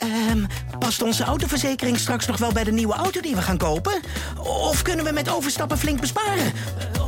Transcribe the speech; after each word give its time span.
Ehm, 0.00 0.44
past 0.78 1.02
onze 1.02 1.24
autoverzekering 1.24 1.98
straks 1.98 2.26
nog 2.26 2.36
wel 2.38 2.52
bij 2.52 2.64
de 2.64 2.72
nieuwe 2.72 2.94
auto 2.94 3.20
die 3.20 3.34
we 3.34 3.42
gaan 3.42 3.58
kopen? 3.58 4.00
Of 4.38 4.82
kunnen 4.82 5.04
we 5.04 5.12
met 5.12 5.30
overstappen 5.30 5.78
flink 5.78 6.00
besparen? 6.00 6.52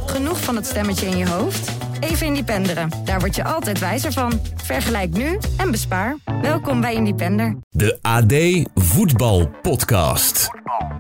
Genoeg 0.07 0.41
van 0.41 0.57
het 0.57 0.67
stemmetje 0.67 1.07
in 1.07 1.17
je 1.17 1.29
hoofd? 1.29 1.71
Even 2.01 2.27
Independeren. 2.27 2.91
Daar 3.05 3.21
word 3.21 3.37
je 3.37 3.45
altijd 3.45 3.79
wijzer 3.79 4.13
van. 4.13 4.41
Vergelijk 4.55 5.17
nu 5.17 5.39
en 5.57 5.71
bespaar. 5.71 6.17
Welkom 6.43 6.81
bij 6.81 6.95
Independer. 6.95 7.57
De 7.71 7.99
AD 8.03 8.35
Voetbal 8.75 9.51
Podcast. 9.63 10.51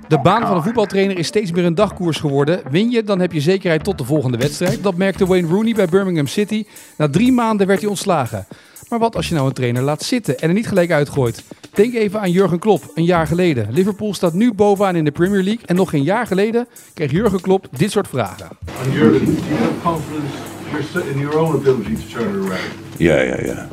De 0.08 0.18
baan 0.20 0.46
van 0.46 0.56
een 0.56 0.62
voetbaltrainer 0.62 1.18
is 1.18 1.26
steeds 1.26 1.50
meer 1.50 1.64
een 1.64 1.74
dagkoers 1.74 2.18
geworden. 2.18 2.62
Win 2.70 2.90
je, 2.90 3.02
dan 3.02 3.20
heb 3.20 3.32
je 3.32 3.40
zekerheid 3.40 3.84
tot 3.84 3.98
de 3.98 4.04
volgende 4.04 4.38
wedstrijd. 4.38 4.82
Dat 4.82 4.96
merkte 4.96 5.26
Wayne 5.26 5.48
Rooney 5.48 5.74
bij 5.74 5.86
Birmingham 5.86 6.26
City. 6.26 6.64
Na 6.96 7.08
drie 7.08 7.32
maanden 7.32 7.66
werd 7.66 7.80
hij 7.80 7.88
ontslagen. 7.88 8.46
Maar 8.92 9.00
wat 9.00 9.16
als 9.16 9.28
je 9.28 9.34
nou 9.34 9.46
een 9.46 9.52
trainer 9.52 9.82
laat 9.82 10.02
zitten 10.02 10.38
en 10.38 10.48
er 10.48 10.54
niet 10.54 10.68
gelijk 10.68 10.90
uitgooit? 10.90 11.44
Denk 11.74 11.94
even 11.94 12.20
aan 12.20 12.30
Jurgen 12.30 12.58
Klopp, 12.58 12.90
een 12.94 13.04
jaar 13.04 13.26
geleden. 13.26 13.68
Liverpool 13.70 14.14
staat 14.14 14.32
nu 14.32 14.52
bovenaan 14.52 14.96
in 14.96 15.04
de 15.04 15.10
Premier 15.10 15.42
League. 15.42 15.66
En 15.66 15.76
nog 15.76 15.90
geen 15.90 16.02
jaar 16.02 16.26
geleden 16.26 16.66
kreeg 16.94 17.10
Jurgen 17.10 17.40
Klopp 17.40 17.66
dit 17.76 17.90
soort 17.90 18.08
vragen. 18.08 18.48
And 18.84 18.92
Jurgen, 18.92 19.24
do 19.24 19.32
you 19.32 19.54
have 19.54 19.72
confidence 19.82 21.10
in 21.10 21.18
your 21.18 21.38
own 21.38 21.54
ability 21.54 21.94
to 21.94 22.18
turn 22.18 22.28
it 22.28 22.44
around? 22.44 22.72
Yeah, 22.96 23.26
yeah, 23.26 23.44
yeah. 23.44 23.64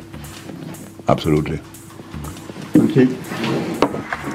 Absolutely. 1.04 1.60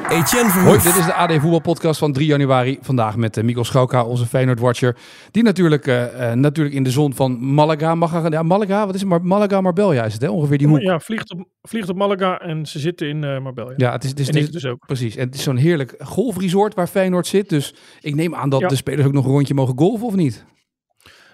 Etienne 0.10 0.52
Hoi, 0.52 0.78
dit 0.84 0.96
is 0.96 1.06
de 1.06 1.14
AD 1.14 1.32
Voetbalpodcast 1.34 2.00
van 2.00 2.14
3 2.14 2.28
januari. 2.28 2.78
Vandaag 2.82 3.16
met 3.18 3.38
uh, 3.38 3.44
Mikkel 3.44 3.64
Schauka, 3.64 4.04
onze 4.06 4.26
Feyenoord-watcher. 4.26 4.98
Die 5.32 5.44
natuurlijk, 5.44 5.88
eh, 5.88 6.32
eh, 6.32 6.38
natuurlijk 6.38 6.76
in 6.76 6.84
de 6.84 6.90
zon 6.92 7.14
van 7.14 7.54
Malaga 7.54 7.96
mag 7.96 8.12
gaan. 8.12 8.32
Ja, 8.32 8.44
Malaga, 8.44 8.86
wat 8.86 8.96
is 8.96 9.00
het? 9.02 9.10
Mar 9.10 9.24
Malaga, 9.26 9.62
Marbella 9.62 10.04
is 10.06 10.14
het, 10.14 10.22
hè? 10.22 10.30
Ongeveer 10.30 10.58
die 10.58 10.68
hoek. 10.68 10.80
Ja, 10.80 11.00
vliegt 11.00 11.32
op, 11.32 11.46
vliegt 11.62 11.90
op 11.90 11.96
Malaga 11.96 12.38
en 12.40 12.66
ze 12.66 12.80
zitten 12.80 13.08
in 13.08 13.24
eh 13.24 13.40
Marbella. 13.40 13.74
Ja, 13.76 13.92
het 13.92 14.04
is, 14.04 14.10
het 14.10 14.20
is, 14.20 14.28
het 14.28 14.36
is- 14.36 14.50
dus 14.50 14.66
ook. 14.66 14.86
precies. 14.86 15.16
En 15.16 15.26
het 15.26 15.36
is 15.36 15.44
zo'n 15.44 15.56
heerlijk 15.58 15.96
golfresort 16.00 16.74
waar 16.74 16.88
Feyenoord 16.88 17.28
zit. 17.28 17.50
Dus 17.50 17.74
ik 18.00 18.16
neem 18.16 18.36
aan 18.36 18.50
dat 18.50 18.60
Ja. 18.60 18.68
de 18.68 18.76
spelers 18.76 19.08
ook 19.08 19.14
nog 19.14 19.26
een 19.26 19.32
rondje 19.32 19.54
mogen 19.54 19.78
golfen, 19.78 20.08
of 20.08 20.16
niet? 20.16 20.46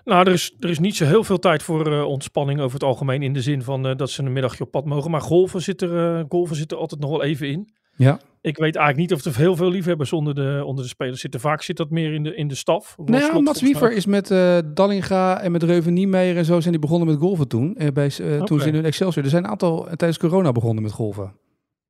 Nou, 0.04 0.26
er 0.28 0.34
is, 0.34 0.56
er 0.60 0.70
is 0.70 0.80
niet 0.80 0.96
zo 0.96 1.06
heel 1.06 1.24
veel 1.24 1.40
tijd 1.40 1.64
voor 1.64 1.92
eh, 1.94 2.04
ontspanning 2.06 2.60
over 2.60 2.74
het 2.74 2.84
algemeen. 2.84 3.22
In 3.24 3.34
de 3.34 3.42
zin 3.42 3.62
van 3.62 3.88
eh, 3.88 3.96
dat 3.96 4.10
ze 4.10 4.24
een 4.24 4.34
middagje 4.34 4.64
op 4.64 4.72
pad 4.72 4.86
mogen. 4.86 5.12
Maar 5.12 5.22
golven 5.22 5.62
zit, 5.62 5.82
er, 5.82 6.18
eh, 6.18 6.24
golven 6.30 6.56
zit 6.56 6.72
er 6.72 6.78
altijd 6.78 7.02
nog 7.02 7.10
wel 7.10 7.24
even 7.24 7.48
in. 7.48 7.74
Ja. 7.96 8.20
Ik 8.42 8.58
weet 8.58 8.76
eigenlijk 8.76 9.10
niet 9.10 9.20
of 9.20 9.26
er 9.34 9.40
heel 9.42 9.56
veel 9.56 9.70
liefhebbers 9.70 10.14
onder 10.14 10.36
de, 10.36 10.62
onder 10.66 10.84
de 10.84 10.90
spelers 10.90 11.22
zitten. 11.22 11.40
Vaak 11.40 11.62
zit 11.62 11.78
dat 11.78 11.90
meer 11.90 12.14
in 12.14 12.24
de, 12.24 12.36
in 12.36 12.48
de 12.48 12.56
staf. 12.56 12.96
Nou 12.98 13.20
ja, 13.22 13.30
Slot 13.30 13.44
Mats 13.44 13.62
Wiever 13.62 13.92
is 13.92 14.06
met 14.06 14.32
eh, 14.32 14.58
Dallinga 14.74 15.42
en 15.42 15.52
met 15.52 15.64
Reuven 15.64 15.94
Niemeyer 15.94 16.38
en 16.38 16.46
zo 16.46 16.60
zijn 16.60 16.72
die 16.72 16.82
begonnen 16.82 17.08
met 17.08 17.18
golfen 17.18 17.48
toen. 17.48 17.76
eh, 17.76 17.88
bij, 17.88 18.12
eh, 18.22 18.44
Toen 18.44 18.60
ze 18.60 18.68
in 18.68 18.74
hun 18.74 18.86
Excelsior. 18.86 19.24
Er 19.24 19.30
zijn 19.30 19.44
een 19.44 19.50
aantal 19.50 19.84
tijdens 19.84 20.18
corona 20.18 20.52
begonnen 20.52 20.84
met 20.84 20.92
golven. 20.92 21.34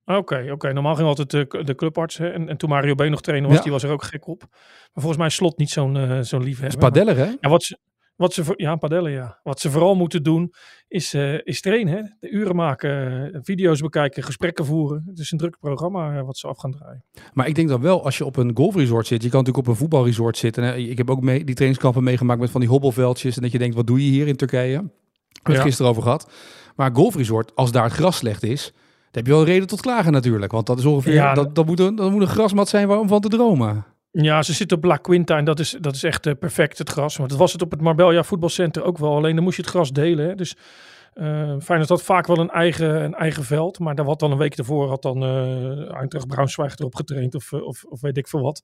Oké, 0.06 0.48
oké. 0.52 0.74
Normaal 0.74 0.96
ging 0.96 1.08
altijd 1.08 1.30
de, 1.32 1.64
de 1.64 1.76
clubarts. 1.76 2.18
Hè? 2.18 2.30
En, 2.30 2.50
en 2.50 2.58
toen 2.58 2.70
Mario 2.70 2.96
B 2.96 3.04
nog 3.04 3.22
trainer 3.22 3.48
was, 3.50 3.58
Ja. 3.58 3.64
die 3.64 3.72
was 3.72 3.84
er 3.84 3.90
ook 3.92 4.04
gek 4.04 4.28
op. 4.28 4.40
Maar 4.50 4.90
volgens 4.94 5.18
mij 5.18 5.28
is 5.28 5.36
Slot 5.36 5.58
niet 5.58 5.70
zo'n 5.70 5.98
eh 5.98 6.20
zo'n 6.22 6.44
liefhebber. 6.44 6.78
is 6.78 6.84
padeller, 6.90 7.18
hè? 7.18 7.32
Ja, 7.40 7.50
wat 7.50 7.64
ze, 7.64 7.78
wat 8.22 8.34
ze, 8.34 8.54
ja, 8.56 8.76
padellen, 8.76 9.12
ja. 9.12 9.40
Wat 9.44 9.60
ze 9.60 9.72
vooral 9.72 9.96
moeten 9.96 10.24
doen 10.24 10.54
is, 10.88 11.14
eh, 11.14 11.34
is 11.44 11.62
trainen. 11.62 11.94
Hè? 11.94 12.02
De 12.20 12.30
uren 12.30 12.56
maken, 12.56 12.92
eh, 13.34 13.40
video's 13.44 13.82
bekijken, 13.82 14.24
gesprekken 14.24 14.66
voeren. 14.66 15.04
Het 15.08 15.20
is 15.20 15.32
een 15.32 15.38
druk 15.38 15.58
programma 15.60 16.18
eh, 16.18 16.26
wat 16.26 16.38
ze 16.38 16.48
af 16.48 16.58
gaan 16.58 16.72
draaien. 16.72 17.04
Maar 17.34 17.48
ik 17.48 17.56
denk 17.56 17.70
dan 17.70 17.82
wel, 17.82 18.04
als 18.04 18.18
je 18.18 18.26
op 18.26 18.38
een 18.38 18.52
golfresort 18.54 19.08
zit, 19.08 19.24
je 19.24 19.30
kan 19.30 19.40
natuurlijk 19.40 19.68
op 19.68 19.74
een 19.74 19.80
voetbalresort 19.80 20.38
zitten. 20.38 20.64
Hè. 20.64 20.76
Ik 20.76 20.98
heb 20.98 21.10
ook 21.10 21.22
mee, 21.22 21.44
die 21.44 21.56
trainingskampen 21.56 22.04
meegemaakt 22.04 22.40
met 22.40 22.50
van 22.50 22.62
die 22.62 22.70
hobbelveldjes. 22.70 23.36
En 23.36 23.42
dat 23.42 23.52
je 23.52 23.58
denkt, 23.58 23.76
wat 23.76 23.88
doe 23.88 24.06
je 24.06 24.12
hier 24.12 24.28
in 24.28 24.36
Turkije? 24.36 24.78
We 24.78 24.90
hebben 25.34 25.54
het 25.54 25.62
gisteren 25.62 25.92
over 25.92 26.04
gehad. 26.04 26.32
Maar 26.76 26.90
golfresort, 26.94 27.56
als 27.56 27.72
daar 27.72 27.84
het 27.84 27.94
gras 27.94 28.18
slecht 28.18 28.44
is, 28.44 28.72
dan 28.74 29.24
heb 29.24 29.26
je 29.26 29.32
wel 29.32 29.42
een 29.42 29.48
reden 29.48 29.68
tot 29.68 29.82
klagen 29.82 30.12
natuurlijk. 30.12 30.52
Want 30.52 30.66
dat 30.66 30.80
is 30.80 30.86
ongeveer, 30.86 31.14
Ja, 31.14 31.34
dat, 31.34 31.56
dat, 31.56 31.66
moet 31.66 31.80
een, 31.80 31.96
dat 31.96 32.12
moet 32.12 32.22
een 32.22 32.28
grasmat 32.28 32.70
zijn 32.70 32.90
om 32.90 33.08
van 33.08 33.22
te 33.22 33.30
dromen. 33.30 33.86
Ja, 34.12 34.42
ze 34.44 34.54
zitten 34.54 34.78
op 34.78 34.84
La 34.84 34.98
Quinta 34.98 35.38
en 35.38 35.46
dat 35.46 35.60
is, 35.60 35.78
dat 35.80 35.96
is 35.96 36.04
echt 36.04 36.26
eh, 36.26 36.34
perfect 36.40 36.78
het 36.78 36.90
gras. 36.90 37.18
Want 37.18 37.30
dat 37.30 37.40
was 37.40 37.52
het 37.52 37.62
op 37.62 37.72
het 37.72 37.82
Marbella 37.82 38.24
voetbalcenter 38.24 38.84
ook 38.84 38.98
wel. 38.98 39.16
Alleen 39.16 39.36
dan 39.36 39.44
moest 39.44 39.56
je 39.56 39.62
het 39.62 39.72
gras 39.72 39.92
delen. 39.92 40.28
Hè? 40.28 40.36
Dus 40.36 40.56
eh 41.14 41.56
Feyenoord 41.60 41.90
had 41.90 42.04
vaak 42.04 42.28
wel 42.28 42.38
een 42.38 42.50
eigen, 42.50 43.04
een 43.04 43.14
eigen 43.14 43.44
veld. 43.44 43.80
Maar 43.80 43.96
daar 43.96 44.06
wat 44.06 44.20
dan 44.20 44.32
een 44.32 44.38
week 44.38 44.58
ervoor 44.58 44.90
had 44.90 45.02
dan 45.02 45.24
eh 45.24 45.96
Eintracht 45.96 46.80
erop 46.80 46.96
getraind 46.96 47.36
of, 47.36 47.54
of, 47.54 47.84
of 47.84 48.02
weet 48.02 48.18
ik 48.18 48.28
veel 48.28 48.42
wat. 48.42 48.64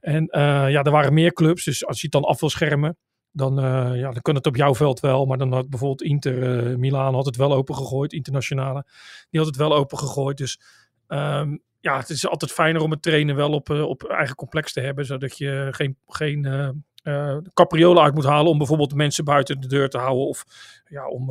En 0.00 0.28
ja, 0.70 0.82
er 0.82 0.90
waren 0.90 1.14
meer 1.14 1.32
clubs. 1.32 1.64
Dus 1.64 1.86
als 1.86 2.00
je 2.00 2.02
het 2.10 2.12
dan 2.12 2.30
af 2.30 2.40
wil 2.40 2.50
schermen, 2.50 2.96
dan, 3.30 3.54
ja, 3.96 4.10
dan 4.10 4.22
kan 4.22 4.34
het 4.34 4.46
op 4.46 4.56
jouw 4.56 4.74
veld 4.74 5.00
wel. 5.00 5.26
Maar 5.26 5.38
dan 5.38 5.52
had 5.52 5.70
bijvoorbeeld 5.70 6.02
Inter 6.02 6.78
Milaan 6.78 7.14
had 7.14 7.26
het 7.26 7.36
wel 7.36 7.52
opengegooid. 7.52 8.12
Internationale. 8.12 8.86
Die 9.30 9.40
had 9.40 9.48
het 9.48 9.58
wel 9.58 9.74
opengegooid. 9.74 10.36
Dus 10.36 10.60
ehm, 11.06 11.56
ja, 11.82 11.98
het 11.98 12.10
is 12.10 12.28
altijd 12.28 12.52
fijner 12.52 12.82
om 12.82 12.90
het 12.90 13.02
trainen 13.02 13.36
wel 13.36 13.50
op, 13.52 13.70
eh, 13.70 13.82
op 13.82 14.02
eigen 14.04 14.34
complex 14.36 14.72
te 14.72 14.80
hebben. 14.80 15.04
Zodat 15.04 15.38
je 15.38 15.68
geen, 15.70 15.96
geen 16.06 16.44
eh, 16.44 17.36
capriolen 17.54 18.02
uit 18.02 18.14
moet 18.14 18.24
halen 18.24 18.50
om 18.50 18.58
bijvoorbeeld 18.58 18.94
mensen 18.94 19.24
buiten 19.24 19.60
de 19.60 19.66
deur 19.66 19.88
te 19.88 19.98
houden. 19.98 20.26
Of 20.26 20.44
ja, 20.88 21.08
om 21.08 21.30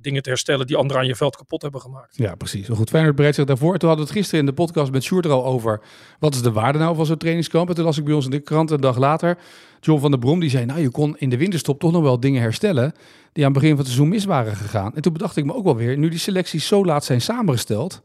dingen 0.00 0.22
te 0.22 0.28
herstellen 0.28 0.66
die 0.66 0.76
anderen 0.76 1.02
aan 1.02 1.08
je 1.08 1.14
veld 1.16 1.36
kapot 1.36 1.62
hebben 1.62 1.80
gemaakt. 1.80 2.16
Ja, 2.16 2.34
precies. 2.34 2.68
Goed, 2.68 2.88
Feyenoord 2.88 3.14
bereidt 3.14 3.36
zich 3.36 3.46
daarvoor. 3.46 3.78
Toen 3.78 3.88
hadden 3.88 4.06
we 4.06 4.12
het 4.12 4.20
gisteren 4.20 4.40
in 4.40 4.46
de 4.54 4.62
podcast 4.62 4.92
met 4.92 5.02
Sjoerd 5.02 5.24
er 5.24 5.30
al 5.30 5.44
over. 5.44 5.80
Wat 6.18 6.34
is 6.34 6.42
de 6.42 6.52
waarde 6.52 6.78
nou 6.78 6.96
van 6.96 7.06
zo'n 7.06 7.16
trainingskamp? 7.16 7.68
En 7.68 7.74
toen 7.74 7.84
las 7.84 7.98
ik 7.98 8.04
bij 8.04 8.14
ons 8.14 8.24
in 8.24 8.30
de 8.30 8.40
krant 8.40 8.70
een 8.70 8.80
dag 8.80 8.96
later. 8.98 9.38
John 9.80 10.00
van 10.00 10.10
der 10.10 10.20
Brom 10.20 10.40
die 10.40 10.50
zei, 10.50 10.64
nou 10.64 10.80
je 10.80 10.90
kon 10.90 11.16
in 11.18 11.28
de 11.30 11.36
winterstop 11.36 11.80
toch 11.80 11.92
nog 11.92 12.02
wel 12.02 12.20
dingen 12.20 12.40
herstellen. 12.42 12.92
Die 13.32 13.44
aan 13.44 13.50
het 13.52 13.60
begin 13.60 13.68
van 13.76 13.78
het 13.78 13.86
seizoen 13.86 14.08
mis 14.08 14.24
waren 14.24 14.56
gegaan. 14.56 14.94
En 14.94 15.02
toen 15.02 15.12
bedacht 15.12 15.36
ik 15.36 15.44
me 15.44 15.54
ook 15.54 15.64
wel 15.64 15.76
weer, 15.76 15.98
nu 15.98 16.08
die 16.08 16.18
selecties 16.18 16.66
zo 16.66 16.84
laat 16.84 17.04
zijn 17.04 17.20
samengesteld 17.20 18.02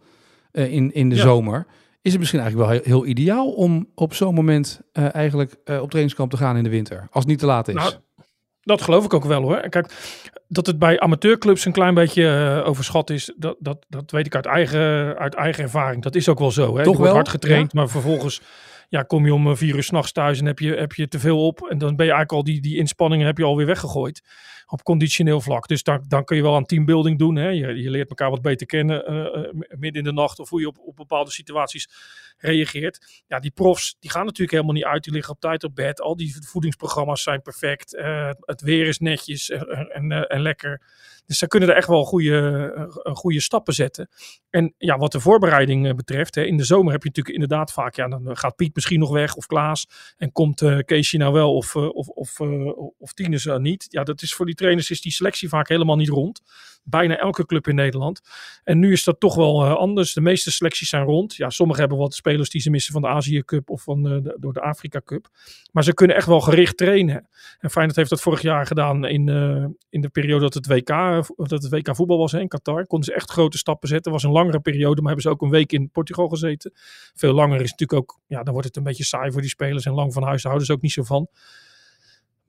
in, 0.52 0.94
in 0.94 1.10
de 1.10 1.16
Ja. 1.16 1.22
zomer. 1.22 1.66
Is 2.02 2.12
het 2.12 2.20
misschien 2.20 2.40
eigenlijk 2.40 2.70
wel 2.70 2.80
heel, 2.80 2.94
heel 2.94 3.06
ideaal 3.06 3.52
om 3.52 3.90
op 3.96 4.14
zo'n 4.14 4.34
moment 4.34 4.82
eh, 4.92 5.16
eigenlijk 5.16 5.56
eh, 5.64 5.82
op 5.82 5.90
trainingskamp 5.90 6.32
te 6.32 6.38
gaan 6.38 6.58
in 6.58 6.64
de 6.64 6.70
winter. 6.70 7.00
Als 7.00 7.24
het 7.24 7.28
niet 7.28 7.40
te 7.40 7.46
laat 7.46 7.68
is. 7.68 7.74
Nou, 7.74 7.94
dat 8.62 8.82
geloof 8.82 9.06
ik 9.06 9.14
ook 9.14 9.26
wel 9.26 9.42
hoor. 9.42 9.70
Kijk, 9.70 9.94
dat 10.48 10.66
het 10.66 10.80
bij 10.80 11.00
amateurclubs 11.00 11.66
een 11.66 11.72
klein 11.72 11.94
beetje 11.94 12.28
eh, 12.28 12.68
overschat 12.68 13.10
is, 13.10 13.34
dat, 13.38 13.56
dat, 13.60 13.86
dat 13.90 14.12
weet 14.12 14.26
ik 14.26 14.36
uit 14.36 14.46
eigen, 14.46 15.18
uit 15.18 15.36
eigen 15.36 15.64
ervaring. 15.64 16.04
Dat 16.04 16.16
is 16.16 16.30
ook 16.30 16.40
wel 16.40 16.52
zo. 16.52 16.62
Hè? 16.62 16.70
Toch 16.70 16.78
je 16.78 16.84
wordt 16.84 17.00
wel? 17.00 17.14
hard 17.14 17.30
getraind, 17.30 17.74
maar 17.74 17.90
vervolgens 17.90 18.42
ja, 18.90 19.04
kom 19.04 19.26
je 19.26 19.34
om 19.34 19.58
vier 19.58 19.76
uur 19.76 19.84
s'nachts 19.84 20.12
thuis 20.12 20.40
en 20.40 20.46
heb 20.46 20.60
je, 20.60 20.76
heb 20.76 20.94
je 20.94 21.08
te 21.08 21.20
veel 21.20 21.46
op. 21.46 21.68
En 21.70 21.78
dan 21.78 21.96
ben 21.96 22.06
je 22.06 22.12
eigenlijk 22.12 22.32
al 22.32 22.44
die, 22.44 22.62
die 22.62 22.78
inspanningen 22.78 23.26
heb 23.26 23.38
je 23.38 23.44
alweer 23.44 23.66
weggegooid 23.66 24.22
op 24.72 24.84
conditioneel 24.84 25.42
vlak. 25.42 25.68
Dus 25.68 25.84
dan, 25.84 26.06
dan 26.08 26.24
kun 26.24 26.36
je 26.36 26.42
wel 26.42 26.56
aan 26.56 26.66
teambuilding 26.66 27.20
doen. 27.20 27.36
Hè? 27.36 27.48
Je, 27.48 27.82
je 27.82 27.90
leert 27.90 28.10
elkaar 28.10 28.30
wat 28.30 28.42
beter 28.42 28.68
kennen 28.68 29.06
eh, 29.06 29.26
eh, 29.26 29.54
midden 29.54 30.02
in 30.02 30.04
de 30.04 30.14
nacht 30.14 30.40
of 30.40 30.50
hoe 30.50 30.60
je 30.60 30.68
op, 30.68 30.78
op 30.80 30.96
bepaalde 30.96 31.32
situaties 31.32 31.90
reageert. 32.42 33.24
Ja, 33.28 33.40
die 33.40 33.52
profs 33.52 33.96
die 34.00 34.10
gaan 34.10 34.26
natuurlijk 34.26 34.52
helemaal 34.52 34.74
niet 34.74 34.84
uit. 34.84 35.04
Die 35.04 35.14
liggen 35.14 35.34
op 35.34 35.40
tijd 35.40 35.64
op 35.64 35.76
bed. 35.76 36.02
Al 36.02 36.16
die 36.16 36.36
voedingsprogramma's 36.48 37.24
zijn 37.24 37.42
perfect. 37.42 37.96
Eh, 37.96 38.30
het 38.40 38.62
weer 38.62 38.88
is 38.88 39.00
netjes 39.00 39.50
en, 39.50 39.90
en, 39.90 40.28
eh, 40.28 40.40
lekker. 40.40 40.82
Dus 41.26 41.38
ze 41.38 41.48
kunnen 41.48 41.70
er 41.70 41.76
echt 41.76 41.88
wel 41.88 42.06
goede, 42.06 42.72
eh, 43.04 43.16
goede 43.16 43.42
stappen 43.42 43.74
zetten. 43.74 44.10
En 44.50 44.74
ja, 44.78 44.98
wat 44.98 45.12
de 45.12 45.20
voorbereiding 45.20 45.96
betreft, 45.96 46.36
hè, 46.36 46.44
in 46.44 46.58
de 46.58 46.64
zomer 46.64 46.92
heb 46.92 47.02
je 47.02 47.08
natuurlijk 47.08 47.36
inderdaad 47.36 47.72
vaak, 47.72 47.96
ja, 47.96 48.08
dan 48.08 48.38
gaat 48.38 48.56
Piet 48.56 48.76
misschien 48.76 49.00
nog 49.00 49.12
weg 49.12 49.36
of 49.36 49.46
Klaas. 49.46 49.88
En 50.18 50.32
komt 50.32 50.64
Keesje 50.86 51.18
nou 51.18 51.34
wel 51.34 51.56
of, 51.56 51.76
of, 51.76 52.08
of, 52.08 52.40
of 52.98 53.14
Tines 53.14 53.46
eh, 53.46 53.58
niet. 53.58 53.86
Ja, 53.90 54.04
dat 54.04 54.22
is 54.22 54.34
voor 54.34 54.46
die 54.46 54.56
trainers 54.56 54.90
is 54.90 55.02
die 55.02 55.12
selectie 55.12 55.50
vaak 55.50 55.68
helemaal 55.68 55.96
niet 55.96 56.10
rond. 56.10 56.42
Bijna 56.84 57.18
elke 57.18 57.46
club 57.46 57.68
in 57.68 57.76
Nederland. 57.76 58.22
En 58.64 58.80
nu 58.80 58.92
is 58.92 59.04
dat 59.04 59.20
toch 59.20 59.36
wel 59.36 59.66
eh, 59.66 59.76
anders. 59.76 60.14
De 60.14 60.22
meeste 60.22 60.52
selecties 60.52 60.90
zijn 60.90 61.04
rond. 61.04 61.36
Ja, 61.36 61.50
sommigen 61.50 61.82
hebben 61.82 62.00
wat 62.00 62.14
spelers 62.14 62.50
die 62.50 62.62
ze 62.62 62.70
missen 62.70 62.94
van 62.94 63.02
de 63.02 63.08
Azië 63.08 63.44
Cup 63.44 63.70
of 63.70 63.84
van 63.84 64.08
eh, 64.08 64.34
door 64.38 64.54
de 64.54 64.62
Afrika 64.62 65.02
Cup. 65.06 65.28
Maar 65.72 65.84
ze 65.84 65.94
kunnen 65.94 66.16
echt 66.16 66.28
wel 66.28 66.42
gericht 66.42 66.78
trainen. 66.78 67.28
En 67.60 67.70
Feyenoord 67.70 67.96
heeft 67.96 68.10
dat 68.10 68.22
vorig 68.22 68.42
jaar 68.42 68.66
gedaan 68.66 69.06
in, 69.06 69.30
eh, 69.30 69.66
in 69.90 70.02
de 70.02 70.10
periode 70.10 70.42
dat 70.42 70.54
het, 70.54 70.68
WK, 70.68 70.88
dat 71.36 71.50
het 71.50 71.70
WK 71.70 71.96
voetbal 71.96 72.18
was 72.18 72.34
in 72.34 72.48
Qatar. 72.48 72.88
Konden 72.88 73.08
ze 73.08 73.14
echt 73.14 73.32
grote 73.32 73.58
stappen 73.58 73.88
zetten. 73.88 74.12
was 74.12 74.24
een 74.24 74.32
langere 74.32 74.60
periode, 74.60 75.02
maar 75.02 75.12
hebben 75.12 75.24
ze 75.24 75.30
ook 75.30 75.42
een 75.42 75.50
week 75.50 75.72
in 75.72 75.90
Portugal 75.90 76.28
gezeten. 76.28 76.72
Veel 77.16 77.34
langer 77.34 77.62
is 77.62 77.72
natuurlijk 77.72 78.00
ook, 78.00 78.20
ja, 78.28 78.44
dan 78.44 78.54
wordt 78.54 78.68
het 78.68 78.78
een 78.78 78.84
beetje 78.84 79.04
saai 79.04 79.32
voor 79.32 79.42
die 79.42 79.50
spelers. 79.50 79.86
En 79.86 79.94
lang 79.94 80.14
van 80.14 80.24
huis 80.24 80.44
houden 80.44 80.66
ze 80.66 80.74
ook 80.74 80.82
niet 80.82 80.92
zo 80.92 81.04
van. 81.04 81.30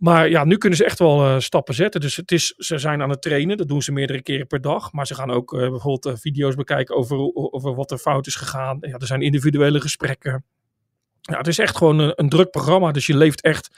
Maar 0.02 0.28
ja, 0.28 0.44
nu 0.44 0.56
kunnen 0.58 0.78
ze 0.78 0.84
echt 0.84 0.98
wel 0.98 1.24
eh, 1.24 1.38
stappen 1.38 1.74
zetten. 1.74 2.00
Dus 2.00 2.16
het 2.16 2.32
is, 2.32 2.54
ze 2.56 2.78
zijn 2.78 3.02
aan 3.02 3.10
het 3.10 3.22
trainen. 3.22 3.56
Dat 3.56 3.68
doen 3.68 3.82
ze 3.82 3.92
meerdere 3.92 4.22
keren 4.22 4.46
per 4.46 4.60
dag. 4.60 4.92
Maar 4.92 5.06
ze 5.06 5.14
gaan 5.14 5.30
ook 5.30 5.52
eh, 5.52 5.58
bijvoorbeeld 5.58 6.06
eh, 6.06 6.20
video's 6.20 6.54
bekijken 6.54 6.96
over, 6.96 7.34
over 7.34 7.74
wat 7.74 7.90
er 7.90 7.98
fout 7.98 8.26
is 8.26 8.34
gegaan. 8.34 8.78
Ja, 8.80 8.96
er 8.98 9.06
zijn 9.06 9.22
individuele 9.22 9.80
gesprekken. 9.80 10.44
Ja, 11.20 11.36
het 11.36 11.46
is 11.46 11.58
echt 11.58 11.76
gewoon 11.76 11.98
een, 11.98 12.12
een 12.16 12.28
druk 12.28 12.50
programma. 12.50 12.92
Dus 12.92 13.06
je 13.06 13.16
leeft 13.16 13.40
echt 13.40 13.76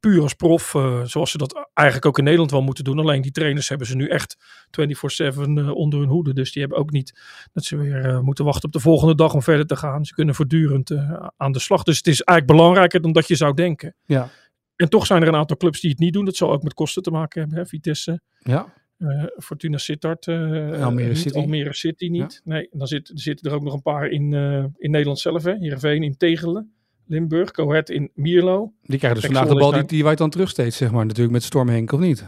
puur 0.00 0.22
als 0.22 0.34
prof. 0.34 0.70
zoals 1.04 1.30
ze 1.30 1.38
dat 1.38 1.68
eigenlijk 1.74 2.06
ook 2.06 2.18
in 2.18 2.24
Nederland 2.24 2.50
wel 2.50 2.62
moeten 2.62 2.84
doen. 2.84 2.98
Alleen 2.98 3.22
die 3.22 3.32
trainers 3.32 3.68
hebben 3.68 3.86
ze 3.86 3.96
nu 3.96 4.08
echt 4.08 4.36
24-7 4.36 4.76
eh, 4.76 5.70
onder 5.74 5.98
hun 5.98 6.08
hoede. 6.08 6.34
Dus 6.34 6.52
die 6.52 6.62
hebben 6.62 6.78
ook 6.78 6.90
niet 6.90 7.20
dat 7.52 7.64
ze 7.64 7.76
weer 7.76 8.22
moeten 8.22 8.44
wachten 8.44 8.64
op 8.64 8.72
de 8.72 8.80
volgende 8.80 9.14
dag 9.14 9.34
om 9.34 9.42
verder 9.42 9.66
te 9.66 9.76
gaan. 9.76 10.04
Ze 10.04 10.14
kunnen 10.14 10.34
voortdurend 10.34 10.92
aan 11.36 11.52
de 11.52 11.60
slag. 11.60 11.82
Dus 11.82 11.96
het 11.96 12.06
is 12.06 12.20
eigenlijk 12.20 12.58
belangrijker 12.58 13.00
dan 13.00 13.12
dat 13.12 13.28
je 13.28 13.36
zou 13.36 13.54
denken. 13.54 13.94
Ja. 14.04 14.30
En 14.76 14.88
toch 14.88 15.06
zijn 15.06 15.22
er 15.22 15.28
een 15.28 15.34
aantal 15.34 15.56
clubs 15.56 15.80
die 15.80 15.90
het 15.90 15.98
niet 15.98 16.12
doen. 16.12 16.24
Dat 16.24 16.36
zal 16.36 16.52
ook 16.52 16.62
met 16.62 16.74
kosten 16.74 17.02
te 17.02 17.10
maken 17.10 17.40
hebben. 17.40 17.58
Hè? 17.58 17.66
Vitesse, 17.66 18.20
Ja. 18.38 18.72
Eh, 18.98 19.24
Fortuna 19.38 19.78
Sittard. 19.78 20.26
eh, 20.26 20.84
Almere 20.84 21.08
niet, 21.08 21.18
City. 21.18 21.38
Almere 21.38 21.74
City 21.74 22.08
niet. 22.08 22.40
Nee, 22.44 22.68
dan 22.72 22.86
zit, 22.86 23.10
zitten 23.14 23.50
er 23.50 23.56
ook 23.56 23.62
nog 23.62 23.74
een 23.74 23.82
paar 23.82 24.08
in, 24.08 24.34
eh, 24.34 24.64
in 24.78 24.90
Nederland 24.90 25.18
zelf. 25.18 25.42
Hè. 25.44 25.54
Heerenveen 25.58 26.02
in 26.02 26.16
Tegelen. 26.16 26.70
Limburg. 27.06 27.52
Ahead 27.52 27.88
in 27.90 28.10
Mierlo. 28.14 28.72
Die 28.82 28.98
krijgen 28.98 29.20
dus 29.20 29.30
vandaag 29.30 29.52
de 29.52 29.58
bal, 29.58 29.72
die, 29.72 29.84
die 29.84 30.04
waait 30.04 30.18
dan 30.18 30.30
terug 30.30 30.48
steeds, 30.48 30.76
zeg 30.76 30.90
maar. 30.90 31.06
Natuurlijk 31.06 31.32
met 31.32 31.42
Storm 31.42 31.68
Henk, 31.68 31.92
of 31.92 32.00
niet? 32.00 32.24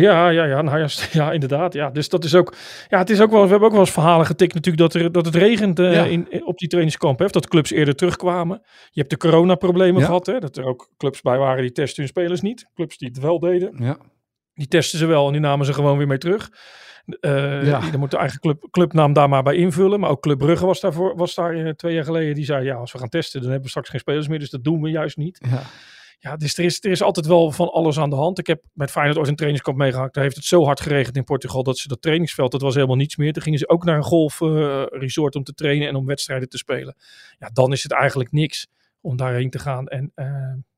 Ja, 0.00 0.28
ja, 0.28 0.44
ja, 0.44 0.62
nou 0.62 0.78
ja, 0.78 0.86
ja, 1.22 1.32
inderdaad. 1.32 1.72
Ja. 1.72 1.90
Dus 1.90 2.08
dat 2.08 2.24
is 2.24 2.34
ook, 2.34 2.54
ja, 2.88 2.98
het 2.98 3.10
is 3.10 3.20
ook 3.20 3.30
wel, 3.30 3.42
we 3.42 3.48
hebben 3.48 3.66
ook 3.66 3.72
wel 3.74 3.80
eens 3.84 3.90
verhalen 3.92 4.26
getikt 4.26 4.54
natuurlijk 4.54 4.82
dat, 4.92 5.02
er, 5.02 5.12
dat 5.12 5.24
het 5.24 5.34
regent 5.34 5.78
eh, 5.78 5.94
Ja. 5.94 6.04
in, 6.04 6.44
op 6.46 6.58
die 6.58 6.68
trainingskamp. 6.68 7.18
Hè, 7.18 7.24
of 7.24 7.30
dat 7.30 7.48
clubs 7.48 7.70
eerder 7.70 7.94
terugkwamen. 7.94 8.60
Je 8.90 9.00
hebt 9.00 9.10
de 9.10 9.16
coronaproblemen 9.16 10.00
Ja. 10.00 10.06
gehad. 10.06 10.26
Hè, 10.26 10.38
dat 10.38 10.56
er 10.56 10.64
ook 10.64 10.90
clubs 10.96 11.20
bij 11.20 11.38
waren 11.38 11.62
die 11.62 11.72
testen 11.72 12.02
hun 12.02 12.08
spelers 12.08 12.40
niet. 12.40 12.66
Clubs 12.74 12.98
die 12.98 13.08
het 13.08 13.18
wel 13.18 13.38
deden. 13.38 13.72
Ja. 13.78 13.96
Die 14.54 14.68
testen 14.68 14.98
ze 14.98 15.06
wel 15.06 15.26
en 15.26 15.32
die 15.32 15.40
namen 15.40 15.66
ze 15.66 15.72
gewoon 15.72 15.98
weer 15.98 16.06
mee 16.06 16.18
terug. 16.18 16.50
Eh 17.20 17.66
Ja. 17.66 17.90
Dan 17.90 18.00
moet 18.00 18.10
de 18.10 18.16
eigen 18.16 18.40
club, 18.40 18.66
clubnaam 18.70 19.12
daar 19.12 19.28
maar 19.28 19.42
bij 19.42 19.54
invullen. 19.56 20.00
Maar 20.00 20.10
ook 20.10 20.22
Club 20.22 20.38
Brugge 20.38 20.66
was, 20.66 20.80
daarvoor, 20.80 21.16
was 21.16 21.34
daar 21.34 21.54
eh, 21.54 21.68
twee 21.72 21.94
jaar 21.94 22.04
geleden. 22.04 22.34
Die 22.34 22.44
zei, 22.44 22.64
ja, 22.64 22.74
als 22.74 22.92
we 22.92 22.98
gaan 22.98 23.08
testen, 23.08 23.34
dan 23.40 23.44
hebben 23.50 23.64
we 23.64 23.70
straks 23.70 23.88
geen 23.90 24.00
spelers 24.00 24.28
meer. 24.28 24.38
Dus 24.38 24.50
dat 24.50 24.64
doen 24.64 24.82
we 24.82 24.90
juist 24.90 25.16
niet. 25.16 25.38
ja. 25.50 25.62
Ja, 26.22 26.36
dus 26.36 26.58
er 26.58 26.64
is, 26.64 26.84
er 26.84 26.90
is 26.90 27.02
altijd 27.02 27.26
wel 27.26 27.50
van 27.50 27.72
alles 27.72 27.98
aan 27.98 28.10
de 28.10 28.16
hand. 28.16 28.38
Ik 28.38 28.46
heb 28.46 28.62
met 28.72 28.90
Feyenoord 28.90 29.18
ooit 29.18 29.28
een 29.28 29.36
trainingskamp 29.36 29.78
meegemaakt. 29.78 30.14
Daar 30.14 30.22
heeft 30.22 30.36
het 30.36 30.44
zo 30.44 30.64
hard 30.64 30.80
geregend 30.80 31.16
in 31.16 31.24
Portugal 31.24 31.62
dat 31.62 31.78
ze 31.78 31.88
dat 31.88 32.02
trainingsveld, 32.02 32.52
dat 32.52 32.60
was 32.60 32.74
helemaal 32.74 32.96
niets 32.96 33.16
meer. 33.16 33.32
Toen 33.32 33.42
gingen 33.42 33.58
ze 33.58 33.68
ook 33.68 33.84
naar 33.84 33.96
een 33.96 34.02
golfresort 34.02 35.34
om 35.34 35.44
te 35.44 35.54
trainen 35.54 35.88
en 35.88 35.94
om 35.94 36.06
wedstrijden 36.06 36.48
te 36.48 36.58
spelen. 36.58 36.96
Ja, 37.38 37.50
dan 37.52 37.72
is 37.72 37.82
het 37.82 37.92
eigenlijk 37.92 38.32
niks 38.32 38.66
om 39.00 39.16
daarheen 39.16 39.50
te 39.50 39.58
gaan. 39.58 39.86
En 39.86 40.12
eh, 40.14 40.26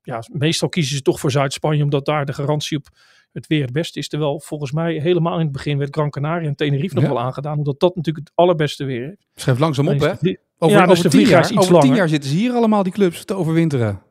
ja, 0.02 0.22
meestal 0.32 0.68
kiezen 0.68 0.96
ze 0.96 1.02
toch 1.02 1.20
voor 1.20 1.30
Zuid-Spanje, 1.30 1.82
omdat 1.82 2.06
daar 2.06 2.24
de 2.24 2.32
garantie 2.32 2.76
op 2.76 2.88
het 3.32 3.46
weer 3.46 3.62
het 3.62 3.72
beste 3.72 3.98
is. 3.98 4.08
Terwijl 4.08 4.40
volgens 4.40 4.72
mij 4.72 4.94
helemaal 4.94 5.38
in 5.38 5.44
het 5.44 5.52
begin 5.52 5.78
werd 5.78 5.94
Gran 5.94 6.10
Canaria 6.10 6.48
en 6.48 6.56
Tenerife 6.56 6.94
nog 6.94 7.04
wel 7.04 7.20
aangedaan, 7.20 7.58
omdat 7.58 7.80
dat 7.80 7.96
natuurlijk 7.96 8.26
het 8.28 8.36
allerbeste 8.36 8.84
weer 8.84 9.08
is. 9.08 9.26
Schrijf 9.34 9.58
langzaam 9.58 9.88
op, 9.88 10.00
hè? 10.00 10.10
Over, 10.58 10.76
Ja, 10.76 10.86
over 10.86 11.02
de 11.02 11.08
tien 11.08 11.26
jaar, 11.26 11.50
iets 11.52 11.56
over 11.56 11.80
tien 11.80 11.94
jaar 11.94 12.08
zitten 12.08 12.30
ze 12.30 12.36
hier 12.36 12.52
allemaal, 12.52 12.82
die 12.82 12.92
clubs, 12.92 13.24
te 13.24 13.34
overwinteren. 13.34 14.02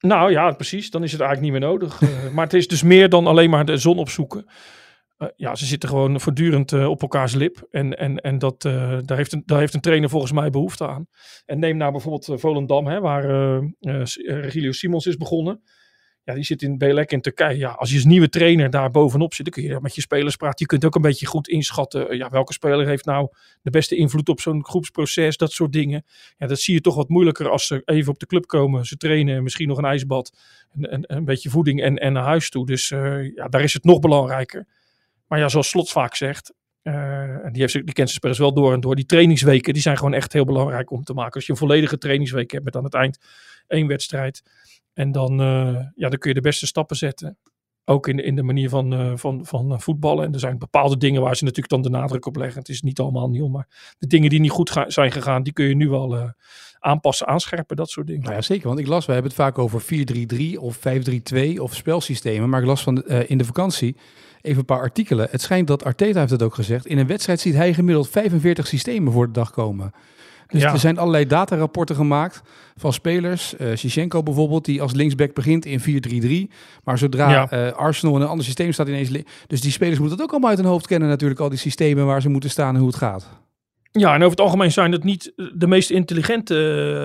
Nou 0.00 0.30
ja, 0.30 0.50
precies. 0.50 0.90
Dan 0.90 1.02
is 1.02 1.12
het 1.12 1.20
eigenlijk 1.20 1.52
niet 1.52 1.60
meer 1.60 1.70
nodig. 1.70 2.00
Eh, 2.08 2.34
maar 2.34 2.44
het 2.44 2.54
is 2.54 2.68
dus 2.68 2.82
meer 2.82 3.08
dan 3.08 3.26
alleen 3.26 3.50
maar 3.50 3.64
de 3.64 3.76
zon 3.76 3.98
opzoeken. 3.98 4.44
Eh, 5.16 5.28
ja, 5.36 5.54
ze 5.54 5.66
zitten 5.66 5.88
gewoon 5.88 6.20
voortdurend 6.20 6.72
eh, 6.72 6.88
op 6.88 7.02
elkaars 7.02 7.34
lip. 7.34 7.66
En, 7.70 7.98
en, 7.98 8.16
en 8.16 8.38
dat, 8.38 8.62
daar, 8.62 9.16
heeft 9.16 9.32
een, 9.32 9.42
daar 9.46 9.58
heeft 9.58 9.74
een 9.74 9.80
trainer 9.80 10.08
volgens 10.08 10.32
mij 10.32 10.50
behoefte 10.50 10.88
aan. 10.88 11.06
En 11.44 11.58
neem 11.58 11.76
nou 11.76 11.92
bijvoorbeeld 11.92 12.40
Volendam, 12.40 12.86
hè, 12.86 13.00
waar 13.00 13.24
Regilio 13.80 14.72
Simons 14.72 15.06
is 15.06 15.16
begonnen. 15.16 15.62
Ja, 16.28 16.34
die 16.34 16.44
zit 16.44 16.62
in 16.62 16.78
Belek 16.78 17.12
in 17.12 17.20
Turkije. 17.20 17.58
Ja, 17.58 17.70
als 17.70 17.90
je 17.90 17.94
als 17.94 18.04
nieuwe 18.04 18.28
trainer 18.28 18.70
daar 18.70 18.90
bovenop 18.90 19.34
zit, 19.34 19.44
dan 19.44 19.54
kun 19.54 19.62
je 19.72 19.80
met 19.80 19.94
je 19.94 20.00
spelers 20.00 20.36
praten. 20.36 20.56
Je 20.58 20.66
kunt 20.66 20.84
ook 20.84 20.94
een 20.94 21.02
beetje 21.02 21.26
goed 21.26 21.48
inschatten. 21.48 22.08
eh, 22.08 22.18
ja, 22.18 22.28
welke 22.30 22.52
speler 22.52 22.86
heeft 22.86 23.04
nou 23.04 23.28
de 23.62 23.70
beste 23.70 23.96
invloed 23.96 24.28
op 24.28 24.40
zo'n 24.40 24.64
groepsproces, 24.64 25.36
dat 25.36 25.52
soort 25.52 25.72
dingen. 25.72 26.04
Ja, 26.36 26.46
dat 26.46 26.60
zie 26.60 26.74
je 26.74 26.80
toch 26.80 26.94
wat 26.94 27.08
moeilijker 27.08 27.48
als 27.48 27.66
ze 27.66 27.82
even 27.84 28.12
op 28.12 28.18
de 28.18 28.26
club 28.26 28.46
komen. 28.46 28.84
Ze 28.86 28.96
trainen, 28.96 29.42
misschien 29.42 29.68
nog 29.68 29.78
een 29.78 29.84
ijsbad, 29.84 30.38
een, 30.72 30.92
een, 30.94 31.04
een 31.06 31.24
beetje 31.24 31.50
voeding 31.50 31.82
en, 31.82 31.96
en 31.96 32.12
naar 32.12 32.24
huis 32.24 32.50
toe. 32.50 32.66
Dus 32.66 32.90
eh, 32.90 33.34
ja, 33.34 33.48
daar 33.48 33.62
is 33.62 33.72
het 33.72 33.84
nog 33.84 33.98
belangrijker. 33.98 34.66
Maar 35.26 35.38
ja, 35.38 35.48
zoals 35.48 35.68
Slot 35.68 35.90
vaak 35.90 36.14
zegt, 36.14 36.54
eh, 36.82 37.44
en 37.44 37.52
die, 37.52 37.60
heeft, 37.60 37.72
die 37.72 37.82
kent 37.82 37.96
zijn 37.96 38.08
spelers 38.08 38.38
wel 38.38 38.54
door 38.54 38.72
en 38.72 38.80
door. 38.80 38.94
Die 38.94 39.06
trainingsweken, 39.06 39.72
die 39.72 39.82
zijn 39.82 39.96
gewoon 39.96 40.14
echt 40.14 40.32
heel 40.32 40.44
belangrijk 40.44 40.90
om 40.90 41.04
te 41.04 41.14
maken. 41.14 41.34
Als 41.34 41.46
je 41.46 41.52
een 41.52 41.58
volledige 41.58 41.98
trainingsweek 41.98 42.50
hebt 42.50 42.64
met 42.64 42.76
aan 42.76 42.84
het 42.84 42.94
eind 42.94 43.18
één 43.66 43.86
wedstrijd. 43.86 44.42
En 44.98 45.12
dan, 45.12 45.40
eh, 45.40 45.80
ja, 45.94 46.08
dan 46.08 46.18
kun 46.18 46.28
je 46.28 46.34
de 46.34 46.40
beste 46.40 46.66
stappen 46.66 46.96
zetten. 46.96 47.38
Ook 47.84 48.08
in, 48.08 48.24
in 48.24 48.36
de 48.36 48.42
manier 48.42 48.68
van, 48.68 48.92
eh, 48.92 49.12
van, 49.14 49.46
van 49.46 49.72
eh, 49.72 49.78
voetballen. 49.78 50.24
En 50.24 50.32
er 50.32 50.38
zijn 50.38 50.58
bepaalde 50.58 50.96
dingen 50.96 51.22
waar 51.22 51.36
ze 51.36 51.44
natuurlijk 51.44 51.72
dan 51.72 51.82
de 51.82 51.98
nadruk 51.98 52.26
op 52.26 52.36
leggen. 52.36 52.58
Het 52.58 52.68
is 52.68 52.82
niet 52.82 52.98
allemaal 52.98 53.28
nieuw, 53.28 53.48
maar 53.48 53.94
de 53.98 54.06
dingen 54.06 54.30
die 54.30 54.40
niet 54.40 54.50
goed 54.50 54.84
zijn 54.86 55.12
gegaan, 55.12 55.42
die 55.42 55.52
kun 55.52 55.64
je 55.68 55.74
nu 55.74 55.92
eh, 55.92 56.28
aanpassen, 56.78 57.26
aanscherpen, 57.26 57.76
dat 57.76 57.90
soort 57.90 58.06
dingen. 58.06 58.22
Nou 58.22 58.34
ja, 58.34 58.40
zeker. 58.40 58.66
Want 58.68 58.78
ik 58.78 58.86
las, 58.86 59.06
we 59.06 59.12
hebben 59.12 59.30
het 59.30 59.40
vaak 59.40 59.58
over 59.58 59.82
4-3-3 59.82 60.58
of 60.60 60.78
5-3-2 60.78 61.58
of 61.60 61.74
spelsystemen. 61.74 62.48
Maar 62.48 62.60
ik 62.60 62.66
las 62.66 62.82
van 62.82 62.94
de- 62.94 63.26
in 63.26 63.38
de 63.38 63.44
vakantie 63.44 63.96
even 64.40 64.58
een 64.58 64.64
paar 64.64 64.80
artikelen. 64.80 65.28
Het 65.30 65.40
schijnt 65.40 65.66
dat 65.66 65.84
Arteta 65.84 66.18
heeft 66.18 66.30
het 66.32 66.42
ook 66.42 66.54
gezegd. 66.54 66.86
In 66.86 66.98
een 66.98 67.06
wedstrijd 67.06 67.40
ziet 67.40 67.54
hij 67.54 67.74
gemiddeld 67.74 68.08
45 68.08 68.66
systemen 68.66 69.12
voor 69.12 69.26
de 69.26 69.32
dag 69.32 69.50
komen. 69.50 69.92
Dus 70.48 70.62
Ja. 70.62 70.72
er 70.72 70.78
zijn 70.78 70.98
allerlei 70.98 71.26
datarapporten 71.26 71.96
gemaakt 71.96 72.42
van 72.76 72.92
spelers. 72.92 73.54
Shichenko 73.76 74.22
bijvoorbeeld, 74.22 74.64
die 74.64 74.82
als 74.82 74.92
linksback 74.92 75.34
begint 75.34 75.64
in 75.64 75.80
4-3-3. 75.80 76.50
Maar 76.84 76.98
zodra 76.98 77.30
Ja. 77.30 77.50
eh, 77.50 77.72
Arsenal 77.72 78.16
in 78.16 78.20
een 78.22 78.28
ander 78.28 78.44
systeem 78.44 78.72
staat 78.72 78.88
ineens... 78.88 79.10
Dus 79.46 79.60
die 79.60 79.70
spelers 79.70 79.98
moeten 79.98 80.16
het 80.16 80.24
ook 80.26 80.30
allemaal 80.30 80.50
uit 80.50 80.58
hun 80.58 80.68
hoofd 80.68 80.86
kennen 80.86 81.08
natuurlijk. 81.08 81.40
Al 81.40 81.48
die 81.48 81.58
systemen 81.58 82.06
waar 82.06 82.22
ze 82.22 82.28
moeten 82.28 82.50
staan 82.50 82.74
en 82.74 82.80
hoe 82.80 82.88
het 82.88 82.96
gaat. 82.98 83.28
Ja, 83.92 84.08
en 84.10 84.18
over 84.18 84.30
het 84.30 84.40
algemeen 84.40 84.72
zijn 84.72 84.92
het 84.92 85.04
niet 85.04 85.32
de 85.54 85.66
meest 85.66 85.90
intelligente 85.90 86.54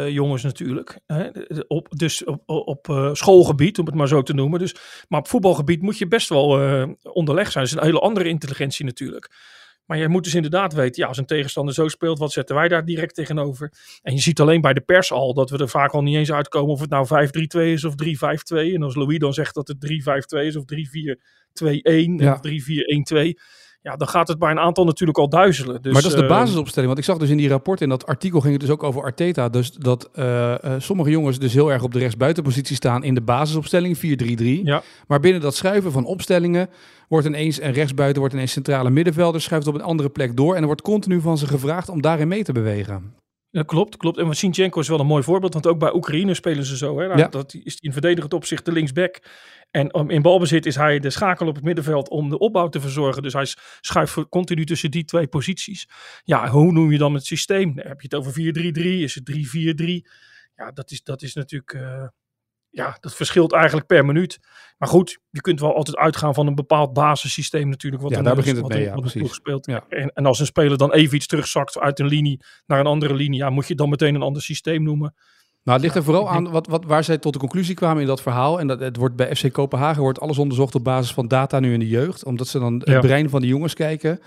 eh, 0.06 0.14
jongens 0.14 0.44
natuurlijk. 0.44 1.00
Hè? 1.08 1.28
Op, 1.68 1.88
dus 1.90 2.24
op, 2.24 2.42
op, 2.46 3.10
schoolgebied, 3.14 3.80
om 3.80 3.86
het 3.86 3.96
maar 3.96 4.08
zo 4.08 4.22
te 4.22 4.34
noemen. 4.34 4.60
Dus, 4.60 4.76
maar 5.08 5.20
op 5.20 5.28
voetbalgebied 5.28 5.82
moet 5.82 5.98
je 5.98 6.08
best 6.08 6.30
wel 6.30 6.62
eh, 6.62 6.84
onderleg 7.04 7.52
zijn. 7.52 7.64
Dat 7.64 7.74
is 7.74 7.80
een 7.80 7.86
hele 7.86 8.00
andere 8.00 8.30
intelligentie 8.30 8.86
natuurlijk. 8.86 9.32
Maar 9.86 9.98
je 9.98 10.08
moet 10.08 10.24
dus 10.24 10.36
inderdaad 10.36 10.74
weten, 10.74 11.02
ja, 11.02 11.08
als 11.08 11.18
een 11.18 11.26
tegenstander 11.26 11.74
zo 11.74 11.88
speelt, 11.88 12.20
wat 12.20 12.32
zetten 12.32 12.56
wij 12.56 12.68
daar 12.68 12.86
direct 12.86 13.16
tegenover? 13.16 13.74
En 14.02 14.14
je 14.14 14.22
ziet 14.22 14.40
alleen 14.40 14.62
bij 14.62 14.74
de 14.74 14.82
pers 14.82 15.12
al 15.12 15.34
dat 15.34 15.50
we 15.50 15.58
er 15.58 15.70
vaak 15.70 15.92
al 15.92 16.02
niet 16.04 16.16
eens 16.16 16.32
uitkomen 16.32 16.74
of 16.74 16.80
het 16.80 16.90
nou 16.90 17.08
5-3-2 17.08 17.60
is 17.60 17.84
of 17.84 17.94
3-5-2. 17.96 18.74
En 18.74 18.84
als 18.84 18.96
Louis 18.96 19.20
dan 19.20 19.34
zegt 19.34 19.56
dat 19.56 19.68
het 19.68 19.78
3-5-2 19.80 20.46
is 20.46 20.56
of 20.56 20.64
3-4-2-1 20.66 22.16
Ja. 22.16 22.34
of 22.34 22.40
3-4-1-2. 22.40 23.34
Ja, 23.84 23.96
dan 23.96 24.08
gaat 24.08 24.28
het 24.28 24.40
bij 24.40 24.52
een 24.52 24.60
aantal 24.60 24.86
natuurlijk 24.86 25.18
al 25.18 25.30
duizelen. 25.30 25.82
Dus, 25.82 25.94
maar 25.94 26.02
dat 26.02 26.12
is 26.12 26.18
de 26.18 26.24
eh, 26.24 26.30
basisopstelling. 26.30 26.88
Want 26.88 27.00
ik 27.00 27.06
zag 27.06 27.18
dus 27.18 27.30
in 27.30 27.38
die 27.38 27.50
rapport, 27.50 27.82
in 27.82 27.90
dat 27.90 28.06
artikel 28.06 28.40
ging 28.40 28.54
het 28.54 28.62
dus 28.62 28.70
ook 28.70 28.84
over 28.84 29.04
Arteta. 29.04 29.50
Dus 29.50 29.72
dat 29.72 30.10
eh, 30.14 30.64
eh, 30.64 30.82
sommige 30.82 31.10
jongens 31.10 31.40
dus 31.40 31.54
heel 31.54 31.72
erg 31.72 31.84
op 31.84 31.94
de 31.94 32.00
rechtsbuitenpositie 32.00 32.76
staan 32.76 33.04
in 33.04 33.14
de 33.14 33.22
basisopstelling 33.22 33.98
4-3-3. 33.98 34.02
Ja. 34.64 34.82
Maar 35.08 35.20
binnen 35.20 35.42
dat 35.42 35.56
schuiven 35.56 35.92
van 35.92 36.06
opstellingen 36.06 36.70
wordt 37.08 37.28
ineens 37.28 37.62
een 37.62 37.74
rechtsbuiten, 37.74 38.20
wordt 38.20 38.36
ineens 38.36 38.52
centrale 38.52 38.90
middenvelder, 38.90 39.42
schuift 39.42 39.68
op 39.68 39.76
een 39.76 39.82
andere 39.82 40.10
plek 40.10 40.36
door. 40.36 40.56
En 40.56 40.60
er 40.60 40.66
wordt 40.66 40.82
continu 40.82 41.22
van 41.22 41.38
ze 41.38 41.48
gevraagd 41.48 41.90
om 41.90 42.02
daarin 42.02 42.28
mee 42.28 42.44
te 42.44 42.52
bewegen. 42.52 43.23
Ja, 43.54 43.64
klopt, 43.64 43.98
klopt. 43.98 44.18
En 44.18 44.34
Sinchenko 44.34 44.80
is 44.80 44.88
wel 44.88 45.00
een 45.00 45.06
mooi 45.06 45.24
voorbeeld, 45.24 45.54
want 45.54 45.68
ook 45.68 45.80
bij 45.80 45.94
Oekraïne 45.94 46.34
spelen 46.34 46.66
ze 46.66 46.78
zo. 46.78 47.00
Hè? 47.00 47.08
Nou, 47.08 47.20
Ja. 47.20 47.28
Dat 47.28 47.54
is 47.64 47.78
in 47.80 47.92
verdedigend 47.94 48.34
opzicht 48.34 48.66
de 48.66 48.72
linksback. 48.72 49.20
En 49.72 50.00
um, 50.00 50.10
in 50.10 50.22
balbezit 50.22 50.66
is 50.66 50.76
hij 50.76 51.00
de 51.00 51.10
schakel 51.10 51.48
op 51.48 51.56
het 51.56 51.64
middenveld 51.64 52.10
om 52.10 52.30
de 52.30 52.38
opbouw 52.38 52.70
te 52.70 52.82
verzorgen. 52.82 53.24
Dus 53.24 53.34
hij 53.34 53.46
schuift 53.82 54.30
continu 54.30 54.66
tussen 54.66 54.92
die 54.92 55.06
twee 55.06 55.28
posities. 55.28 55.90
Ja, 56.24 56.50
hoe 56.50 56.72
noem 56.72 56.92
je 56.92 56.98
dan 56.98 57.14
het 57.14 57.26
systeem? 57.26 57.74
Heb 57.76 58.02
je 58.02 58.08
het 58.10 58.16
over 58.16 58.32
4-3-3? 58.32 58.36
Is 58.84 59.16
het 59.16 59.32
3-4-3? 59.32 59.86
Ja, 60.56 60.72
dat 60.72 60.92
is, 60.92 61.04
dat 61.04 61.22
is 61.22 61.34
natuurlijk... 61.34 61.74
eh, 61.74 62.08
ja, 62.74 62.98
dat 63.00 63.16
verschilt 63.16 63.54
eigenlijk 63.54 63.86
per 63.86 64.06
minuut. 64.06 64.40
Maar 64.78 64.90
goed, 64.90 65.20
je 65.30 65.42
kunt 65.42 65.60
wel 65.60 65.76
altijd 65.76 65.98
uitgaan 65.98 66.34
van 66.34 66.48
een 66.48 66.56
bepaald 66.56 66.94
basissysteem 66.94 67.70
natuurlijk. 67.70 68.04
Wat 68.04 68.12
Ja, 68.12 68.22
daar 68.22 68.36
begint 68.36 68.58
het 68.58 68.68
mee, 68.68 68.84
ja, 68.84 68.96
precies. 68.96 69.40
En, 69.90 70.12
en 70.14 70.26
als 70.26 70.40
een 70.40 70.46
speler 70.46 70.78
dan 70.78 70.94
even 70.94 71.16
iets 71.16 71.28
terugzakt 71.28 71.80
uit 71.80 72.00
een 72.00 72.06
linie 72.06 72.42
naar 72.66 72.80
een 72.80 72.86
andere 72.86 73.14
linie, 73.14 73.40
ja, 73.40 73.50
moet 73.50 73.68
je 73.68 73.76
dan 73.76 73.90
meteen 73.90 74.16
een 74.16 74.22
ander 74.22 74.42
systeem 74.42 74.84
noemen. 74.84 75.16
Nou, 75.64 75.78
het 75.78 75.82
ligt 75.82 75.96
er 75.96 76.04
vooral 76.04 76.30
aan 76.30 76.52
wat, 76.52 76.68
wat, 76.68 76.86
waar 76.86 77.04
zij 77.04 77.18
tot 77.18 77.34
de 77.34 77.40
conclusie 77.40 77.76
kwamen 77.76 78.02
in 78.02 78.08
dat 78.08 78.22
verhaal. 78.22 78.60
En 78.60 78.68
dat 78.68 78.80
het 78.80 78.98
wordt 78.98 79.16
bij 79.16 79.36
FC 79.36 79.52
Kopenhagen 79.52 80.02
wordt 80.02 80.20
alles 80.20 80.38
onderzocht 80.38 80.76
op 80.76 80.84
basis 80.84 81.14
van 81.14 81.28
data 81.28 81.60
nu 81.60 81.74
in 81.74 81.80
de 81.80 81.88
jeugd. 81.88 82.26
Omdat 82.26 82.48
ze 82.48 82.60
dan 82.60 82.82
het 82.86 83.00
brein 83.00 83.30
van 83.30 83.42
de 83.42 83.48
jongens 83.48 83.74
kijken. 83.74 84.20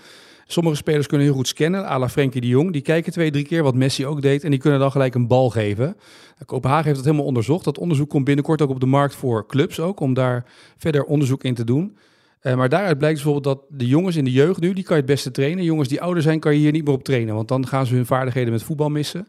Sommige 0.49 0.75
spelers 0.75 1.07
kunnen 1.07 1.27
heel 1.27 1.35
goed 1.35 1.47
scannen, 1.47 1.85
à 1.85 2.09
Frenkie 2.09 2.41
de 2.41 2.47
Jong. 2.47 2.71
Die 2.71 2.81
kijken 2.81 3.11
twee, 3.11 3.31
drie 3.31 3.45
keer, 3.45 3.63
wat 3.63 3.75
Messi 3.75 4.05
ook 4.05 4.21
deed. 4.21 4.43
En 4.43 4.49
die 4.49 4.59
kunnen 4.59 4.79
dan 4.79 4.91
gelijk 4.91 5.15
een 5.15 5.27
bal 5.27 5.49
geven. 5.49 5.85
Nou, 5.85 6.45
Kopenhagen 6.45 6.85
heeft 6.85 6.95
dat 6.95 7.05
helemaal 7.05 7.25
onderzocht. 7.25 7.65
Dat 7.65 7.77
onderzoek 7.77 8.09
komt 8.09 8.25
binnenkort 8.25 8.61
ook 8.61 8.69
op 8.69 8.79
de 8.79 8.85
markt 8.85 9.15
voor 9.15 9.47
clubs 9.47 9.79
ook. 9.79 9.99
Om 9.99 10.13
daar 10.13 10.45
verder 10.77 11.03
onderzoek 11.03 11.43
in 11.43 11.53
te 11.53 11.63
doen. 11.63 11.97
Eh, 12.39 12.55
maar 12.55 12.69
daaruit 12.69 12.97
blijkt 12.97 13.23
bijvoorbeeld 13.23 13.55
dat 13.55 13.79
de 13.79 13.87
jongens 13.87 14.15
in 14.15 14.23
de 14.23 14.31
jeugd 14.31 14.59
nu, 14.59 14.73
die 14.73 14.83
kan 14.83 14.95
je 14.95 15.01
het 15.01 15.11
beste 15.11 15.31
trainen. 15.31 15.63
Jongens 15.63 15.87
die 15.87 16.01
ouder 16.01 16.23
zijn, 16.23 16.39
kan 16.39 16.53
je 16.53 16.59
hier 16.59 16.71
niet 16.71 16.85
meer 16.85 16.93
op 16.93 17.03
trainen. 17.03 17.35
Want 17.35 17.47
dan 17.47 17.67
gaan 17.67 17.85
ze 17.85 17.95
hun 17.95 18.05
vaardigheden 18.05 18.51
met 18.51 18.63
voetbal 18.63 18.89
missen. 18.89 19.27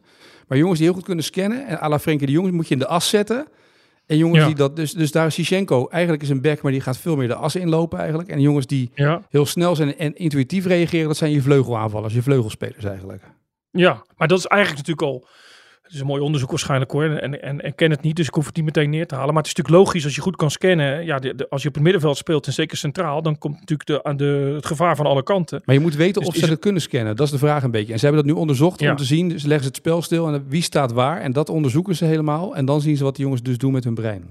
Maar 0.49 0.59
jongens 0.59 0.79
die 0.79 0.87
heel 0.87 0.97
goed 0.97 1.07
kunnen 1.07 1.25
scannen, 1.25 1.67
en 1.67 1.93
à 1.93 1.99
Frenkie 1.99 2.27
de 2.27 2.33
Jong, 2.33 2.51
moet 2.51 2.69
je 2.69 2.75
in 2.75 2.81
de 2.81 2.87
as 2.87 3.09
zetten. 3.09 3.47
En 4.09 4.17
jongens 4.17 4.39
Ja. 4.41 4.47
die 4.47 4.55
dat, 4.55 4.77
dus, 4.77 4.93
dus 4.93 5.13
daar 5.13 5.27
is 5.27 5.35
Sichenko, 5.35 5.89
eigenlijk 5.89 6.23
is 6.23 6.29
een 6.29 6.41
back, 6.41 6.63
maar 6.63 6.73
die 6.73 6.81
gaat 6.81 6.97
veel 6.97 7.17
meer 7.17 7.29
de 7.29 7.35
as 7.35 7.57
inlopen 7.57 7.99
eigenlijk. 7.99 8.29
En 8.29 8.41
jongens 8.41 8.67
die 8.67 8.91
Ja. 8.95 9.23
heel 9.31 9.47
snel 9.47 9.77
zijn 9.77 9.97
en 9.99 10.15
intuïtief 10.17 10.67
reageren, 10.67 11.07
dat 11.07 11.17
zijn 11.17 11.31
je 11.33 11.43
vleugelaanvallers, 11.43 12.15
je 12.15 12.23
vleugelspelers 12.23 12.85
eigenlijk. 12.85 13.23
ja, 13.71 14.03
maar 14.17 14.29
dat 14.29 14.39
is 14.39 14.47
eigenlijk 14.47 14.87
natuurlijk 14.87 15.15
al. 15.15 15.27
Het 15.89 15.97
is 15.97 16.03
een 16.03 16.11
mooi 16.13 16.23
onderzoek 16.23 16.51
waarschijnlijk 16.51 16.91
hoor. 16.91 17.05
En, 17.05 17.43
en, 17.43 17.61
en 17.61 17.75
ken 17.75 17.91
het 17.91 18.03
niet, 18.03 18.17
dus 18.17 18.27
ik 18.27 18.35
hoef 18.35 18.47
het 18.47 18.57
niet 18.57 18.65
meteen 18.65 18.91
neer 18.91 19.07
te 19.07 19.15
halen. 19.15 19.35
Maar 19.35 19.43
het 19.43 19.47
is 19.51 19.55
natuurlijk 19.55 19.85
logisch 19.85 20.05
als 20.05 20.15
je 20.15 20.21
goed 20.21 20.37
kan 20.37 20.51
scannen. 20.51 21.05
Ja, 21.05 21.19
de, 21.19 21.35
de- 21.35 21.49
als 21.49 21.63
je 21.63 21.69
op 21.69 21.75
het 21.75 21.83
middenveld 21.83 22.17
speelt 22.17 22.47
en 22.47 22.53
zeker 22.53 22.77
centraal, 22.77 23.23
dan 23.23 23.39
komt 23.39 23.55
natuurlijk 23.55 23.89
de, 23.89 24.03
aan 24.05 24.17
de, 24.17 24.53
het 24.55 24.67
gevaar 24.67 24.97
van 24.97 25.07
alle 25.07 25.23
kanten. 25.23 25.63
Maar 25.65 25.75
je 25.75 25.81
moet 25.81 25.95
weten 25.95 26.21
Dus 26.21 26.29
of 26.29 26.35
ze 26.35 26.41
het- 26.41 26.51
het 26.51 26.59
kunnen 26.61 26.83
scannen. 26.83 27.17
Dat 27.17 27.27
is 27.27 27.33
de 27.33 27.39
vraag 27.39 27.63
een 27.63 27.71
beetje. 27.71 27.93
En 27.93 27.99
ze 27.99 28.05
hebben 28.07 28.25
dat 28.25 28.35
nu 28.35 28.41
onderzocht 28.41 28.81
Ja. 28.81 28.91
om 28.91 28.97
te 28.97 29.05
zien. 29.05 29.29
Dus 29.29 29.43
leggen 29.43 29.61
ze 29.63 29.69
het 29.69 29.77
spel 29.77 30.03
stil 30.03 30.29
en 30.29 30.45
wie 30.49 30.63
staat 30.63 30.93
waar. 30.93 31.21
En 31.21 31.33
dat 31.33 31.49
onderzoeken 31.49 31.97
ze 31.97 32.05
helemaal. 32.05 32.57
En 32.57 32.65
dan 32.65 32.81
zien 32.81 32.97
ze 32.97 33.05
wat 33.05 33.15
die 33.15 33.25
jongens 33.25 33.43
dus 33.43 33.59
doen 33.59 33.73
met 33.73 33.85
hun 33.85 33.95
brein. 33.95 34.25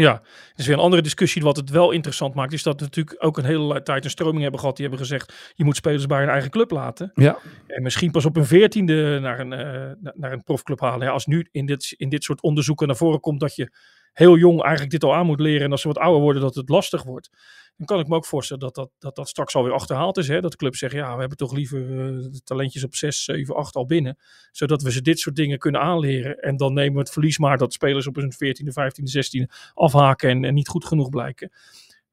Ja, 0.00 0.12
dat 0.12 0.52
is 0.56 0.66
weer 0.66 0.76
een 0.76 0.82
andere 0.82 1.02
discussie. 1.02 1.42
Wat 1.42 1.56
het 1.56 1.70
wel 1.70 1.90
interessant 1.90 2.34
maakt, 2.34 2.52
is 2.52 2.62
dat 2.62 2.78
we 2.80 2.84
natuurlijk 2.84 3.16
ook 3.24 3.38
een 3.38 3.44
hele 3.44 3.82
tijd 3.82 4.04
een 4.04 4.10
stroming 4.10 4.42
hebben 4.42 4.60
gehad. 4.60 4.76
Die 4.76 4.86
hebben 4.88 5.06
gezegd, 5.06 5.52
je 5.54 5.64
moet 5.64 5.76
spelers 5.76 6.06
bij 6.06 6.18
hun 6.18 6.28
eigen 6.28 6.50
club 6.50 6.70
laten. 6.70 7.10
Ja. 7.14 7.38
En 7.66 7.82
misschien 7.82 8.10
pas 8.10 8.24
op 8.24 8.36
een 8.36 8.46
veertiende 8.46 9.18
naar 9.20 9.40
een, 9.40 9.52
eh, 9.52 9.90
na- 10.00 10.12
naar 10.16 10.32
een 10.32 10.42
profclub 10.42 10.80
halen. 10.80 11.06
Ja, 11.06 11.12
als 11.12 11.26
nu 11.26 11.48
in 11.50 11.66
dit, 11.66 11.94
in 11.96 12.08
dit 12.08 12.24
soort 12.24 12.42
onderzoeken 12.42 12.86
naar 12.86 12.96
voren 12.96 13.20
komt 13.20 13.40
dat 13.40 13.54
je 13.56 13.72
heel 14.12 14.36
jong 14.36 14.60
eigenlijk 14.62 14.90
dit 14.90 15.04
al 15.04 15.14
aan 15.14 15.26
moet 15.26 15.40
leren. 15.40 15.64
En 15.64 15.70
als 15.70 15.80
ze 15.80 15.88
wat 15.88 15.98
ouder 15.98 16.22
worden, 16.22 16.42
dat 16.42 16.54
het 16.54 16.68
lastig 16.68 17.02
wordt. 17.02 17.30
Dan 17.78 17.86
kan 17.86 18.00
ik 18.00 18.08
me 18.08 18.14
ook 18.14 18.26
voorstellen 18.26 18.62
dat 18.62 18.74
dat, 18.74 18.90
dat, 18.98 19.16
dat 19.16 19.28
straks 19.28 19.54
alweer 19.54 19.72
achterhaald 19.72 20.16
is. 20.16 20.28
Hè? 20.28 20.40
Dat 20.40 20.50
de 20.50 20.56
club 20.56 20.76
zegt, 20.76 20.92
ja, 20.92 21.12
we 21.14 21.20
hebben 21.20 21.38
toch 21.38 21.52
liever 21.52 22.08
eh, 22.08 22.24
talentjes 22.44 22.84
op 22.84 22.94
6, 22.94 23.24
7, 23.24 23.54
8 23.54 23.74
al 23.74 23.86
binnen. 23.86 24.18
Zodat 24.52 24.82
we 24.82 24.92
ze 24.92 25.02
dit 25.02 25.18
soort 25.18 25.36
dingen 25.36 25.58
kunnen 25.58 25.80
aanleren. 25.80 26.38
En 26.38 26.56
dan 26.56 26.72
nemen 26.72 26.92
we 26.92 26.98
het 26.98 27.10
verlies 27.10 27.38
maar 27.38 27.58
dat 27.58 27.72
spelers 27.72 28.06
op 28.06 28.14
hun 28.14 28.32
14e, 28.32 28.72
15e, 28.72 29.42
16e 29.42 29.72
afhaken 29.74 30.30
en, 30.30 30.44
en 30.44 30.54
niet 30.54 30.68
goed 30.68 30.84
genoeg 30.84 31.08
blijken. 31.08 31.50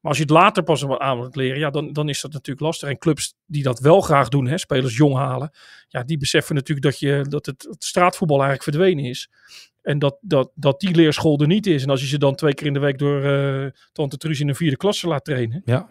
Maar 0.05 0.13
als 0.13 0.23
je 0.23 0.29
het 0.29 0.41
later 0.41 0.63
pas 0.63 0.87
aan 0.87 1.17
moet 1.17 1.35
leren, 1.35 1.59
ja, 1.59 1.69
dan, 1.69 1.93
dan 1.93 2.09
is 2.09 2.21
dat 2.21 2.33
natuurlijk 2.33 2.65
lastig. 2.65 2.89
En 2.89 2.97
clubs 2.97 3.33
die 3.45 3.63
dat 3.63 3.79
wel 3.79 4.01
graag 4.01 4.29
doen, 4.29 4.47
hè, 4.47 4.57
spelers 4.57 4.95
jong 4.95 5.15
halen, 5.15 5.51
ja, 5.87 6.03
die 6.03 6.17
beseffen 6.17 6.55
natuurlijk 6.55 6.85
dat, 6.85 6.99
je, 6.99 7.25
dat 7.29 7.45
het, 7.45 7.67
het 7.69 7.83
straatvoetbal 7.83 8.43
eigenlijk 8.43 8.69
verdwenen 8.69 9.05
is. 9.05 9.29
En 9.81 9.99
dat, 9.99 10.17
dat, 10.21 10.51
dat 10.55 10.79
die 10.79 10.95
leerschool 10.95 11.39
er 11.39 11.47
niet 11.47 11.67
is. 11.67 11.83
En 11.83 11.89
als 11.89 12.01
je 12.01 12.07
ze 12.07 12.17
dan 12.17 12.35
twee 12.35 12.53
keer 12.53 12.67
in 12.67 12.73
de 12.73 12.79
week 12.79 12.97
door 12.97 13.23
eh 13.23 13.71
Tante 13.91 14.17
Truus 14.17 14.39
in 14.39 14.49
een 14.49 14.55
vierde 14.55 14.77
klasse 14.77 15.07
laat 15.07 15.25
trainen, 15.25 15.61
Ja. 15.65 15.89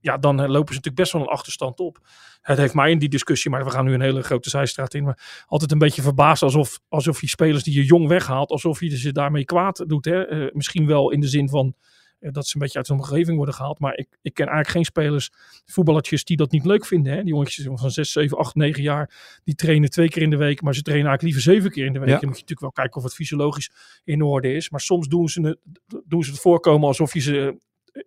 ja, 0.00 0.18
dan 0.18 0.40
eh, 0.40 0.48
lopen 0.48 0.74
ze 0.74 0.80
natuurlijk 0.80 0.96
best 0.96 1.12
wel 1.12 1.22
een 1.22 1.28
achterstand 1.28 1.80
op. 1.80 1.98
Het 2.40 2.58
heeft 2.58 2.74
mij 2.74 2.90
in 2.90 2.98
die 2.98 3.08
discussie, 3.08 3.50
maar 3.50 3.64
we 3.64 3.70
gaan 3.70 3.84
nu 3.84 3.94
een 3.94 4.00
hele 4.00 4.22
grote 4.22 4.50
zijstraat 4.50 4.94
in, 4.94 5.04
maar 5.04 5.44
altijd 5.46 5.72
een 5.72 5.78
beetje 5.78 6.02
verbaasd 6.02 6.42
alsof, 6.42 6.80
alsof 6.88 7.20
je 7.20 7.28
spelers 7.28 7.62
die 7.62 7.74
je 7.74 7.84
jong 7.84 8.08
weghaalt, 8.08 8.50
alsof 8.50 8.80
je 8.80 8.98
ze 8.98 9.12
daarmee 9.12 9.44
kwaad 9.44 9.84
doet. 9.86 10.04
Hè? 10.04 10.26
Eh, 10.26 10.52
misschien 10.52 10.86
wel 10.86 11.10
in 11.10 11.20
de 11.20 11.28
zin 11.28 11.48
van 11.48 11.74
dat 12.18 12.46
ze 12.46 12.56
een 12.56 12.62
beetje 12.62 12.78
uit 12.78 12.88
hun 12.88 12.98
omgeving 12.98 13.36
worden 13.36 13.54
gehaald, 13.54 13.78
maar 13.78 13.96
ik, 13.96 14.08
ik 14.22 14.34
ken 14.34 14.46
eigenlijk 14.46 14.68
geen 14.68 14.84
spelers, 14.84 15.30
voetballertjes, 15.64 16.24
die 16.24 16.36
dat 16.36 16.50
niet 16.50 16.64
leuk 16.64 16.86
vinden. 16.86 17.12
Hè? 17.12 17.22
Die 17.22 17.32
jongetjes 17.32 17.68
van 17.74 17.90
6, 17.90 18.12
7, 18.12 18.38
8, 18.38 18.54
9 18.54 18.82
jaar, 18.82 19.38
die 19.44 19.54
trainen 19.54 19.90
twee 19.90 20.08
keer 20.08 20.22
in 20.22 20.30
de 20.30 20.36
week, 20.36 20.62
maar 20.62 20.74
ze 20.74 20.82
trainen 20.82 21.08
eigenlijk 21.08 21.36
liever 21.36 21.54
zeven 21.54 21.70
keer 21.70 21.86
in 21.86 21.92
de 21.92 21.98
week. 21.98 22.08
Ja. 22.08 22.18
Dan 22.18 22.28
moet 22.28 22.38
je 22.38 22.42
natuurlijk 22.42 22.74
wel 22.74 22.84
kijken 22.84 22.96
of 22.96 23.02
het 23.02 23.14
fysiologisch 23.14 23.70
in 24.04 24.22
orde 24.22 24.52
is, 24.52 24.70
maar 24.70 24.80
soms 24.80 25.08
doen 25.08 25.28
ze 25.28 25.40
het, 25.40 25.58
doen 26.06 26.24
ze 26.24 26.30
het 26.30 26.40
voorkomen 26.40 26.88
alsof 26.88 27.14
je 27.14 27.20
ze 27.20 27.58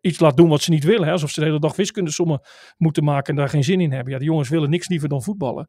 iets 0.01 0.19
laat 0.19 0.37
doen 0.37 0.49
wat 0.49 0.61
ze 0.61 0.69
niet 0.69 0.83
willen. 0.83 1.05
Hè? 1.05 1.11
Alsof 1.11 1.29
ze 1.29 1.39
de 1.39 1.45
hele 1.45 1.59
dag 1.59 1.75
wiskundesommen 1.75 2.41
moeten 2.77 3.03
maken 3.03 3.33
en 3.33 3.39
daar 3.39 3.49
geen 3.49 3.63
zin 3.63 3.81
in 3.81 3.91
hebben. 3.91 4.13
Ja, 4.13 4.19
die 4.19 4.27
jongens 4.27 4.49
willen 4.49 4.69
niks 4.69 4.87
liever 4.87 5.09
dan 5.09 5.23
voetballen. 5.23 5.67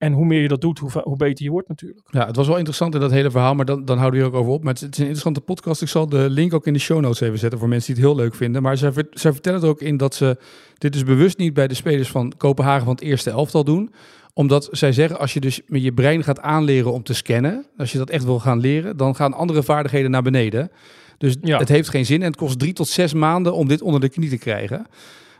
En 0.00 0.12
hoe 0.12 0.24
meer 0.24 0.40
je 0.42 0.48
dat 0.48 0.60
doet, 0.60 0.78
hoe, 0.78 0.90
hoe 1.02 1.16
beter 1.16 1.44
je 1.44 1.50
wordt 1.50 1.68
natuurlijk. 1.68 2.00
Ja, 2.10 2.26
het 2.26 2.36
was 2.36 2.46
wel 2.46 2.56
interessant 2.56 2.94
in 2.94 3.00
dat 3.00 3.10
hele 3.10 3.30
verhaal, 3.30 3.54
maar 3.54 3.64
dan, 3.64 3.84
dan 3.84 3.98
houden 3.98 4.20
we 4.20 4.26
hier 4.26 4.34
ook 4.34 4.40
over 4.40 4.52
op. 4.52 4.64
Maar 4.64 4.72
het, 4.72 4.82
het 4.82 4.92
is 4.92 4.98
een 4.98 5.04
interessante 5.04 5.40
podcast. 5.40 5.82
Ik 5.82 5.88
zal 5.88 6.08
de 6.08 6.30
link 6.30 6.54
ook 6.54 6.66
in 6.66 6.72
de 6.72 6.78
show 6.78 7.00
notes 7.00 7.20
even 7.20 7.38
zetten 7.38 7.58
voor 7.58 7.68
mensen 7.68 7.94
die 7.94 8.02
het 8.04 8.12
heel 8.12 8.22
leuk 8.22 8.34
vinden. 8.34 8.62
Maar 8.62 8.76
zij, 8.76 8.92
zij 9.10 9.32
vertellen 9.32 9.62
er 9.62 9.68
ook 9.68 9.80
in 9.80 9.96
dat 9.96 10.14
ze 10.14 10.36
dit 10.78 10.92
dus 10.92 11.04
bewust 11.04 11.38
niet 11.38 11.54
bij 11.54 11.68
de 11.68 11.74
spelers 11.74 12.08
van 12.08 12.32
Kopenhagen 12.36 12.84
van 12.84 12.94
het 12.94 13.02
eerste 13.04 13.30
elftal 13.30 13.64
doen. 13.64 13.92
Omdat 14.34 14.68
zij 14.70 14.92
zeggen, 14.92 15.18
als 15.18 15.32
je 15.34 15.40
dus 15.40 15.60
met 15.66 15.82
je 15.82 15.92
brein 15.92 16.22
gaat 16.24 16.40
aanleren 16.40 16.92
om 16.92 17.02
te 17.02 17.14
scannen, 17.14 17.66
als 17.76 17.92
je 17.92 17.98
dat 17.98 18.10
echt 18.10 18.24
wil 18.24 18.38
gaan 18.38 18.60
leren, 18.60 18.96
dan 18.96 19.16
gaan 19.16 19.32
andere 19.34 19.62
vaardigheden 19.62 20.10
naar 20.10 20.22
beneden. 20.22 20.70
Dus 21.18 21.36
Ja. 21.40 21.58
het 21.58 21.68
heeft 21.68 21.88
geen 21.88 22.06
zin 22.06 22.20
en 22.20 22.26
het 22.26 22.36
kost 22.36 22.58
drie 22.58 22.72
tot 22.72 22.88
zes 22.88 23.12
maanden 23.12 23.54
om 23.54 23.68
dit 23.68 23.82
onder 23.82 24.00
de 24.00 24.08
knie 24.08 24.28
te 24.28 24.38
krijgen. 24.38 24.86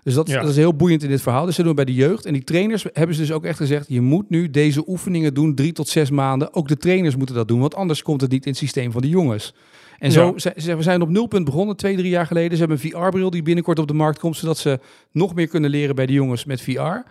Dus 0.02 0.14
dat, 0.14 0.28
Ja. 0.28 0.40
dat 0.40 0.50
is 0.50 0.56
heel 0.56 0.74
boeiend 0.74 1.02
in 1.02 1.08
dit 1.08 1.22
verhaal. 1.22 1.44
Dus 1.46 1.54
ze 1.54 1.62
doen 1.62 1.74
bij 1.74 1.84
de 1.84 1.94
jeugd. 1.94 2.26
En 2.26 2.32
die 2.32 2.44
trainers 2.44 2.86
hebben 2.92 3.14
ze 3.16 3.20
dus 3.20 3.32
ook 3.32 3.44
echt 3.44 3.56
gezegd: 3.56 3.88
je 3.88 4.00
moet 4.00 4.30
nu 4.30 4.50
deze 4.50 4.82
oefeningen 4.88 5.34
doen, 5.34 5.54
drie 5.54 5.72
tot 5.72 5.88
zes 5.88 6.10
maanden. 6.10 6.54
Ook 6.54 6.68
de 6.68 6.76
trainers 6.76 7.16
moeten 7.16 7.34
dat 7.34 7.48
doen, 7.48 7.60
want 7.60 7.74
anders 7.74 8.02
komt 8.02 8.20
het 8.20 8.30
niet 8.30 8.44
in 8.44 8.50
het 8.50 8.60
systeem 8.60 8.92
van 8.92 9.00
de 9.02 9.08
jongens. 9.08 9.54
En 9.98 10.12
zo, 10.12 10.32
Ja. 10.36 10.52
ze, 10.56 10.76
we 10.76 10.82
zijn 10.82 11.02
op 11.02 11.08
nulpunt 11.08 11.44
begonnen, 11.44 11.76
twee, 11.76 11.96
drie 11.96 12.10
jaar 12.10 12.26
geleden. 12.26 12.58
Ze 12.58 12.64
hebben 12.64 12.78
een 12.82 12.90
VR-bril 12.90 13.30
die 13.30 13.42
binnenkort 13.42 13.78
op 13.78 13.88
de 13.88 13.94
markt 13.94 14.18
komt, 14.18 14.36
zodat 14.36 14.58
ze 14.58 14.78
nog 15.12 15.34
meer 15.34 15.46
kunnen 15.46 15.70
leren 15.70 15.94
bij 15.94 16.06
de 16.06 16.12
jongens 16.12 16.44
met 16.44 16.60
VR. 16.62 17.02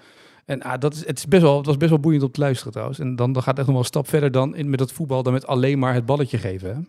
En 0.45 0.61
ah, 0.61 0.79
dat 0.79 0.93
is, 0.93 1.05
het, 1.05 1.17
is 1.17 1.27
best 1.27 1.41
wel, 1.41 1.57
het 1.57 1.65
was 1.65 1.77
best 1.77 1.89
wel 1.89 1.99
boeiend 1.99 2.23
om 2.23 2.31
te 2.31 2.39
luisteren 2.39 2.71
trouwens. 2.71 2.99
En 2.99 3.15
dan, 3.15 3.31
dan 3.33 3.41
gaat 3.43 3.57
het 3.57 3.57
echt 3.57 3.65
nog 3.67 3.75
wel 3.75 3.79
een 3.79 3.85
stap 3.85 4.07
verder 4.09 4.31
dan 4.31 4.55
in, 4.55 4.69
met 4.69 4.79
dat 4.79 4.91
voetbal, 4.91 5.23
dan 5.23 5.33
met 5.33 5.47
alleen 5.47 5.79
maar 5.79 5.93
het 5.93 6.05
balletje 6.05 6.37
geven. 6.37 6.69
Hè? 6.75 6.81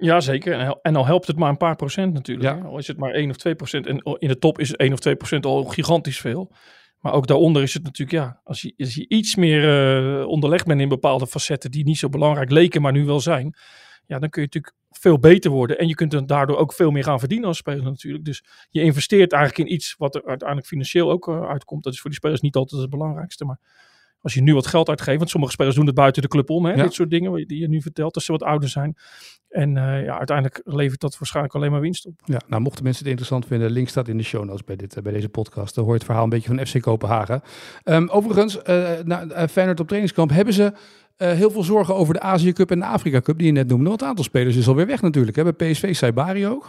Ja, 0.00 0.20
zeker. 0.20 0.78
En, 0.82 0.96
al 0.96 1.06
helpt 1.06 1.26
het 1.26 1.36
maar 1.36 1.48
een 1.48 1.56
paar 1.56 1.76
procent 1.76 2.12
natuurlijk. 2.12 2.56
Ja. 2.58 2.64
Al 2.64 2.78
is 2.78 2.86
het 2.86 2.96
maar 2.96 3.10
1 3.10 3.30
of 3.30 3.36
2 3.36 3.54
procent. 3.54 3.86
En 3.86 3.98
in 4.18 4.28
de 4.28 4.38
top 4.38 4.58
is 4.58 4.74
1 4.74 4.92
of 4.92 4.98
2 4.98 5.16
procent 5.16 5.46
al 5.46 5.64
gigantisch 5.64 6.20
veel. 6.20 6.52
Maar 7.00 7.12
ook 7.12 7.26
daaronder 7.26 7.62
is 7.62 7.74
het 7.74 7.82
natuurlijk, 7.82 8.24
ja, 8.24 8.40
als 8.44 8.62
je, 8.62 8.74
als 8.76 8.94
je 8.94 9.08
iets 9.08 9.36
meer 9.36 9.64
eh, 10.20 10.26
onderlegd 10.26 10.66
bent 10.66 10.80
in 10.80 10.88
bepaalde 10.88 11.26
facetten 11.26 11.70
die 11.70 11.84
niet 11.84 11.98
zo 11.98 12.08
belangrijk 12.08 12.50
leken, 12.50 12.82
maar 12.82 12.92
nu 12.92 13.04
wel 13.04 13.20
zijn. 13.20 13.54
Ja, 14.06 14.18
dan 14.18 14.28
kun 14.28 14.42
je 14.42 14.48
natuurlijk 14.52 14.74
veel 14.90 15.18
beter 15.18 15.50
worden. 15.50 15.78
En 15.78 15.88
je 15.88 15.94
kunt 15.94 16.10
dan 16.10 16.26
daardoor 16.26 16.56
ook 16.56 16.72
veel 16.72 16.90
meer 16.90 17.04
gaan 17.04 17.18
verdienen 17.18 17.48
als 17.48 17.56
speler 17.56 17.84
natuurlijk. 17.84 18.24
Dus 18.24 18.44
je 18.70 18.82
investeert 18.82 19.32
eigenlijk 19.32 19.68
in 19.68 19.74
iets 19.74 19.94
wat 19.98 20.14
er 20.14 20.24
uiteindelijk 20.26 20.68
financieel 20.68 21.10
ook 21.10 21.28
eh, 21.28 21.48
uitkomt. 21.48 21.84
Dat 21.84 21.92
is 21.92 22.00
voor 22.00 22.10
die 22.10 22.18
spelers 22.18 22.40
niet 22.40 22.56
altijd 22.56 22.80
het 22.80 22.90
belangrijkste. 22.90 23.44
Maar 23.44 23.58
als 24.22 24.34
je 24.34 24.42
nu 24.42 24.54
wat 24.54 24.66
geld 24.66 24.88
uitgeeft, 24.88 25.18
want 25.18 25.30
sommige 25.30 25.52
spelers 25.52 25.76
doen 25.76 25.86
het 25.86 25.94
buiten 25.94 26.22
de 26.22 26.28
club 26.28 26.50
om. 26.50 26.64
Hè? 26.64 26.72
Ja. 26.72 26.82
Dit 26.82 26.92
soort 26.92 27.10
dingen 27.10 27.46
die 27.46 27.60
je 27.60 27.68
nu 27.68 27.80
vertelt, 27.80 28.14
als 28.14 28.24
ze 28.24 28.32
wat 28.32 28.42
ouder 28.42 28.68
zijn. 28.68 28.96
En 29.48 29.76
eh, 29.76 30.04
ja, 30.04 30.18
uiteindelijk 30.18 30.60
levert 30.64 31.00
dat 31.00 31.18
waarschijnlijk 31.18 31.54
alleen 31.54 31.70
maar 31.70 31.80
winst 31.80 32.06
op. 32.06 32.20
Ja, 32.24 32.40
nou 32.46 32.62
mochten 32.62 32.84
mensen 32.84 33.02
het 33.02 33.10
interessant 33.10 33.46
vinden, 33.46 33.68
de 33.68 33.74
link 33.74 33.88
staat 33.88 34.08
in 34.08 34.16
de 34.16 34.22
show 34.22 34.44
notes 34.44 34.64
bij, 34.64 34.76
dit, 34.76 34.96
eh, 34.96 35.02
bij 35.02 35.12
deze 35.12 35.28
podcast. 35.28 35.74
Dan 35.74 35.84
hoor 35.84 35.92
je 35.92 35.98
het 35.98 36.06
verhaal 36.06 36.24
een 36.24 36.30
beetje 36.30 36.54
van 36.54 36.66
FC 36.66 36.80
Kopenhagen. 36.80 37.42
Ehm, 37.82 38.06
overigens, 38.08 38.58
na 39.04 39.26
eh, 39.28 39.48
Feyenoord 39.48 39.80
op 39.80 39.86
trainingskamp 39.86 40.30
hebben 40.30 40.54
ze 40.54 40.72
heel 41.16 41.50
veel 41.50 41.62
zorgen 41.62 41.94
over 41.94 42.14
de 42.14 42.20
Azië 42.20 42.52
Cup 42.52 42.70
en 42.70 42.78
de 42.78 42.84
Afrika 42.84 43.20
Cup 43.20 43.38
die 43.38 43.46
je 43.46 43.52
net 43.52 43.68
noemde. 43.68 43.88
Want 43.88 44.02
een 44.02 44.08
aantal 44.08 44.24
spelers 44.24 44.56
is 44.56 44.68
alweer 44.68 44.86
weg 44.86 45.02
natuurlijk. 45.02 45.36
Hè? 45.36 45.52
Bij 45.52 45.70
PSV, 45.70 45.94
Saibari 45.94 46.46
ook. 46.46 46.68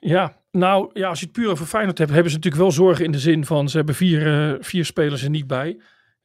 Ja, 0.00 0.36
nou 0.50 0.90
ja, 0.92 1.08
als 1.08 1.18
je 1.18 1.24
het 1.24 1.34
puur 1.34 1.50
over 1.50 1.66
Feyenoord 1.66 1.98
hebt, 1.98 2.10
hebben 2.10 2.30
ze 2.30 2.36
natuurlijk 2.36 2.62
wel 2.62 2.72
zorgen 2.72 3.04
in 3.04 3.12
de 3.12 3.18
zin 3.18 3.44
van 3.44 3.68
ze 3.68 3.76
hebben 3.76 3.94
vier, 3.94 4.56
vier 4.60 4.84
spelers 4.84 5.22
er 5.22 5.30
niet 5.30 5.46
bij. 5.46 5.78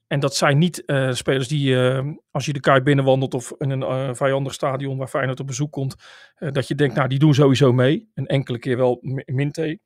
En 0.08 0.20
dat 0.20 0.36
zijn 0.36 0.58
niet 0.58 0.86
eh, 0.86 1.12
spelers 1.12 1.48
die, 1.48 1.88
eh, 1.90 2.08
als 2.32 2.46
je 2.46 2.54
de 2.54 2.60
Kuip 2.60 2.84
binnenwandelt 2.84 3.34
of 3.34 3.54
in 3.58 3.70
een 3.70 3.84
eh, 3.84 4.10
vijandig 4.14 4.54
stadion 4.54 4.98
waar 4.98 5.08
Feyenoord 5.08 5.40
op 5.40 5.48
bezoek 5.48 5.72
komt, 5.72 5.96
dat 6.38 6.68
je 6.68 6.76
denkt, 6.76 6.96
nou 6.96 7.08
die 7.08 7.20
doen 7.20 7.34
sowieso 7.34 7.74
mee. 7.74 8.10
Een 8.14 8.28
enkele 8.28 8.60
keer 8.60 8.78
wel 8.78 8.98
Mi- 9.02 9.24
Minte, 9.26 9.80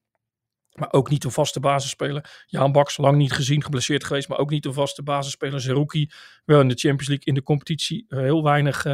maar 0.73 0.93
ook 0.93 1.09
niet 1.09 1.23
een 1.23 1.31
vaste 1.31 1.59
basisspeler. 1.59 2.43
Jaan 2.45 2.71
Baks, 2.71 2.97
lang 2.97 3.17
niet 3.17 3.31
gezien, 3.31 3.63
geblesseerd 3.63 4.03
geweest, 4.03 4.29
maar 4.29 4.37
ook 4.37 4.49
niet 4.49 4.65
een 4.65 4.73
vaste 4.73 5.03
basisspeler. 5.03 5.61
Zerouki, 5.61 6.09
wel 6.45 6.59
in 6.61 6.67
de 6.67 6.75
Champions 6.75 7.07
League, 7.07 7.25
in 7.25 7.33
de 7.33 7.43
competitie, 7.43 8.05
heel 8.07 8.43
weinig 8.43 8.85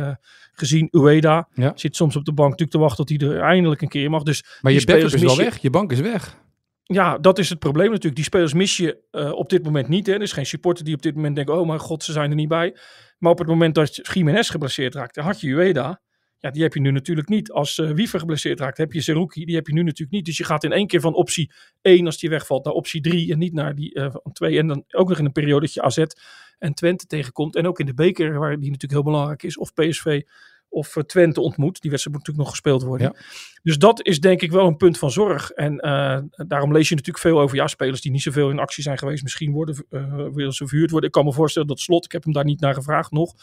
gezien. 0.51 0.87
Ueda 0.91 1.47
Ja. 1.53 1.71
zit 1.75 1.95
soms 1.95 2.15
op 2.15 2.25
de 2.25 2.33
bank 2.33 2.49
natuurlijk 2.49 2.77
te 2.77 2.83
wachten 2.83 3.05
tot 3.05 3.21
hij 3.21 3.29
er 3.29 3.39
eindelijk 3.41 3.81
een 3.81 3.87
keer 3.87 4.09
mag. 4.09 4.23
Dus 4.23 4.43
Maar 4.61 4.71
je 4.71 4.77
backup 4.85 4.95
spelers 5.09 5.13
is 5.13 5.21
wel 5.21 5.35
je- 5.35 5.43
weg. 5.51 5.61
Je 5.61 5.69
bank 5.69 5.91
is 5.91 5.99
weg. 5.99 6.43
Ja, 6.87 7.17
dat 7.17 7.39
is 7.39 7.49
het 7.49 7.59
probleem 7.59 7.87
natuurlijk. 7.87 8.15
Die 8.15 8.23
spelers 8.23 8.53
mis 8.53 8.77
je 8.77 8.97
eh, 9.11 9.31
op 9.31 9.49
dit 9.49 9.63
moment 9.63 9.87
niet. 9.87 10.07
Hè. 10.07 10.13
Er 10.13 10.21
is 10.21 10.31
geen 10.31 10.45
supporter 10.45 10.85
die 10.85 10.95
op 10.95 11.01
dit 11.01 11.15
moment 11.15 11.35
denkt, 11.35 11.51
oh 11.51 11.67
mijn 11.67 11.79
god, 11.79 12.03
ze 12.03 12.11
zijn 12.11 12.29
er 12.29 12.35
niet 12.35 12.47
bij. 12.47 12.77
Maar 13.17 13.31
op 13.31 13.37
het 13.37 13.47
moment 13.47 13.75
dat 13.75 13.99
Jiménez 14.13 14.51
geblesseerd 14.51 14.95
raakt, 14.95 15.15
dan 15.15 15.23
had 15.23 15.41
je 15.41 15.47
Ueda. 15.47 16.01
Ja, 16.39 16.51
die 16.51 16.63
heb 16.63 16.73
je 16.73 16.79
nu 16.79 16.91
natuurlijk 16.91 17.29
niet. 17.29 17.51
Als 17.51 17.79
eh 17.79 17.91
Wiever 17.91 18.19
geblesseerd 18.19 18.59
raakt, 18.59 18.77
heb 18.77 18.93
je 18.93 19.01
Zerouki. 19.01 19.45
Die 19.45 19.55
heb 19.55 19.67
je 19.67 19.73
nu 19.73 19.83
natuurlijk 19.83 20.11
niet. 20.11 20.25
Dus 20.25 20.37
je 20.37 20.43
gaat 20.43 20.63
in 20.63 20.71
één 20.71 20.87
keer 20.87 21.01
van 21.01 21.13
optie 21.13 21.51
1, 21.81 22.05
als 22.05 22.17
die 22.17 22.29
wegvalt, 22.29 22.65
naar 22.65 22.73
optie 22.73 23.01
3. 23.01 23.31
En 23.31 23.39
niet 23.39 23.53
naar 23.53 23.75
die 23.75 23.93
eh, 23.93 24.11
van 24.11 24.31
2. 24.31 24.57
En 24.57 24.67
dan 24.67 24.83
ook 24.91 25.09
nog 25.09 25.19
in 25.19 25.25
een 25.25 25.31
periode 25.31 25.65
dat 25.65 25.73
je 25.73 25.81
AZ 25.81 26.03
en 26.59 26.73
Twente 26.73 27.05
tegenkomt. 27.05 27.55
En 27.55 27.67
ook 27.67 27.79
in 27.79 27.85
de 27.85 27.93
beker, 27.93 28.39
waar 28.39 28.49
die 28.49 28.71
natuurlijk 28.71 28.91
heel 28.91 29.03
belangrijk 29.03 29.43
is. 29.43 29.57
Of 29.57 29.73
PSV 29.73 30.21
of 30.75 30.95
eh, 30.95 31.03
Twente 31.03 31.41
ontmoet. 31.41 31.81
Die 31.81 31.89
wedstrijd 31.89 32.17
moet 32.17 32.27
natuurlijk 32.27 32.37
nog 32.37 32.49
gespeeld 32.49 32.83
worden. 32.83 33.13
Ja. 33.13 33.21
Dus 33.63 33.77
dat 33.77 34.05
is 34.05 34.19
denk 34.19 34.41
ik 34.41 34.51
wel 34.51 34.67
een 34.67 34.77
punt 34.77 34.97
van 34.97 35.11
zorg. 35.11 35.51
En 35.51 35.79
eh, 35.79 36.19
daarom 36.47 36.71
lees 36.71 36.89
je 36.89 36.95
natuurlijk 36.95 37.25
veel 37.25 37.39
over 37.39 37.55
ja, 37.55 37.67
spelers 37.67 38.01
die 38.01 38.11
niet 38.11 38.21
zoveel 38.21 38.49
in 38.49 38.59
actie 38.59 38.83
zijn 38.83 38.97
geweest. 38.97 39.23
Misschien 39.23 39.51
worden, 39.51 39.85
eh, 39.89 40.27
willen 40.33 40.53
ze 40.53 40.67
verhuurd 40.67 40.91
worden. 40.91 41.09
Ik 41.09 41.15
kan 41.15 41.25
me 41.25 41.33
voorstellen 41.33 41.67
dat 41.67 41.79
Slot, 41.79 42.05
ik 42.05 42.11
heb 42.11 42.23
hem 42.23 42.33
daar 42.33 42.45
niet 42.45 42.59
naar 42.59 42.73
gevraagd 42.73 43.11
nog. 43.11 43.33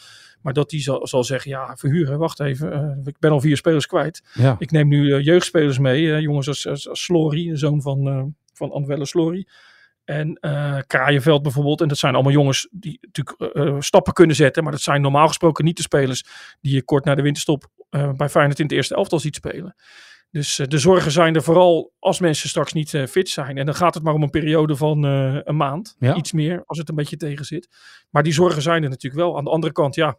Maar 0.41 0.53
dat 0.53 0.71
hij 0.71 0.81
zal, 0.81 1.07
zal 1.07 1.23
zeggen, 1.23 1.51
ja, 1.51 1.75
verhuren, 1.75 2.17
wacht 2.19 2.39
even. 2.39 3.01
ik 3.05 3.19
ben 3.19 3.31
al 3.31 3.41
vier 3.41 3.57
spelers 3.57 3.85
kwijt. 3.85 4.23
Ja. 4.33 4.55
Ik 4.59 4.71
neem 4.71 4.87
nu 4.87 5.21
jeugdspelers 5.21 5.79
mee. 5.79 6.21
jongens 6.21 6.47
als, 6.47 6.67
als, 6.67 6.89
als 6.89 7.03
Slory, 7.03 7.49
de 7.49 7.57
zoon 7.57 7.81
van, 7.81 8.33
van 8.53 8.71
Anwelle 8.71 9.05
Slory. 9.05 9.47
En 10.05 10.37
eh 10.39 10.77
Kraaienveld 10.87 11.41
bijvoorbeeld. 11.41 11.81
En 11.81 11.87
dat 11.87 11.97
zijn 11.97 12.13
allemaal 12.13 12.31
jongens 12.31 12.67
die 12.71 12.97
natuurlijk 13.01 13.55
eh, 13.55 13.67
eh, 13.67 13.75
stappen 13.79 14.13
kunnen 14.13 14.35
zetten. 14.35 14.63
Maar 14.63 14.71
dat 14.71 14.81
zijn 14.81 15.01
normaal 15.01 15.27
gesproken 15.27 15.65
niet 15.65 15.77
de 15.77 15.83
spelers 15.83 16.25
die 16.61 16.73
je 16.73 16.83
kort 16.83 17.05
na 17.05 17.15
de 17.15 17.21
winterstop 17.21 17.67
eh, 17.89 18.11
bij 18.11 18.29
Feyenoord 18.29 18.59
in 18.59 18.65
het 18.65 18.73
eerste 18.73 18.95
elftal 18.95 19.19
ziet 19.19 19.35
spelen. 19.35 19.75
Dus 20.31 20.55
de 20.55 20.77
zorgen 20.77 21.11
zijn 21.11 21.35
er 21.35 21.43
vooral 21.43 21.93
als 21.99 22.19
mensen 22.19 22.49
straks 22.49 22.73
niet 22.73 22.89
fit 23.09 23.29
zijn. 23.29 23.57
En 23.57 23.65
dan 23.65 23.75
gaat 23.75 23.93
het 23.93 24.03
maar 24.03 24.13
om 24.13 24.23
een 24.23 24.29
periode 24.29 24.75
van 24.75 25.03
een 25.03 25.55
maand. 25.55 25.95
Ja. 25.99 26.15
Iets 26.15 26.31
meer 26.31 26.63
als 26.65 26.77
het 26.77 26.89
een 26.89 26.95
beetje 26.95 27.17
tegen 27.17 27.45
zit. 27.45 27.67
Maar 28.09 28.23
die 28.23 28.33
zorgen 28.33 28.61
zijn 28.61 28.83
er 28.83 28.89
natuurlijk 28.89 29.23
wel. 29.23 29.37
Aan 29.37 29.43
de 29.43 29.49
andere 29.49 29.73
kant, 29.73 29.95
ja, 29.95 30.17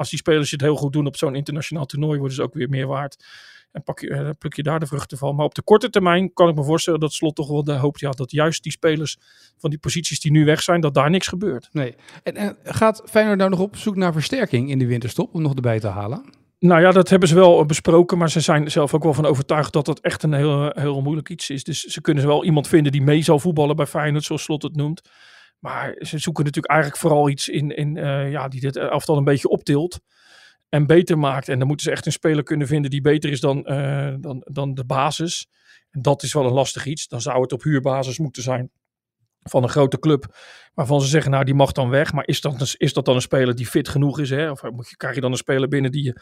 als 0.00 0.10
die 0.10 0.18
spelers 0.18 0.50
het 0.50 0.60
heel 0.60 0.76
goed 0.76 0.92
doen 0.92 1.06
op 1.06 1.16
zo'n 1.16 1.34
internationaal 1.34 1.86
toernooi, 1.86 2.18
worden 2.18 2.36
ze 2.36 2.42
ook 2.42 2.54
weer 2.54 2.68
meer 2.68 2.86
waard. 2.86 3.24
En 3.72 3.82
pak 3.82 4.00
je, 4.00 4.08
eh, 4.08 4.30
pluk 4.38 4.54
je 4.54 4.62
daar 4.62 4.80
de 4.80 4.86
vruchten 4.86 5.18
van. 5.18 5.34
Maar 5.34 5.44
op 5.44 5.54
de 5.54 5.62
korte 5.62 5.90
termijn 5.90 6.32
kan 6.32 6.48
ik 6.48 6.54
me 6.54 6.64
voorstellen 6.64 7.00
dat 7.00 7.12
Slot 7.12 7.34
toch 7.34 7.48
wel 7.48 7.64
de 7.64 7.72
hoop 7.72 8.00
had 8.00 8.16
dat 8.16 8.30
juist 8.30 8.62
die 8.62 8.72
spelers 8.72 9.16
van 9.58 9.70
die 9.70 9.78
posities 9.78 10.20
die 10.20 10.30
nu 10.30 10.44
weg 10.44 10.62
zijn, 10.62 10.80
dat 10.80 10.94
daar 10.94 11.10
niks 11.10 11.26
gebeurt. 11.26 11.68
Nee. 11.72 11.94
En, 12.22 12.36
en 12.36 12.56
gaat 12.64 13.02
Feyenoord 13.04 13.38
nou 13.38 13.50
nog 13.50 13.60
op 13.60 13.76
zoek 13.76 13.96
naar 13.96 14.12
versterking 14.12 14.70
in 14.70 14.78
de 14.78 14.86
winterstop 14.86 15.34
om 15.34 15.42
nog 15.42 15.54
erbij 15.54 15.80
te 15.80 15.88
halen? 15.88 16.24
Nou 16.58 16.80
ja, 16.80 16.90
dat 16.90 17.08
hebben 17.08 17.28
ze 17.28 17.34
wel 17.34 17.66
besproken, 17.66 18.18
maar 18.18 18.30
ze 18.30 18.40
zijn 18.40 18.70
zelf 18.70 18.94
ook 18.94 19.02
wel 19.02 19.14
van 19.14 19.26
overtuigd 19.26 19.72
dat 19.72 19.84
dat 19.84 20.00
echt 20.00 20.22
een 20.22 20.32
heel, 20.32 20.70
heel 20.74 21.00
moeilijk 21.00 21.28
iets 21.28 21.50
is. 21.50 21.64
Dus 21.64 21.80
ze 21.80 22.00
kunnen 22.00 22.26
wel 22.26 22.44
iemand 22.44 22.68
vinden 22.68 22.92
die 22.92 23.02
mee 23.02 23.22
zal 23.22 23.38
voetballen 23.38 23.76
bij 23.76 23.86
Feyenoord, 23.86 24.24
zoals 24.24 24.42
Slot 24.42 24.62
het 24.62 24.76
noemt. 24.76 25.02
Maar 25.60 25.96
ze 25.98 26.18
zoeken 26.18 26.44
natuurlijk 26.44 26.72
eigenlijk 26.72 27.00
vooral 27.00 27.28
iets 27.28 27.48
in, 27.48 27.76
in 27.76 27.96
eh, 27.96 28.30
ja, 28.30 28.48
die 28.48 28.60
dit 28.60 28.76
elftal 28.76 29.16
een 29.16 29.24
beetje 29.24 29.48
optilt 29.48 30.00
en 30.68 30.86
beter 30.86 31.18
maakt. 31.18 31.48
En 31.48 31.58
dan 31.58 31.66
moeten 31.66 31.86
ze 31.86 31.92
echt 31.92 32.06
een 32.06 32.12
speler 32.12 32.42
kunnen 32.42 32.66
vinden 32.66 32.90
die 32.90 33.00
beter 33.00 33.30
is 33.30 33.40
dan, 33.40 33.66
eh, 33.66 34.14
dan, 34.20 34.46
dan 34.50 34.74
de 34.74 34.84
basis. 34.84 35.48
En 35.90 36.02
dat 36.02 36.22
is 36.22 36.32
wel 36.32 36.44
een 36.44 36.52
lastig 36.52 36.86
iets. 36.86 37.08
Dan 37.08 37.20
zou 37.20 37.40
het 37.40 37.52
op 37.52 37.62
huurbasis 37.62 38.18
moeten 38.18 38.42
zijn 38.42 38.70
van 39.42 39.62
een 39.62 39.68
grote 39.68 39.98
club. 39.98 40.36
Waarvan 40.74 41.00
ze 41.00 41.08
zeggen, 41.08 41.30
nou 41.30 41.44
die 41.44 41.54
mag 41.54 41.72
dan 41.72 41.88
weg. 41.88 42.12
Maar 42.12 42.26
is 42.26 42.40
dat, 42.40 42.74
is 42.76 42.92
dat 42.92 43.04
dan 43.04 43.14
een 43.14 43.20
speler 43.20 43.54
die 43.54 43.66
fit 43.66 43.88
genoeg 43.88 44.18
is? 44.18 44.30
Hè? 44.30 44.50
Of 44.50 44.62
moet 44.62 44.88
je, 44.88 44.96
krijg 44.96 45.14
je 45.14 45.20
dan 45.20 45.30
een 45.30 45.36
speler 45.36 45.68
binnen 45.68 45.90
die, 45.90 46.12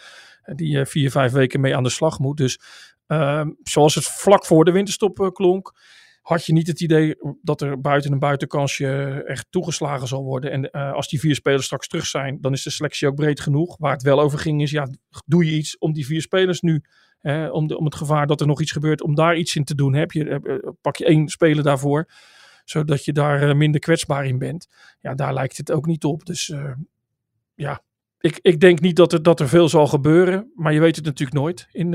die 0.54 0.84
vier, 0.84 1.10
vijf 1.10 1.32
weken 1.32 1.60
mee 1.60 1.76
aan 1.76 1.82
de 1.82 1.90
slag 1.90 2.18
moet? 2.18 2.36
Dus 2.36 2.60
ehm, 3.06 3.50
zoals 3.62 3.94
het 3.94 4.04
vlak 4.04 4.46
voor 4.46 4.64
de 4.64 4.72
winterstop 4.72 5.18
uh, 5.20 5.30
klonk 5.30 5.72
had 6.28 6.46
je 6.46 6.52
niet 6.52 6.66
het 6.66 6.80
idee 6.80 7.16
dat 7.42 7.60
er 7.60 7.80
buiten 7.80 8.12
een 8.12 8.18
buitenkansje 8.18 8.86
echt 9.26 9.46
toegeslagen 9.50 10.08
zal 10.08 10.24
worden. 10.24 10.50
En 10.50 10.68
uh, 10.72 10.92
als 10.92 11.08
die 11.08 11.20
vier 11.20 11.34
spelers 11.34 11.64
straks 11.64 11.88
terug 11.88 12.06
zijn, 12.06 12.38
dan 12.40 12.52
is 12.52 12.62
de 12.62 12.70
selectie 12.70 13.08
ook 13.08 13.14
breed 13.14 13.40
genoeg. 13.40 13.76
Waar 13.78 13.92
het 13.92 14.02
wel 14.02 14.20
over 14.20 14.38
ging 14.38 14.62
is, 14.62 14.70
ja, 14.70 14.88
doe 15.26 15.44
je 15.44 15.52
iets 15.52 15.78
om 15.78 15.92
die 15.92 16.06
vier 16.06 16.20
spelers 16.20 16.60
nu, 16.60 16.82
eh, 17.20 17.48
om, 17.52 17.66
de, 17.66 17.78
om 17.78 17.84
het 17.84 17.94
gevaar 17.94 18.26
dat 18.26 18.40
er 18.40 18.46
nog 18.46 18.60
iets 18.60 18.72
gebeurt, 18.72 19.02
om 19.02 19.14
daar 19.14 19.36
iets 19.36 19.56
in 19.56 19.64
te 19.64 19.74
doen. 19.74 19.94
Heb 19.94 20.12
je, 20.12 20.40
uh, 20.42 20.70
pak 20.80 20.96
je 20.96 21.04
één 21.04 21.28
speler 21.28 21.64
daarvoor, 21.64 22.08
zodat 22.64 23.04
je 23.04 23.12
daar 23.12 23.56
minder 23.56 23.80
kwetsbaar 23.80 24.26
in 24.26 24.38
bent. 24.38 24.68
Ja, 25.00 25.14
daar 25.14 25.34
lijkt 25.34 25.56
het 25.56 25.72
ook 25.72 25.86
niet 25.86 26.04
op. 26.04 26.26
Dus 26.26 26.52
ja, 27.54 27.82
ik, 28.18 28.38
ik 28.42 28.60
denk 28.60 28.80
niet 28.80 28.96
dat 28.96 29.12
er, 29.12 29.22
dat 29.22 29.40
er 29.40 29.48
veel 29.48 29.68
zal 29.68 29.86
gebeuren. 29.86 30.52
Maar 30.54 30.72
je 30.72 30.80
weet 30.80 30.96
het 30.96 31.04
natuurlijk 31.04 31.38
nooit 31.38 31.68
in, 31.72 31.94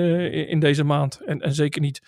in 0.49 0.59
deze 0.59 0.83
maand. 0.83 1.19
En, 1.25 1.41
en 1.41 1.53
zeker 1.53 1.81
niet 1.81 2.01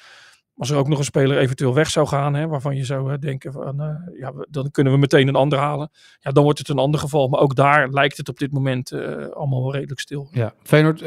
als 0.57 0.69
er 0.69 0.77
ook 0.77 0.87
nog 0.87 0.97
een 0.97 1.05
speler 1.05 1.37
eventueel 1.37 1.73
weg 1.73 1.89
zou 1.89 2.07
gaan, 2.07 2.33
hè, 2.33 2.47
waarvan 2.47 2.75
je 2.75 2.85
zou 2.85 3.11
uh, 3.11 3.17
denken 3.19 3.51
van, 3.51 3.81
uh, 3.81 4.19
ja, 4.19 4.33
dan 4.49 4.71
kunnen 4.71 4.93
we 4.93 4.99
meteen 4.99 5.27
een 5.27 5.35
ander 5.35 5.59
halen. 5.59 5.89
Ja, 6.19 6.31
dan 6.31 6.43
wordt 6.43 6.59
het 6.59 6.69
een 6.69 6.77
ander 6.77 6.99
geval. 6.99 7.27
Maar 7.27 7.39
ook 7.39 7.55
daar 7.55 7.89
lijkt 7.89 8.17
het 8.17 8.29
op 8.29 8.39
dit 8.39 8.51
moment 8.51 8.91
uh, 8.91 9.27
allemaal 9.27 9.61
wel 9.61 9.73
redelijk 9.73 9.99
stil. 9.99 10.27
Ja, 10.31 10.53
Feyenoord 10.63 11.03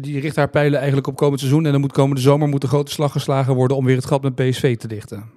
die 0.00 0.20
richt 0.20 0.36
haar 0.36 0.50
pijlen 0.50 0.78
eigenlijk 0.78 1.06
op 1.06 1.16
komend 1.16 1.40
seizoen. 1.40 1.66
En 1.66 1.72
dan 1.72 1.80
moet 1.80 1.92
komende 1.92 2.20
zomer 2.20 2.48
moet 2.48 2.62
een 2.62 2.68
grote 2.68 2.92
slag 2.92 3.12
geslagen 3.12 3.54
worden 3.54 3.76
om 3.76 3.84
weer 3.84 3.96
het 3.96 4.06
gat 4.06 4.22
met 4.22 4.34
PSV 4.34 4.76
te 4.76 4.88
dichten. 4.88 5.30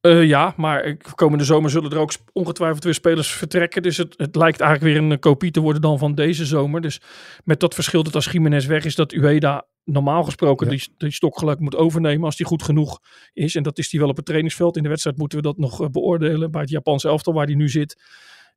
ja, 0.00 0.54
maar 0.56 0.96
komende 1.14 1.44
zomer 1.44 1.70
zullen 1.70 1.90
er 1.90 1.98
ook 1.98 2.12
ongetwijfeld 2.32 2.84
weer 2.84 2.94
spelers 2.94 3.30
vertrekken. 3.30 3.82
Dus 3.82 3.96
het, 3.96 4.14
het 4.16 4.36
lijkt 4.36 4.60
eigenlijk 4.60 4.94
weer 4.94 5.10
een 5.10 5.18
kopie 5.18 5.50
te 5.50 5.60
worden 5.60 5.82
dan 5.82 5.98
van 5.98 6.14
deze 6.14 6.44
zomer. 6.44 6.80
Dus 6.80 7.00
met 7.44 7.60
dat 7.60 7.74
verschil 7.74 8.02
dat 8.02 8.14
als 8.14 8.30
Jiménez 8.30 8.66
weg 8.66 8.84
is, 8.84 8.94
dat 8.94 9.12
Ueda 9.12 9.66
normaal 9.88 10.24
gesproken 10.24 10.68
die, 10.68 10.88
die 10.96 11.10
stokgelijk 11.10 11.60
moet 11.60 11.76
overnemen 11.76 12.24
als 12.24 12.36
die 12.36 12.46
goed 12.46 12.62
genoeg 12.62 13.00
is. 13.32 13.54
En 13.54 13.62
dat 13.62 13.78
is 13.78 13.88
die 13.88 14.00
wel 14.00 14.08
op 14.08 14.16
het 14.16 14.24
trainingsveld. 14.24 14.76
In 14.76 14.82
de 14.82 14.88
wedstrijd 14.88 15.16
moeten 15.16 15.38
we 15.38 15.44
dat 15.44 15.58
nog 15.58 15.82
eh, 15.82 15.88
beoordelen. 15.88 16.50
Bij 16.50 16.60
het 16.60 16.70
Japanse 16.70 17.08
elftal 17.08 17.32
waar 17.32 17.46
die 17.46 17.56
nu 17.56 17.68
zit, 17.68 18.02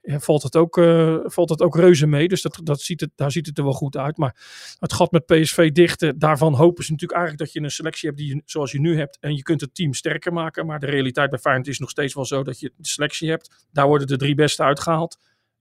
eh, 0.01 0.19
valt, 0.19 0.43
het 0.43 0.55
ook, 0.55 0.77
uh, 0.77 1.17
valt 1.23 1.49
het 1.49 1.61
ook 1.61 1.75
reuze 1.75 2.07
mee. 2.07 2.27
Dus 2.27 2.41
dat, 2.41 2.59
dat 2.63 2.81
ziet 2.81 3.01
het, 3.01 3.09
daar 3.15 3.31
ziet 3.31 3.45
het 3.45 3.57
er 3.57 3.63
wel 3.63 3.73
goed 3.73 3.97
uit. 3.97 4.17
Maar 4.17 4.35
het 4.79 4.93
gat 4.93 5.11
met 5.11 5.25
PSV 5.25 5.71
dichten, 5.71 6.19
daarvan 6.19 6.53
hopen 6.53 6.83
ze 6.83 6.91
natuurlijk 6.91 7.19
eigenlijk 7.19 7.49
dat 7.49 7.53
je 7.53 7.67
een 7.67 7.71
selectie 7.71 8.09
hebt 8.09 8.21
die, 8.21 8.41
zoals 8.45 8.71
je 8.71 8.79
nu 8.79 8.97
hebt. 8.97 9.17
En 9.19 9.35
je 9.35 9.41
kunt 9.41 9.61
het 9.61 9.75
team 9.75 9.93
sterker 9.93 10.33
maken. 10.33 10.65
Maar 10.65 10.79
de 10.79 10.85
realiteit 10.85 11.29
bij 11.29 11.39
Feyenoord 11.39 11.67
is 11.67 11.79
nog 11.79 11.89
steeds 11.89 12.13
wel 12.13 12.25
zo 12.25 12.43
dat 12.43 12.59
je 12.59 12.73
de 12.75 12.87
selectie 12.87 13.29
hebt. 13.29 13.67
Daar 13.71 13.87
worden 13.87 14.07
de 14.07 14.17
drie 14.17 14.35
beste 14.35 14.63
uitgehaald. 14.63 15.19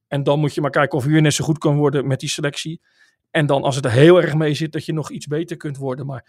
En 0.08 0.22
dan 0.22 0.40
moet 0.40 0.54
je 0.54 0.60
maar 0.60 0.70
kijken 0.70 0.98
of 0.98 1.04
je 1.04 1.20
net 1.20 1.34
zo 1.34 1.44
goed 1.44 1.58
kan 1.58 1.76
worden 1.76 2.06
met 2.06 2.20
die 2.20 2.28
selectie. 2.28 2.80
En 3.30 3.46
dan 3.46 3.62
als 3.62 3.76
het 3.76 3.84
er 3.84 3.90
heel 3.90 4.22
erg 4.22 4.34
mee 4.34 4.54
zit, 4.54 4.72
dat 4.72 4.84
je 4.84 4.92
nog 4.92 5.10
iets 5.10 5.26
beter 5.26 5.56
kunt 5.56 5.76
worden. 5.76 6.06
Maar 6.06 6.24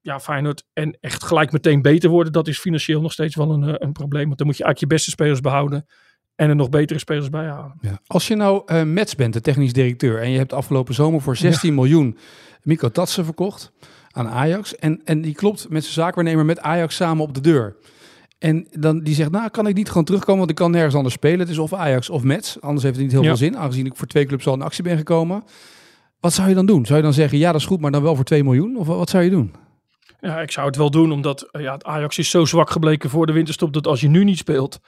ja, 0.00 0.20
Feyenoord 0.20 0.64
en 0.72 0.98
echt 1.00 1.24
gelijk 1.24 1.52
meteen 1.52 1.82
beter 1.82 2.10
worden, 2.10 2.32
dat 2.32 2.48
is 2.48 2.58
financieel 2.58 3.00
nog 3.00 3.12
steeds 3.12 3.34
wel 3.34 3.50
een, 3.50 3.62
eh, 3.62 3.74
een 3.76 3.92
probleem. 3.92 4.26
Want 4.26 4.38
dan 4.38 4.46
moet 4.46 4.56
je 4.56 4.64
eigenlijk 4.64 4.92
je 4.92 4.98
beste 4.98 5.10
spelers 5.10 5.40
behouden 5.40 5.86
en 6.34 6.48
er 6.48 6.56
nog 6.56 6.68
betere 6.68 6.98
spelers 6.98 7.30
bij 7.30 7.46
halen. 7.46 7.78
Ja. 7.80 8.00
Als 8.06 8.28
je 8.28 8.34
nou 8.34 8.62
uh, 8.72 8.82
Mets 8.82 9.14
bent, 9.14 9.32
de 9.32 9.40
technisch 9.40 9.72
directeur, 9.72 10.20
en 10.22 10.30
je 10.30 10.38
hebt 10.38 10.52
afgelopen 10.52 10.94
zomer 10.94 11.20
voor 11.20 11.36
16 11.36 11.74
miljoen 11.74 12.18
Miko 12.62 12.90
Tatsen 12.90 13.24
verkocht 13.24 13.72
aan 14.10 14.28
Ajax. 14.28 14.76
En, 14.76 15.00
en 15.04 15.20
die 15.20 15.34
klopt 15.34 15.68
met 15.68 15.82
zijn 15.82 15.94
zaakwaarnemer 15.94 16.44
met 16.44 16.60
Ajax 16.60 16.96
samen 16.96 17.24
op 17.24 17.34
de 17.34 17.40
deur. 17.40 17.76
En 18.38 18.66
dan 18.70 19.00
die 19.00 19.14
zegt, 19.14 19.30
nou 19.30 19.48
kan 19.48 19.66
ik 19.66 19.74
niet 19.74 19.88
gewoon 19.88 20.04
terugkomen, 20.04 20.38
want 20.38 20.50
ik 20.50 20.56
kan 20.56 20.70
nergens 20.70 20.94
anders 20.94 21.14
spelen. 21.14 21.38
Het 21.38 21.48
is 21.48 21.58
of 21.58 21.72
Ajax 21.72 22.10
of 22.10 22.22
Mets, 22.22 22.60
anders 22.60 22.82
heeft 22.82 22.96
het 22.96 23.04
niet 23.04 23.14
heel 23.14 23.22
veel 23.22 23.36
zin, 23.36 23.56
aangezien 23.56 23.86
ik 23.86 23.96
voor 23.96 24.06
twee 24.06 24.26
clubs 24.26 24.46
al 24.46 24.54
in 24.54 24.62
actie 24.62 24.84
ben 24.84 24.96
gekomen. 24.96 25.44
Wat 26.26 26.34
zou 26.34 26.48
je 26.48 26.54
dan 26.54 26.66
doen? 26.66 26.86
Zou 26.86 26.98
je 26.98 27.04
dan 27.04 27.12
zeggen, 27.12 27.38
ja 27.38 27.52
dat 27.52 27.60
is 27.60 27.66
goed, 27.66 27.80
maar 27.80 27.90
dan 27.90 28.02
wel 28.02 28.14
voor 28.14 28.24
2 28.24 28.44
miljoen? 28.44 28.76
Of 28.76 28.86
wat 28.86 29.10
zou 29.10 29.24
je 29.24 29.30
doen? 29.30 29.54
Ja, 30.20 30.40
ik 30.40 30.50
zou 30.50 30.66
het 30.66 30.76
wel 30.76 30.90
doen, 30.90 31.12
omdat 31.12 31.42
eh, 31.42 31.62
ja, 31.62 31.72
het 31.72 31.84
Ajax 31.84 32.18
is 32.18 32.30
zo 32.30 32.44
zwak 32.44 32.70
gebleken 32.70 33.10
voor 33.10 33.26
de 33.26 33.32
winterstop, 33.32 33.72
dat 33.72 33.86
als 33.86 34.00
je 34.00 34.08
nu 34.08 34.24
niet 34.24 34.38
speelt, 34.38 34.80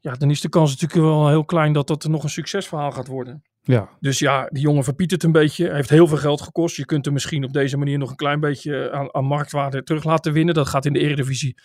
ja, 0.00 0.12
dan 0.12 0.30
is 0.30 0.40
de 0.40 0.48
kans 0.48 0.70
natuurlijk 0.70 1.00
wel 1.00 1.28
heel 1.28 1.44
klein 1.44 1.72
dat 1.72 1.86
dat 1.86 2.04
nog 2.04 2.22
een 2.22 2.30
succesverhaal 2.30 2.90
gaat 2.90 3.06
worden. 3.06 3.42
Ja. 3.62 3.88
Dus 4.00 4.18
ja, 4.18 4.46
die 4.48 4.62
jongen 4.62 4.84
verpiet 4.84 5.10
het 5.10 5.22
een 5.22 5.32
beetje. 5.32 5.66
Hij 5.66 5.74
heeft 5.74 5.90
heel 5.90 6.06
veel 6.06 6.16
geld 6.16 6.40
gekost. 6.40 6.76
Je 6.76 6.84
kunt 6.84 7.04
hem 7.04 7.14
misschien 7.14 7.44
op 7.44 7.52
deze 7.52 7.76
manier 7.76 7.98
nog 7.98 8.10
een 8.10 8.16
klein 8.16 8.40
beetje 8.40 8.92
aan, 8.92 9.14
aan 9.14 9.24
marktwaarde 9.24 9.82
terug 9.82 10.04
laten 10.04 10.32
winnen. 10.32 10.54
Dat 10.54 10.68
gaat 10.68 10.86
in 10.86 10.92
de 10.92 10.98
Eredivisie 10.98 11.56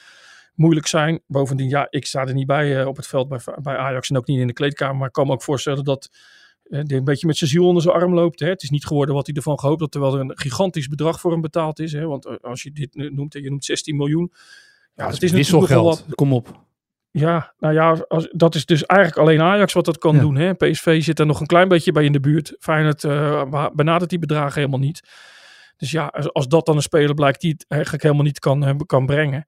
moeilijk 0.54 0.88
zijn. 0.88 1.22
Bovendien, 1.28 1.70
ja, 1.70 1.88
ik 1.90 2.06
sta 2.06 2.26
er 2.26 2.34
niet 2.34 2.48
bij 2.48 2.82
uh, 2.82 2.88
op 2.88 2.96
het 2.96 3.08
veld 3.08 3.28
bij, 3.28 3.40
bij 3.62 3.78
Ajax 3.78 4.10
en 4.10 4.18
ook 4.18 4.28
niet 4.28 4.40
in 4.40 4.48
de 4.48 4.54
kleedkamer. 4.54 4.96
Maar 4.96 5.08
ik 5.08 5.14
kan 5.14 5.28
me 5.28 5.34
ook 5.34 5.44
voorstellen 5.44 5.84
dat 5.84 6.10
die 6.70 6.98
een 6.98 7.04
beetje 7.04 7.28
met 7.28 7.38
zijn 7.38 7.50
ziel 7.50 7.68
onder 7.68 7.82
zijn 7.82 7.96
arm 7.96 8.14
loopt. 8.14 8.40
Hè. 8.40 8.50
Het 8.50 8.64
is 8.64 8.70
niet 8.70 8.86
geworden 8.86 9.16
wat 9.16 9.26
hij 9.26 9.36
ervan 9.36 9.60
gehoopt 9.60 9.80
had, 9.80 9.92
terwijl 9.92 10.14
er 10.14 10.20
een 10.20 10.38
gigantisch 10.38 10.88
bedrag 10.88 11.20
voor 11.20 11.32
hem 11.32 11.42
betaald 11.42 11.80
is. 11.80 11.92
Hè. 11.92 12.06
Want 12.06 12.26
eh, 12.26 12.36
als 12.42 12.64
je 12.64 12.72
dit 12.72 12.96
noemt, 12.96 13.34
je 13.34 13.50
noemt 13.50 13.66
16 13.66 13.96
miljoen. 13.96 14.32
Ja, 14.96 15.10
het 15.10 15.24
is 15.24 15.32
wisselgeld. 15.32 16.06
Wat... 16.06 16.16
Kom 16.16 16.34
op. 16.34 16.64
Ja, 17.12 17.54
nou 17.60 17.74
ja, 17.74 18.06
als, 18.08 18.28
dat 18.32 18.56
is 18.56 18.66
dus 18.66 18.86
eigenlijk 18.86 19.20
alleen 19.20 19.42
Ajax 19.42 19.74
wat 19.74 19.86
dat 19.86 19.98
kan 19.98 20.20
doen. 20.20 20.36
Hè. 20.36 20.54
PSV 20.54 21.04
zit 21.04 21.20
er 21.20 21.26
nog 21.26 21.40
een 21.40 21.46
klein 21.46 21.68
beetje 21.68 21.92
bij 21.92 22.04
in 22.04 22.12
de 22.12 22.20
buurt. 22.20 22.56
Feyenoord 22.60 23.04
uh, 23.04 23.68
benadert 23.74 24.10
die 24.10 24.20
bedragen 24.20 24.60
helemaal 24.60 24.80
niet. 24.80 25.02
Dus 25.78 25.92
ja, 25.92 26.06
als, 26.06 26.34
als, 26.34 26.48
dat 26.48 26.66
dan 26.66 26.76
een 26.76 26.82
speler 26.82 27.14
blijkt 27.14 27.42
die 27.42 27.52
het 27.52 27.66
eigenlijk 27.68 28.04
helemaal 28.04 28.24
niet 28.24 28.40
kan, 28.40 28.66
eh, 28.66 28.76
kan 28.86 29.06
brengen 29.06 29.48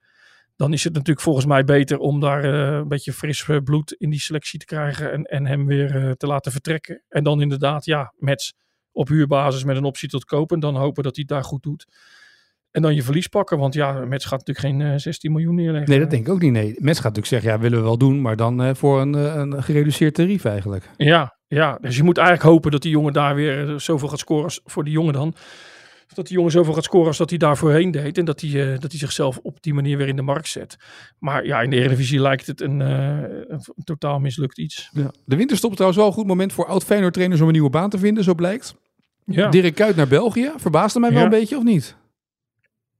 dan 0.57 0.73
is 0.73 0.83
het 0.83 0.93
natuurlijk 0.93 1.21
volgens 1.21 1.45
mij 1.45 1.63
beter 1.63 1.97
om 1.97 2.19
daar 2.19 2.45
uh, 2.45 2.77
een 2.77 2.87
beetje 2.87 3.13
fris 3.13 3.47
eh, 3.47 3.57
bloed 3.63 3.91
in 3.91 4.09
die 4.09 4.19
selectie 4.19 4.59
te 4.59 4.65
krijgen 4.65 5.11
en, 5.11 5.23
en 5.23 5.45
hem 5.45 5.65
weer 5.65 5.95
uh, 5.95 6.11
te 6.11 6.27
laten 6.27 6.51
vertrekken. 6.51 7.03
En 7.09 7.23
dan 7.23 7.41
inderdaad, 7.41 7.85
ja, 7.85 8.13
met 8.17 8.53
op 8.91 9.07
huurbasis 9.07 9.63
met 9.63 9.77
een 9.77 9.83
optie 9.83 10.09
tot 10.09 10.25
kopen. 10.25 10.59
Dan 10.59 10.75
hopen 10.75 11.03
dat 11.03 11.15
hij 11.15 11.25
het 11.27 11.37
daar 11.37 11.47
goed 11.49 11.63
doet. 11.63 11.87
En 12.71 12.81
dan 12.81 12.95
je 12.95 13.03
verlies 13.03 13.27
pakken, 13.27 13.57
want 13.57 13.73
ja, 13.73 13.91
Mets 14.05 14.25
gaat 14.25 14.45
natuurlijk 14.47 14.79
geen 14.79 14.99
16 14.99 15.31
miljoen 15.31 15.55
neerleggen. 15.55 15.89
Nee, 15.89 15.99
dat 15.99 16.09
denk 16.09 16.27
ik 16.27 16.33
ook 16.33 16.41
niet. 16.41 16.51
Nee, 16.51 16.75
Mets 16.77 16.99
gaat 16.99 17.15
natuurlijk 17.15 17.25
zeggen, 17.25 17.51
ja, 17.51 17.59
willen 17.59 17.77
we 17.77 17.83
wel 17.83 17.97
doen, 17.97 18.21
maar 18.21 18.35
dan 18.35 18.75
voor 18.75 19.01
een, 19.01 19.13
een 19.13 19.63
gereduceerd 19.63 20.13
tarief 20.13 20.45
eigenlijk. 20.45 20.89
Ja, 20.97 21.37
ja, 21.47 21.77
dus 21.81 21.95
je 21.95 22.03
moet 22.03 22.17
eigenlijk 22.17 22.49
hopen 22.49 22.71
dat 22.71 22.81
die 22.81 22.91
jongen 22.91 23.13
daar 23.13 23.35
weer 23.35 23.79
zoveel 23.79 24.07
gaat 24.07 24.19
scoren 24.19 24.51
voor 24.63 24.83
die 24.83 24.93
jongen 24.93 25.13
dan 25.13 25.35
dat 26.15 26.27
die 26.27 26.35
jongen 26.35 26.51
zoveel 26.51 26.73
gaat 26.73 26.83
scoren 26.83 27.07
als 27.07 27.17
dat 27.17 27.29
hij 27.29 27.39
daar 27.39 27.57
voorheen 27.57 27.91
deed. 27.91 28.17
En 28.17 28.25
dat 28.25 28.41
hij, 28.41 28.49
uh, 28.49 28.79
dat 28.79 28.91
hij 28.91 28.99
zichzelf 28.99 29.37
op 29.37 29.61
die 29.61 29.73
manier 29.73 29.97
weer 29.97 30.07
in 30.07 30.15
de 30.15 30.21
markt 30.21 30.47
zet. 30.47 30.77
Maar 31.19 31.45
ja, 31.45 31.61
in 31.61 31.69
de 31.69 31.75
Eredivisie 31.75 32.19
lijkt 32.19 32.47
het 32.47 32.61
een, 32.61 32.79
uh, 32.79 33.19
een 33.47 33.83
totaal 33.83 34.19
mislukt 34.19 34.57
iets. 34.57 34.89
Ja. 34.93 35.11
De 35.25 35.35
winterstop 35.35 35.71
trouwens 35.71 35.99
wel 35.99 36.07
een 36.07 36.15
goed 36.15 36.27
moment 36.27 36.53
voor 36.53 36.65
oud 36.65 36.83
Feyenoord 36.83 37.13
trainers 37.13 37.41
om 37.41 37.47
een 37.47 37.53
nieuwe 37.53 37.69
baan 37.69 37.89
te 37.89 37.97
vinden, 37.97 38.23
zo 38.23 38.33
blijkt. 38.35 38.75
Ja. 39.25 39.49
Dirk 39.49 39.75
Kuyt 39.75 39.95
naar 39.95 40.07
België, 40.07 40.51
verbaasde 40.55 40.99
mij 40.99 41.13
wel 41.13 41.23
een 41.23 41.29
beetje 41.29 41.57
of 41.57 41.63
niet? 41.63 41.95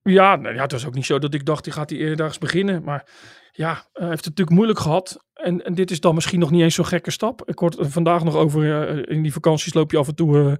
Ja, 0.03 0.35
nou 0.35 0.55
ja, 0.55 0.61
het 0.61 0.71
was 0.71 0.85
ook 0.85 0.93
niet 0.93 1.05
zo 1.05 1.19
dat 1.19 1.33
ik 1.33 1.45
dacht, 1.45 1.63
die 1.63 1.73
gaat 1.73 1.89
hij 1.89 1.99
eerdaags 1.99 2.37
beginnen. 2.37 2.83
Maar 2.83 3.05
ja, 3.51 3.69
hij 3.93 4.07
heeft 4.07 4.25
het 4.25 4.37
natuurlijk 4.37 4.49
moeilijk 4.49 4.79
gehad. 4.79 5.25
En, 5.37 5.65
en 5.65 5.73
dit 5.73 5.91
is 5.91 5.99
dan 5.99 6.15
misschien 6.15 6.39
nog 6.39 6.51
niet 6.51 6.61
eens 6.61 6.75
zo'n 6.75 6.85
gekke 6.85 7.11
stap. 7.11 7.49
Ik 7.49 7.59
hoorde 7.59 7.89
vandaag 7.89 8.23
nog 8.23 8.35
over, 8.35 8.63
uh, 8.63 9.15
in 9.15 9.21
die 9.21 9.33
vakanties 9.33 9.73
loop 9.73 9.91
je 9.91 9.97
af 9.97 10.07
en 10.07 10.15
toe 10.15 10.57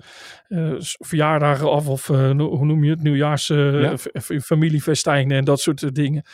uh, 0.50 0.74
verjaardagen 0.80 1.72
af. 1.72 1.88
Of 1.88 2.08
hoe 2.08 2.66
noem 2.66 2.84
je 2.84 2.90
het, 2.90 3.04
nieuwjaars 3.04 3.48
ja. 3.48 3.98
familiefestijnen 4.42 5.38
en 5.38 5.46
dat 5.46 5.60
soort 5.60 5.96
dingen. 5.96 6.26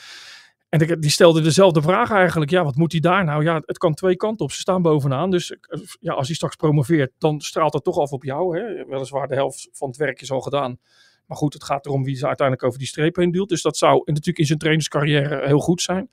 En 0.69 0.99
die 0.99 1.09
stelde 1.09 1.41
dezelfde 1.41 1.81
vraag 1.81 2.11
eigenlijk. 2.11 2.51
Ja, 2.51 2.63
wat 2.63 2.75
moet 2.75 2.91
hij 2.91 3.01
daar 3.01 3.23
nou? 3.23 3.43
Ja, 3.43 3.61
het 3.65 3.77
kan 3.77 3.93
twee 3.93 4.15
kanten 4.15 4.45
op. 4.45 4.51
Ze 4.51 4.59
staan 4.59 4.81
bovenaan. 4.81 5.31
Dus 5.31 5.55
ja, 5.99 6.13
als 6.13 6.27
hij 6.27 6.35
straks 6.35 6.55
promoveert, 6.55 7.11
dan 7.17 7.41
straalt 7.41 7.71
dat 7.71 7.83
toch 7.83 7.97
af 7.97 8.11
op 8.11 8.23
jou. 8.23 8.59
Hè? 8.59 8.85
Weliswaar 8.85 9.27
de 9.27 9.35
helft 9.35 9.69
van 9.71 9.87
het 9.87 9.97
werk 9.97 10.21
is 10.21 10.31
al 10.31 10.41
gedaan. 10.41 10.77
Maar 11.25 11.37
goed, 11.37 11.53
het 11.53 11.63
gaat 11.63 11.85
erom 11.85 12.03
wie 12.03 12.15
ze 12.15 12.27
uiteindelijk 12.27 12.67
over 12.67 12.79
die 12.79 12.87
streep 12.87 13.15
heen 13.15 13.31
duwt. 13.31 13.49
Dus 13.49 13.61
dat 13.61 13.77
zou 13.77 14.01
natuurlijk 14.05 14.37
in 14.37 14.45
zijn 14.45 14.59
trainerscarrière 14.59 15.47
heel 15.47 15.59
goed 15.59 15.81
zijn 15.81 16.09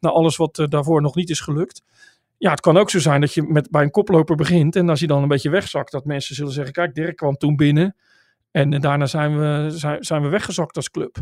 naar 0.00 0.12
alles 0.12 0.36
wat 0.36 0.58
uh, 0.58 0.66
daarvoor 0.66 1.02
nog 1.02 1.14
niet 1.14 1.30
is 1.30 1.40
gelukt. 1.40 1.82
Ja, 2.38 2.50
het 2.50 2.60
kan 2.60 2.76
ook 2.76 2.90
zo 2.90 2.98
zijn 2.98 3.20
dat 3.20 3.34
je 3.34 3.42
met, 3.42 3.70
bij 3.70 3.82
een 3.82 3.90
koploper 3.90 4.36
begint 4.36 4.76
en 4.76 4.88
als 4.88 4.98
hij 4.98 5.08
dan 5.08 5.22
een 5.22 5.28
beetje 5.28 5.50
wegzakt, 5.50 5.92
dat 5.92 6.04
mensen 6.04 6.34
zullen 6.34 6.52
zeggen, 6.52 6.72
kijk, 6.72 6.94
Dirk 6.94 7.16
kwam 7.16 7.36
toen 7.36 7.56
binnen 7.56 7.96
en, 8.50 8.72
en 8.72 8.80
daarna 8.80 9.06
zijn 9.06 9.38
we, 9.38 9.70
zijn, 9.70 10.04
zijn 10.04 10.22
we 10.22 10.28
weggezakt 10.28 10.76
als 10.76 10.90
club. 10.90 11.16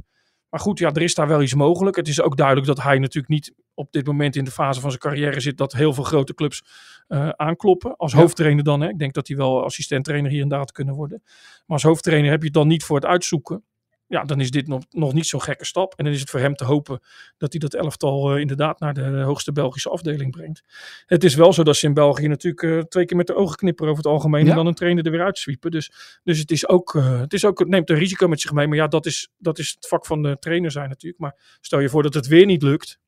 Maar 0.51 0.61
goed, 0.61 0.79
ja, 0.79 0.91
er 0.93 1.03
is 1.03 1.15
daar 1.15 1.29
wel 1.29 1.43
iets 1.43 1.55
mogelijk. 1.55 1.97
Het 1.97 2.09
is 2.09 2.21
ook 2.21 2.37
duidelijk 2.37 2.67
dat 2.67 2.83
hij 2.83 2.99
natuurlijk 2.99 3.29
niet 3.29 3.55
op 3.75 3.93
dit 3.93 4.07
moment 4.07 4.37
in 4.37 4.45
de 4.45 4.51
fase 4.51 4.81
van 4.81 4.91
zijn 4.91 5.03
carrière 5.03 5.41
zit 5.41 5.57
dat 5.57 5.73
heel 5.73 5.93
veel 5.93 6.05
grote 6.05 6.35
clubs 6.35 6.65
eh, 7.07 7.29
aankloppen. 7.29 7.97
Als 7.97 8.13
hoofdtrainer 8.13 8.65
dan. 8.65 8.81
Hè. 8.81 8.89
Ik 8.89 8.99
denk 8.99 9.15
dat 9.15 9.29
hij 9.29 9.37
wel 9.37 9.65
assistenttrainer 9.65 10.31
hier 10.31 10.43
en 10.43 10.49
daar 10.49 10.59
had 10.59 10.73
kunnen 10.73 10.95
worden. 10.95 11.23
Maar 11.25 11.65
als 11.67 11.83
hoofdtrainer 11.83 12.31
heb 12.31 12.41
je 12.41 12.47
het 12.47 12.55
dan 12.55 12.69
niet 12.69 12.85
voor 12.85 12.97
het 12.97 13.07
uitzoeken 13.07 13.65
ja, 14.09 14.25
dan 14.25 14.41
is 14.41 14.51
dit 14.51 14.69
nog, 14.69 14.83
nog 14.91 15.13
niet 15.13 15.27
zo'n 15.27 15.43
gekke 15.43 15.65
stap. 15.65 15.95
En 15.97 16.05
dan 16.05 16.13
is 16.13 16.21
het 16.21 16.31
voor 16.31 16.41
hem 16.41 16.55
te 16.55 16.65
hopen 16.65 17.01
dat 17.37 17.53
hij 17.53 17.61
dat 17.61 17.75
elftal 17.75 18.35
uh, 18.35 18.41
inderdaad 18.41 18.81
naar 18.81 18.95
de 18.95 19.21
hoogste 19.21 19.53
Belgische 19.53 19.89
afdeling 19.89 20.31
brengt. 20.31 20.63
Het 21.07 21.25
is 21.25 21.35
wel 21.35 21.53
zo 21.53 21.63
dat 21.63 21.77
ze 21.77 21.87
in 21.87 21.95
België 21.95 22.27
natuurlijk 22.27 22.63
uh, 22.63 22.81
twee 22.81 23.05
keer 23.05 23.17
met 23.17 23.27
de 23.27 23.35
ogen 23.35 23.57
knipperen 23.57 23.91
over 23.93 24.05
het 24.05 24.13
algemeen. 24.13 24.45
Ja. 24.45 24.51
En 24.51 24.57
dan 24.57 24.67
een 24.67 24.75
trainer 24.75 25.05
er 25.05 25.11
weer 25.11 25.25
uitswiepen. 25.25 25.71
Dus, 25.71 25.93
dus 26.25 26.39
het 26.39 26.51
is 26.51 26.69
ook, 26.69 26.95
uh, 26.95 27.21
het 27.21 27.33
is 27.33 27.45
ook, 27.45 27.59
het 27.59 27.69
neemt 27.69 27.91
een 27.91 27.97
risico 27.97 28.29
met 28.29 28.41
zich 28.41 28.53
mee. 28.53 28.69
Maar 28.69 28.77
ja, 28.77 28.87
dat 28.87 29.07
is, 29.07 29.31
dat 29.39 29.59
is 29.59 29.71
het 29.75 29.89
vak 29.89 30.07
van 30.07 30.23
de 30.23 30.37
trainer 30.39 30.71
zijn 30.71 30.89
natuurlijk. 30.89 31.21
Maar 31.21 31.59
stel 31.61 31.81
je 31.81 31.89
voor 31.89 32.03
dat 32.03 32.15
het 32.15 32.27
weer 32.27 32.47
niet 32.47 32.63
lukt. 32.63 32.99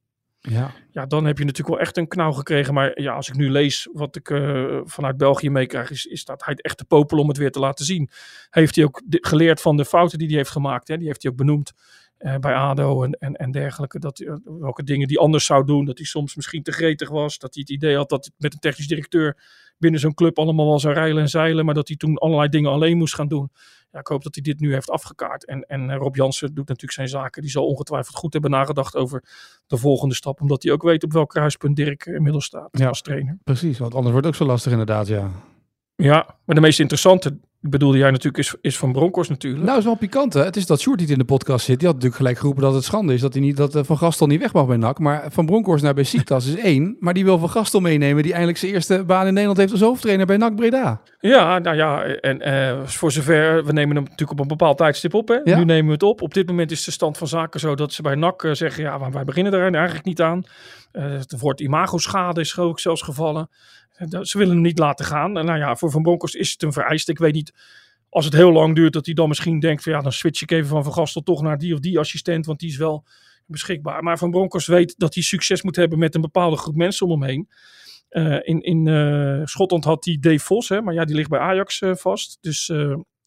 Ja. 0.41 0.73
ja, 0.91 1.07
dan 1.07 1.25
heb 1.25 1.39
je 1.39 1.45
natuurlijk 1.45 1.77
wel 1.77 1.87
echt 1.87 1.97
een 1.97 2.09
knauw 2.09 2.33
gekregen. 2.33 2.75
Maar 2.75 3.01
ja, 3.01 3.13
als 3.15 3.29
ik 3.29 3.35
nu 3.35 3.51
lees 3.51 3.89
wat 3.93 4.17
ik 4.17 4.31
uh, 4.31 4.81
vanuit 4.85 5.17
België 5.17 5.51
meekrijg, 5.51 5.91
is, 5.91 6.07
is 6.07 6.25
dat 6.25 6.45
hij 6.45 6.55
echt 6.55 6.77
te 6.77 6.85
popel 6.85 7.19
om 7.19 7.29
het 7.29 7.37
weer 7.37 7.51
te 7.51 7.59
laten 7.59 7.85
zien. 7.85 8.11
Heeft 8.51 8.75
hij 8.75 8.85
ook 8.85 9.03
geleerd 9.07 9.61
van 9.61 9.77
de 9.77 9.85
fouten 9.85 10.19
die 10.19 10.27
hij 10.27 10.37
heeft 10.37 10.51
gemaakt. 10.51 10.89
Hè? 10.89 10.97
Die 10.97 11.07
heeft 11.07 11.23
hij 11.23 11.31
ook 11.31 11.37
benoemd 11.37 11.73
uh, 12.19 12.37
bij 12.37 12.55
ADO 12.55 13.03
en, 13.03 13.13
en, 13.13 13.35
en 13.35 13.51
dergelijke. 13.51 13.99
Dat, 13.99 14.21
uh, 14.21 14.35
welke 14.45 14.83
dingen 14.85 15.09
die 15.09 15.19
anders 15.19 15.45
zou 15.45 15.65
doen. 15.65 15.85
Dat 15.85 15.99
hij 15.99 16.07
soms 16.07 16.37
misschien 16.37 16.63
te 16.63 16.73
gretig 16.73 17.09
was. 17.09 17.39
Dat 17.39 17.55
hij 17.55 17.63
het 17.67 17.77
idee 17.77 17.97
had 17.97 18.09
dat 18.09 18.31
met 18.37 18.53
een 18.53 18.59
technisch 18.59 18.89
directeur 18.89 19.37
binnen 19.81 20.01
zo'n 20.01 20.15
club 20.15 20.39
allemaal 20.39 20.67
wel 20.67 20.79
zou 20.79 20.95
rijlen 20.95 21.23
en 21.23 21.29
zeilen. 21.29 21.65
Maar 21.65 21.75
dat 21.75 21.89
hij 21.89 21.97
toen 21.97 22.19
allerlei 22.19 22.49
dingen 22.49 22.71
alleen 22.71 22.97
moest 22.97 23.15
gaan 23.15 23.29
doen. 23.29 23.51
Ja, 23.93 23.99
ik 23.99 24.07
hoop 24.07 24.23
dat 24.23 24.35
hij 24.35 24.43
dit 24.43 24.61
nu 24.61 24.73
heeft 24.73 24.91
afgekaart. 24.91 25.45
En, 25.45 25.63
en 25.67 25.95
Rob 25.95 26.17
Jansen 26.17 26.47
doet 26.47 26.69
natuurlijk 26.69 26.93
zijn 26.93 27.09
zaken. 27.09 27.43
Die 27.43 27.51
zal 27.51 27.67
ongetwijfeld 27.67 28.17
goed 28.17 28.33
hebben 28.33 28.51
nagedacht 28.51 28.97
over 28.97 29.25
de 29.67 29.77
volgende 29.77 30.15
stap. 30.15 30.41
Omdat 30.41 30.63
hij 30.63 30.73
ook 30.73 30.83
weet 30.83 31.05
op 31.05 31.13
welk 31.13 31.31
kruispunt 31.31 31.77
Dirk 31.77 32.07
inmiddels 32.07 32.45
staat 32.45 32.69
ja, 32.71 32.89
als 32.89 33.03
trainer. 33.03 33.39
Precies, 33.45 33.79
want 33.79 33.95
anders 33.95 34.13
wordt 34.13 34.27
het 34.27 34.37
ook 34.37 34.43
zo 34.43 34.53
lastig 34.53 34.73
inderdaad, 34.73 35.07
ja. 35.07 35.31
Ja, 36.01 36.27
maar 36.45 36.55
de 36.55 36.61
meest 36.61 36.81
interessante 36.81 37.39
bedoelde 37.61 37.99
jij 37.99 38.11
natuurlijk 38.11 38.39
is, 38.39 38.55
is 38.61 38.79
van 38.79 38.93
Broncos 38.93 39.29
natuurlijk. 39.29 39.65
Nou, 39.65 39.79
is 39.79 39.85
wel 39.85 39.95
pikant 39.95 40.33
hè. 40.33 40.45
Het 40.45 40.57
is 40.57 40.67
dat 40.67 40.81
Sjoerd 40.81 41.01
niet 41.01 41.11
in 41.11 41.19
de 41.19 41.25
podcast 41.25 41.65
zit. 41.65 41.79
Die 41.79 41.87
had 41.87 41.97
natuurlijk 41.97 42.23
gelijk 42.23 42.39
geroepen 42.39 42.63
dat 42.63 42.75
het 42.75 42.85
schande 42.85 43.15
is 43.15 43.21
dat, 43.21 43.33
hij 43.33 43.43
niet, 43.43 43.57
dat 43.57 43.77
uh, 43.77 43.83
Van 43.85 43.99
Gastel 43.99 44.27
niet 44.27 44.41
weg 44.41 44.53
mag 44.53 44.67
bij 44.67 44.77
NAC. 44.77 44.99
Maar 44.99 45.25
Van 45.29 45.47
Bronckhorst 45.47 45.85
naar 45.85 45.95
Besiktas 45.95 46.47
is 46.47 46.57
één. 46.57 46.97
Maar 47.01 47.15
die 47.15 47.25
wil 47.25 47.39
Van 47.39 47.51
Gastel 47.51 47.81
meenemen 47.81 48.23
die 48.23 48.33
eindelijk 48.33 48.59
zijn 48.59 48.73
eerste 48.73 49.05
baan 49.05 49.27
in 49.27 49.33
Nederland 49.33 49.59
heeft 49.59 49.73
als 49.73 49.81
hoofdtrainer 49.81 50.27
bij 50.27 50.37
NAC 50.37 50.57
Breda. 50.57 51.01
Ja, 51.19 51.59
nou 51.59 51.77
ja, 51.77 52.03
en 52.03 52.49
uh, 52.49 52.87
voor 52.87 53.13
zover, 53.13 53.65
we 53.65 53.73
nemen 53.73 53.97
hem 53.97 54.05
natuurlijk 54.05 54.31
op 54.31 54.41
een 54.41 54.49
bepaald 54.49 54.79
tijdstip 54.79 55.15
op. 55.15 55.29
Hè. 55.29 55.39
Ja. 55.45 55.59
Nu 55.59 55.65
nemen 55.65 55.87
we 55.87 55.93
het 55.93 56.03
op. 56.03 56.23
Op 56.23 56.35
dit 56.35 56.47
moment 56.47 56.71
is 56.71 56.85
de 56.85 56.91
stand 56.91 57.19
van 57.19 57.29
zaken 57.29 57.61
zo 57.61 57.75
dat 57.75 57.93
ze 57.93 58.03
bij 58.03 58.15
NAC 58.15 58.43
uh, 58.43 58.53
zeggen, 58.53 58.83
ja, 58.83 59.11
wij 59.11 59.25
beginnen 59.25 59.53
er 59.53 59.75
eigenlijk 59.75 60.07
niet 60.07 60.21
aan. 60.21 60.45
het 60.93 61.39
woord 61.39 61.61
imago-schade 61.61 62.41
is 62.41 62.53
geloof 62.53 62.71
ik 62.71 62.79
zelfs 62.79 63.03
gevallen. 63.03 63.49
Ze 64.09 64.39
willen 64.39 64.55
hem 64.55 64.63
niet 64.63 64.79
laten 64.79 65.05
gaan. 65.05 65.39
En 65.39 65.45
nou 65.45 65.59
ja, 65.59 65.77
voor 65.77 65.91
Van 65.91 66.03
Bronckhorst 66.03 66.37
is 66.37 66.53
het 66.53 66.63
een 66.63 66.73
vereiste. 66.73 67.11
Ik 67.11 67.19
weet 67.19 67.35
niet 67.35 67.53
als 68.11 68.25
het 68.25 68.35
heel 68.35 68.53
lang 68.53 68.75
duurt, 68.75 68.93
dat 68.93 69.07
hij 69.07 69.15
dan 69.15 69.29
misschien 69.29 69.61
denkt: 69.61 69.83
van 69.83 69.93
ja, 69.93 70.01
dan 70.01 70.13
switch 70.13 70.43
ik 70.43 70.51
even 70.51 70.69
van 70.69 70.85
Van 70.85 70.93
Gastel 70.93 71.23
toch 71.23 71.43
naar 71.43 71.59
die 71.59 71.75
of 71.75 71.81
die 71.81 71.99
assistent, 71.99 72.47
want 72.47 72.59
die 72.59 72.69
is 72.69 72.77
wel 72.77 73.05
beschikbaar. 73.47 74.03
Maar 74.03 74.19
Van 74.19 74.31
Bronckhorst 74.31 74.67
weet 74.67 74.95
dat 74.99 75.15
hij 75.15 75.23
succes 75.23 75.63
moet 75.63 75.77
hebben 75.77 75.99
met 75.99 76.15
een 76.15 76.21
bepaalde 76.21 76.57
groep 76.57 76.77
mensen 76.77 77.07
om 77.07 77.21
hem 77.21 77.31
heen. 77.31 77.49
Uh, 78.11 78.39
in 78.43 78.61
in 78.61 78.87
uh, 78.87 79.41
Schotland 79.45 79.85
had 79.85 80.05
hij 80.05 80.17
Dave 80.21 80.39
Vos, 80.39 80.69
hè, 80.69 80.83
maar 80.83 80.95
ja, 80.95 81.05
die 81.05 81.17
ligt 81.17 81.29
bij 81.29 81.39
Ajax 81.39 81.83
vast. 81.83 82.39
Dus 82.41 82.67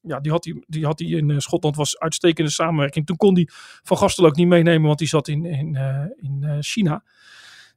ja, 0.02 0.20
die 0.20 0.32
had 0.32 0.46
hij, 0.46 0.64
die 0.68 0.86
had 0.86 1.00
hij 1.00 1.08
in 1.08 1.42
Schotland, 1.42 1.76
was 1.76 2.00
uitstekende 2.00 2.52
samenwerking. 2.52 3.06
Toen 3.06 3.18
kon 3.18 3.36
hij 3.36 3.48
Van 3.84 3.98
Gastel 3.98 4.26
ook 4.26 4.36
niet 4.36 4.48
meenemen, 4.48 4.88
want 4.88 5.00
die 5.00 5.08
zat 5.08 5.28
in, 5.28 5.46
in, 5.46 5.78
in 6.16 6.58
China. 6.60 7.04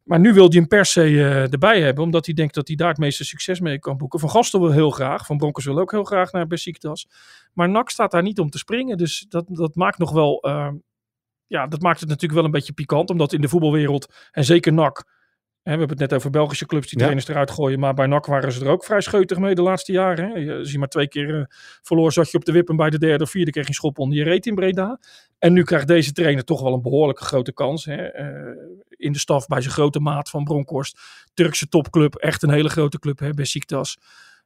Maar 0.06 0.20
nu 0.20 0.32
wil 0.32 0.48
hij 0.48 0.58
hem 0.58 0.68
per 0.68 0.84
se 0.84 1.10
uh, 1.10 1.52
erbij 1.52 1.80
hebben, 1.80 2.04
omdat 2.04 2.26
hij 2.26 2.34
denkt 2.34 2.54
dat 2.54 2.66
hij 2.66 2.76
daar 2.76 2.88
het 2.88 2.98
meeste 2.98 3.24
succes 3.24 3.60
mee 3.60 3.78
kan 3.78 3.96
boeken. 3.96 4.20
Van 4.20 4.30
Gastel 4.30 4.60
wil 4.60 4.70
heel 4.70 4.90
graag, 4.90 5.26
Van 5.26 5.36
Broncos 5.36 5.64
wil 5.64 5.78
ook 5.78 5.90
heel 5.90 6.04
graag 6.04 6.32
naar 6.32 6.46
Besiktas. 6.46 7.08
Maar 7.52 7.68
NAC 7.68 7.90
staat 7.90 8.10
daar 8.10 8.22
niet 8.22 8.38
om 8.38 8.50
te 8.50 8.58
springen, 8.58 8.96
dus 8.96 9.26
dat, 9.28 9.44
dat 9.48 9.74
maakt 9.74 9.98
nog 9.98 10.12
wel, 10.12 10.46
uh, 10.48 10.72
ja, 11.46 11.66
dat 11.66 11.80
maakt 11.80 12.00
het 12.00 12.08
natuurlijk 12.08 12.34
wel 12.34 12.44
een 12.44 12.50
beetje 12.50 12.72
pikant, 12.72 13.10
omdat 13.10 13.32
in 13.32 13.40
de 13.40 13.48
voetbalwereld, 13.48 14.14
en 14.30 14.44
zeker 14.44 14.72
NAC, 14.72 15.04
we 15.72 15.78
hebben 15.78 15.98
het 15.98 16.10
net 16.10 16.14
over 16.14 16.30
Belgische 16.30 16.66
clubs 16.66 16.86
die 16.86 16.98
ja. 16.98 17.04
trainers 17.04 17.28
eruit 17.28 17.50
gooien. 17.50 17.78
Maar 17.78 17.94
bij 17.94 18.06
NAC 18.06 18.26
waren 18.26 18.52
ze 18.52 18.64
er 18.64 18.70
ook 18.70 18.84
vrij 18.84 19.00
scheutig 19.00 19.38
mee 19.38 19.54
de 19.54 19.62
laatste 19.62 19.92
jaren. 19.92 20.30
Hè. 20.30 20.58
Als 20.58 20.72
je 20.72 20.78
maar 20.78 20.88
twee 20.88 21.08
keer 21.08 21.28
uh, 21.28 21.44
verloor, 21.82 22.12
zat 22.12 22.30
je 22.30 22.36
op 22.36 22.44
de 22.44 22.52
wip. 22.52 22.68
En 22.68 22.76
bij 22.76 22.90
de 22.90 22.98
derde 22.98 23.24
of 23.24 23.30
vierde 23.30 23.50
kreeg 23.50 23.64
je 23.64 23.68
een 23.68 23.76
schop 23.76 23.98
onder 23.98 24.18
je 24.18 24.24
reet 24.24 24.46
in 24.46 24.54
Breda. 24.54 25.00
En 25.38 25.52
nu 25.52 25.62
krijgt 25.62 25.86
deze 25.86 26.12
trainer 26.12 26.44
toch 26.44 26.62
wel 26.62 26.72
een 26.72 26.82
behoorlijke 26.82 27.24
grote 27.24 27.52
kans. 27.52 27.84
Hè. 27.84 28.20
Uh, 28.20 28.56
in 28.88 29.12
de 29.12 29.18
staf 29.18 29.46
bij 29.46 29.60
zijn 29.60 29.72
grote 29.72 30.00
maat 30.00 30.30
van 30.30 30.44
Bronkhorst. 30.44 31.00
Turkse 31.34 31.68
topclub, 31.68 32.14
echt 32.14 32.42
een 32.42 32.50
hele 32.50 32.68
grote 32.68 32.98
club 32.98 33.16
bij 33.16 33.32
Besiktas. 33.32 33.98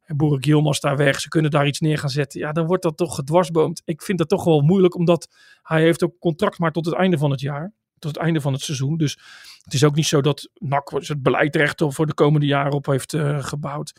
Boerik 0.07 0.45
Yilmaz 0.45 0.79
daar 0.79 0.97
weg, 0.97 1.21
ze 1.21 1.29
kunnen 1.29 1.51
daar 1.51 1.67
iets 1.67 1.81
neer 1.81 1.99
gaan 1.99 2.11
zetten. 2.11 2.41
Ja, 2.41 2.53
dan 2.53 2.67
wordt 2.67 2.83
dat 2.83 2.97
toch 2.97 3.15
gedwarsboomd. 3.15 3.83
Ik 3.85 4.03
vind 4.03 4.19
dat 4.19 4.29
toch 4.29 4.45
wel 4.45 4.61
moeilijk, 4.61 4.95
omdat 4.95 5.29
hij 5.63 5.83
heeft 5.83 6.05
ook 6.05 6.19
contract 6.19 6.59
maar 6.59 6.73
tot 6.73 6.85
het 6.85 6.95
einde 6.95 7.19
van 7.19 7.31
het 7.31 7.41
jaar 7.41 7.73
tot 8.01 8.15
het 8.15 8.25
einde 8.25 8.41
van 8.41 8.53
het 8.53 8.63
seizoen. 8.63 8.97
Dus 8.97 9.19
het 9.65 9.75
is 9.75 9.85
ook 9.85 9.95
niet 9.95 10.07
zo 10.07 10.21
dat 10.21 10.49
NAC 10.55 10.91
het 10.91 11.23
beleid 11.23 11.57
recht 11.57 11.83
voor 11.87 12.07
de 12.07 12.15
komende 12.15 12.47
jaren 12.47 12.73
op 12.73 12.87
heeft 12.87 13.13
uh, 13.13 13.45
gebouwd. 13.45 13.93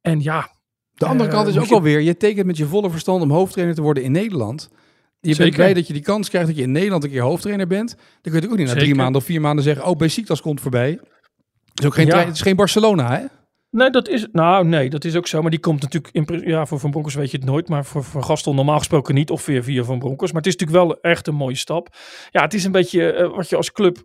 En 0.00 0.20
ja. 0.20 0.50
De 0.94 1.06
andere 1.06 1.30
uh, 1.30 1.34
kant 1.34 1.48
is 1.48 1.58
ook 1.58 1.66
je... 1.66 1.74
alweer, 1.74 2.00
je 2.00 2.16
tekent 2.16 2.46
met 2.46 2.56
je 2.56 2.66
volle 2.66 2.90
verstand 2.90 3.22
om 3.22 3.30
hoofdtrainer 3.30 3.76
te 3.76 3.82
worden 3.82 4.02
in 4.02 4.12
Nederland. 4.12 4.68
Je 5.20 5.28
Zeker. 5.28 5.44
bent 5.44 5.54
blij 5.56 5.74
dat 5.74 5.86
je 5.86 5.92
die 5.92 6.02
kans 6.02 6.28
krijgt 6.28 6.48
dat 6.48 6.56
je 6.56 6.62
in 6.62 6.72
Nederland 6.72 7.04
een 7.04 7.10
keer 7.10 7.22
hoofdtrainer 7.22 7.66
bent. 7.66 7.96
Dan 8.20 8.32
kun 8.32 8.42
je 8.42 8.48
ook 8.48 8.56
niet 8.56 8.60
na 8.60 8.66
Zeker. 8.66 8.82
drie 8.82 8.94
maanden 8.94 9.20
of 9.20 9.26
vier 9.26 9.40
maanden 9.40 9.64
zeggen, 9.64 9.86
oh, 9.86 9.96
Besiktas 9.96 10.40
komt 10.40 10.60
voorbij. 10.60 10.90
Het 10.90 11.80
is 11.80 11.86
ook 11.86 11.94
geen, 11.94 12.06
ja. 12.06 12.18
het 12.18 12.34
is 12.34 12.40
geen 12.40 12.56
Barcelona, 12.56 13.16
hè? 13.16 13.24
Nee, 13.74 13.90
dat 13.90 14.08
is, 14.08 14.26
nou, 14.32 14.66
nee, 14.66 14.90
dat 14.90 15.04
is 15.04 15.16
ook 15.16 15.26
zo. 15.26 15.42
Maar 15.42 15.50
die 15.50 15.60
komt 15.60 15.82
natuurlijk, 15.82 16.14
in, 16.14 16.48
ja, 16.48 16.66
voor 16.66 16.78
Van 16.78 16.90
Bronckhorst 16.90 17.18
weet 17.18 17.30
je 17.30 17.36
het 17.36 17.46
nooit. 17.46 17.68
Maar 17.68 17.84
voor, 17.84 18.04
voor 18.04 18.54
normaal 18.54 18.78
gesproken 18.78 19.14
niet. 19.14 19.30
Of 19.30 19.46
weer 19.46 19.62
via 19.62 19.84
Van 19.84 19.98
Bronckhorst. 19.98 20.34
Maar 20.34 20.42
het 20.42 20.52
is 20.52 20.58
natuurlijk 20.58 20.88
wel 20.88 21.00
echt 21.00 21.26
een 21.26 21.34
mooie 21.34 21.56
stap. 21.56 21.88
Ja, 22.30 22.42
het 22.42 22.54
is 22.54 22.64
een 22.64 22.72
beetje 22.72 23.14
uh, 23.14 23.36
wat 23.36 23.48
je 23.48 23.56
als 23.56 23.72
club 23.72 23.98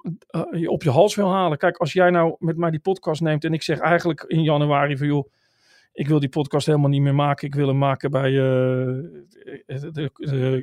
uh, 0.52 0.70
op 0.70 0.84
je 0.84 0.90
hals 0.90 1.16
wil 1.16 1.32
halen. 1.32 1.58
Kijk, 1.58 1.78
als 1.78 1.94
jij 1.94 2.10
nou 2.10 2.36
met 2.40 2.58
mij 2.58 2.70
die 2.70 2.80
podcast 2.80 3.22
neemt. 3.22 3.44
En 3.44 3.54
ik 3.54 3.64
zeg 3.64 3.80
eigenlijk 3.80 4.24
in 4.28 4.44
januari 4.44 4.98
van 4.98 5.08
joh. 5.08 5.32
Ik 5.94 6.08
wil 6.08 6.20
die 6.20 6.30
podcast 6.30 6.66
helemaal 6.66 6.90
niet 6.90 7.02
meer 7.02 7.16
maken. 7.16 7.48
Ik 7.48 7.56
wil 7.56 7.68
hem 7.68 7.78
maken 7.78 8.12
bij, 8.12 8.32
uh, 8.32 8.98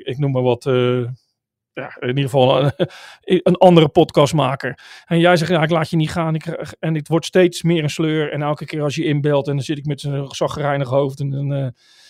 ik 0.03 0.19
noem 0.19 0.33
maar 0.33 0.43
wat 0.43 0.65
ja, 1.81 1.97
in 2.01 2.09
ieder 2.09 2.23
geval 2.23 2.63
een, 2.65 2.73
een, 3.21 3.57
andere 3.57 3.89
podcastmaker. 3.89 4.79
En 5.05 5.19
jij 5.19 5.37
zegt, 5.37 5.51
ja, 5.51 5.63
ik 5.63 5.71
laat 5.71 5.91
je 5.91 5.97
niet 5.97 6.11
gaan. 6.11 6.35
Ik, 6.35 6.47
en 6.79 6.95
het 6.95 7.09
wordt 7.09 7.27
steeds 7.27 7.63
meer 7.63 7.83
een 7.83 7.91
sleur. 7.91 8.33
En 8.33 8.43
elke 8.43 8.65
keer 8.65 8.83
als 8.83 8.95
je 8.95 9.05
inbelt 9.05 9.49
en 9.49 9.55
dan 9.55 9.65
zit 9.65 9.79
ik 9.79 9.87
met 9.87 10.01
zo'n 10.01 10.27
zaggerijnig 10.29 10.89
hoofd 10.89 11.21
en 11.21 11.31
dan 11.31 11.53
uh, 11.53 11.67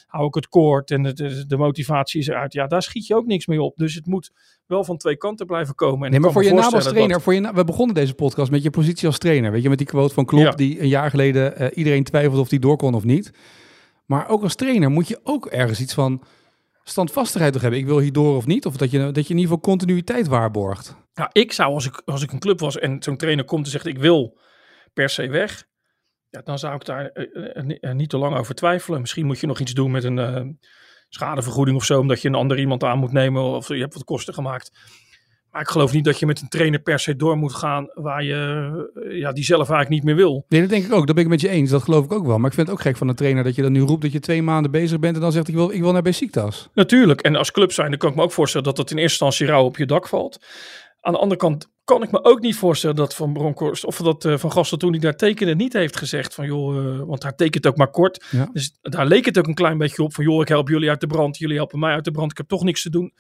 hou 0.07 0.27
ik 0.27 0.35
het 0.35 0.49
kort 0.49 0.91
en 0.91 1.03
de, 1.03 1.13
de, 1.13 1.47
de, 1.47 1.57
motivatie 1.57 2.21
is 2.21 2.27
eruit. 2.27 2.53
Ja, 2.53 2.67
daar 2.67 2.83
schiet 2.83 3.07
je 3.07 3.15
ook 3.15 3.27
niks 3.27 3.47
mee 3.47 3.63
op. 3.63 3.77
Dus 3.77 3.95
het 3.95 4.07
moet 4.07 4.31
wel 4.67 4.85
van 4.85 4.97
twee 4.97 5.17
kanten 5.17 5.47
blijven 5.47 5.75
komen. 5.75 6.05
En 6.05 6.11
nee, 6.11 6.21
maar 6.21 6.33
voor 6.33 6.45
je 6.45 6.53
naam 6.53 6.75
als 6.75 6.85
trainer, 6.85 7.13
dat... 7.13 7.23
voor 7.23 7.35
je 7.35 7.53
we 7.55 7.65
begonnen 7.65 7.95
deze 7.95 8.15
podcast 8.15 8.51
met 8.51 8.63
je 8.63 8.71
positie 8.71 9.07
als 9.07 9.19
trainer. 9.19 9.53
Weet 9.53 9.63
je, 9.63 9.69
met 9.69 9.79
die 9.79 9.87
quote 9.87 10.15
van 10.15 10.25
Klopp 10.25 10.45
ja. 10.45 10.51
die 10.51 10.81
een 10.81 10.89
jaar 10.89 11.11
geleden 11.11 11.63
uh, 11.63 11.69
iedereen 11.75 12.05
twijfelde 12.05 12.41
of 12.41 12.49
die 12.49 12.59
door 12.59 12.77
kon 12.77 12.95
of 12.95 13.05
niet. 13.05 13.31
Maar 14.05 14.29
ook 14.29 14.43
als 14.43 14.55
trainer 14.55 14.91
moet 14.91 15.09
je 15.09 15.21
ook 15.23 15.47
ergens 15.47 15.81
iets 15.81 15.95
van 15.95 16.23
standvastigheid 16.89 17.53
toch 17.53 17.63
hebben. 17.63 17.81
Ik 17.81 17.87
wil 17.87 17.99
hier 17.99 18.13
door 18.13 18.37
of 18.37 18.47
niet. 18.47 18.67
Of 18.67 18.77
dat 18.77 18.91
je, 18.91 18.99
dat 18.99 19.27
je 19.27 19.35
in 19.35 19.39
ieder 19.39 19.43
geval 19.43 19.61
continuïteit 19.61 20.27
waarborgt. 20.27 20.97
Ja, 21.13 21.31
ik 21.33 21.53
zou 21.53 21.73
als 21.73 21.87
ik, 21.87 22.03
als 22.05 22.23
ik 22.23 22.33
een 22.33 22.39
club 22.39 22.61
was 22.61 22.79
en 22.79 23.03
zo'n 23.03 23.17
trainer 23.17 23.45
komt 23.45 23.65
en 23.65 23.71
zegt 23.71 23.87
ik 23.87 23.99
wil 23.99 24.39
per 24.93 25.09
se 25.09 25.29
weg. 25.29 25.67
Ja, 26.31 26.41
dan 26.45 26.59
zou 26.59 26.75
ik 26.75 26.85
daar 26.85 27.11
uh, 27.15 27.79
uh, 27.81 27.93
niet 27.93 28.09
te 28.09 28.19
lang 28.19 28.37
over 28.37 28.55
twijfelen. 28.55 29.01
Misschien 29.01 29.27
moet 29.27 29.39
je 29.39 29.47
nog 29.47 29.61
iets 29.61 29.75
doen 29.75 29.91
met 29.91 30.05
een 30.05 30.59
schadevergoeding 31.09 31.77
of 31.77 31.85
zo. 31.85 32.01
Omdat 32.01 32.23
je 32.23 32.29
een 32.29 32.35
ander 32.35 32.59
iemand 32.59 32.85
aan 32.85 32.99
moet 32.99 33.13
nemen. 33.13 33.43
Of 33.43 33.69
je 33.69 33.75
hebt 33.75 33.95
wat 33.95 34.05
kosten 34.05 34.35
gemaakt. 34.35 34.71
Maar 35.57 35.65
ik 35.65 35.71
geloof 35.71 35.93
niet 35.93 36.05
dat 36.05 36.19
je 36.19 36.27
met 36.27 36.41
een 36.41 36.49
trainer 36.49 36.81
per 36.81 36.99
se 36.99 37.17
door 37.17 37.37
moet 37.37 37.55
gaan 37.55 37.89
waar 37.95 38.25
je 38.25 38.93
ja, 39.09 39.33
die 39.33 39.45
zelf 39.45 39.71
eigenlijk 39.71 39.89
niet 39.89 40.05
meer 40.05 40.15
wil. 40.15 40.45
Nee, 40.49 40.61
dat 40.61 40.71
denk 40.71 40.85
ik 40.85 40.93
ook. 40.93 41.07
Dat 41.07 41.15
ben 41.15 41.25
ik 41.25 41.31
met 41.31 41.41
je 41.41 41.49
eens. 41.49 41.71
Dat 41.71 41.83
geloof 41.83 42.05
ik 42.05 42.13
ook 42.13 42.27
wel. 42.27 42.39
Maar 42.39 42.49
ik 42.49 42.55
vind 42.55 42.67
het 42.67 42.77
ook 42.77 42.83
gek 42.83 42.97
van 42.97 43.09
een 43.09 43.15
trainer 43.15 43.45
dat 43.45 43.55
je 43.55 43.63
dan 43.63 43.73
nu 43.73 43.81
roept 43.81 44.03
dat 44.03 44.13
je 44.13 44.21
twee 44.21 44.43
maanden 44.43 44.71
bezig 44.71 44.99
bent 44.99 45.15
en 45.15 45.21
dan 45.21 45.33
zegt 45.33 45.49
ik 45.49 45.55
wil, 45.55 45.71
ik 45.71 45.81
wil 45.81 45.93
naar 45.93 46.03
Besiktas. 46.03 46.69
Natuurlijk. 46.75 47.21
En 47.21 47.37
als 47.37 47.51
club 47.51 47.73
zijn, 47.73 47.91
dan 47.91 47.99
kan 47.99 48.11
ik 48.11 48.17
me 48.17 48.23
ook 48.23 48.33
voorstellen 48.33 48.67
dat 48.67 48.77
dat 48.77 48.91
in 48.91 48.97
eerste 48.97 49.25
instantie 49.25 49.55
rauw 49.55 49.65
op 49.65 49.77
je 49.77 49.87
dak 49.87 50.09
valt. 50.09 50.45
Aan 51.01 51.13
de 51.13 51.19
andere 51.19 51.41
kant 51.41 51.71
kan 51.85 52.03
ik 52.03 52.11
me 52.11 52.25
ook 52.25 52.41
niet 52.41 52.57
voorstellen 52.57 52.97
dat 52.97 53.15
Van 53.15 53.33
Bronckhorst 53.33 53.85
of 53.85 53.97
dat 53.97 54.25
uh, 54.25 54.37
Van 54.37 54.53
Gastel 54.53 54.79
toen 54.79 54.91
hij 54.91 55.01
daar 55.01 55.17
tekende 55.17 55.55
niet 55.55 55.73
heeft 55.73 55.97
gezegd 55.97 56.35
van 56.35 56.47
joh, 56.47 56.85
uh, 56.85 57.01
want 57.07 57.23
hij 57.23 57.33
tekent 57.33 57.67
ook 57.67 57.77
maar 57.77 57.91
kort. 57.91 58.25
Ja. 58.31 58.49
Dus 58.53 58.79
daar 58.83 59.07
leek 59.07 59.25
het 59.25 59.39
ook 59.39 59.47
een 59.47 59.55
klein 59.55 59.79
beetje 59.79 60.03
op 60.03 60.15
van 60.15 60.25
joh, 60.25 60.41
ik 60.41 60.49
help 60.49 60.69
jullie 60.69 60.89
uit 60.89 61.01
de 61.01 61.07
brand, 61.07 61.39
jullie 61.39 61.57
helpen 61.57 61.79
mij 61.79 61.93
uit 61.93 62.05
de 62.05 62.11
brand, 62.11 62.31
ik 62.31 62.37
heb 62.37 62.49
toch 62.49 62.63
niks 62.63 62.83
te 62.83 62.91
doen 62.91 63.13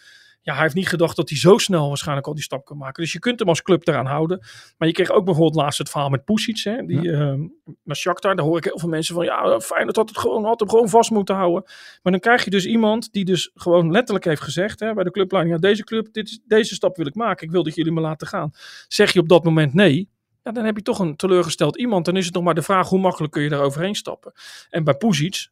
ja, 0.46 0.52
hij 0.52 0.62
heeft 0.62 0.74
niet 0.74 0.88
gedacht 0.88 1.16
dat 1.16 1.28
hij 1.28 1.38
zo 1.38 1.58
snel 1.58 1.88
waarschijnlijk 1.88 2.26
al 2.26 2.34
die 2.34 2.42
stap 2.42 2.64
kan 2.64 2.76
maken. 2.76 3.02
Dus 3.02 3.12
je 3.12 3.18
kunt 3.18 3.38
hem 3.38 3.48
als 3.48 3.62
club 3.62 3.88
eraan 3.88 4.06
houden. 4.06 4.38
Maar 4.78 4.88
je 4.88 4.94
kreeg 4.94 5.10
ook 5.10 5.24
bijvoorbeeld 5.24 5.62
laatst 5.62 5.78
het 5.78 5.90
verhaal 5.90 6.08
met 6.08 6.24
Pusic. 6.24 6.58
Hè, 6.58 6.82
die, 6.82 7.00
ja. 7.00 7.32
uh, 7.32 7.48
naar 7.84 7.96
Shakhtar, 7.96 8.36
daar 8.36 8.44
hoor 8.44 8.56
ik 8.56 8.64
heel 8.64 8.78
veel 8.78 8.88
mensen 8.88 9.14
van. 9.14 9.24
Ja, 9.24 9.60
fijn 9.60 9.86
dat 9.86 10.08
het 10.08 10.18
gewoon, 10.18 10.44
had 10.44 10.60
hem 10.60 10.68
gewoon 10.68 10.88
vast 10.88 11.10
moeten 11.10 11.34
houden. 11.34 11.62
Maar 12.02 12.12
dan 12.12 12.20
krijg 12.20 12.44
je 12.44 12.50
dus 12.50 12.66
iemand 12.66 13.12
die 13.12 13.24
dus 13.24 13.50
gewoon 13.54 13.90
letterlijk 13.90 14.24
heeft 14.24 14.42
gezegd 14.42 14.80
hè, 14.80 14.94
bij 14.94 15.04
de 15.04 15.10
clubleiding. 15.10 15.54
Ja, 15.54 15.60
deze 15.60 15.84
club, 15.84 16.12
dit 16.12 16.40
deze 16.44 16.74
stap 16.74 16.96
wil 16.96 17.06
ik 17.06 17.14
maken. 17.14 17.46
Ik 17.46 17.52
wil 17.52 17.62
dat 17.62 17.74
jullie 17.74 17.92
me 17.92 18.00
laten 18.00 18.26
gaan. 18.26 18.50
Zeg 18.88 19.12
je 19.12 19.20
op 19.20 19.28
dat 19.28 19.44
moment 19.44 19.74
nee. 19.74 20.08
Ja, 20.42 20.52
dan 20.52 20.64
heb 20.64 20.76
je 20.76 20.82
toch 20.82 20.98
een 20.98 21.16
teleurgesteld 21.16 21.76
iemand. 21.76 22.04
Dan 22.04 22.16
is 22.16 22.24
het 22.24 22.34
nog 22.34 22.42
maar 22.42 22.54
de 22.54 22.62
vraag 22.62 22.88
hoe 22.88 22.98
makkelijk 22.98 23.32
kun 23.32 23.42
je 23.42 23.48
daar 23.48 23.62
overheen 23.62 23.94
stappen. 23.94 24.32
En 24.70 24.84
bij 24.84 24.94
Puzic 24.94 25.48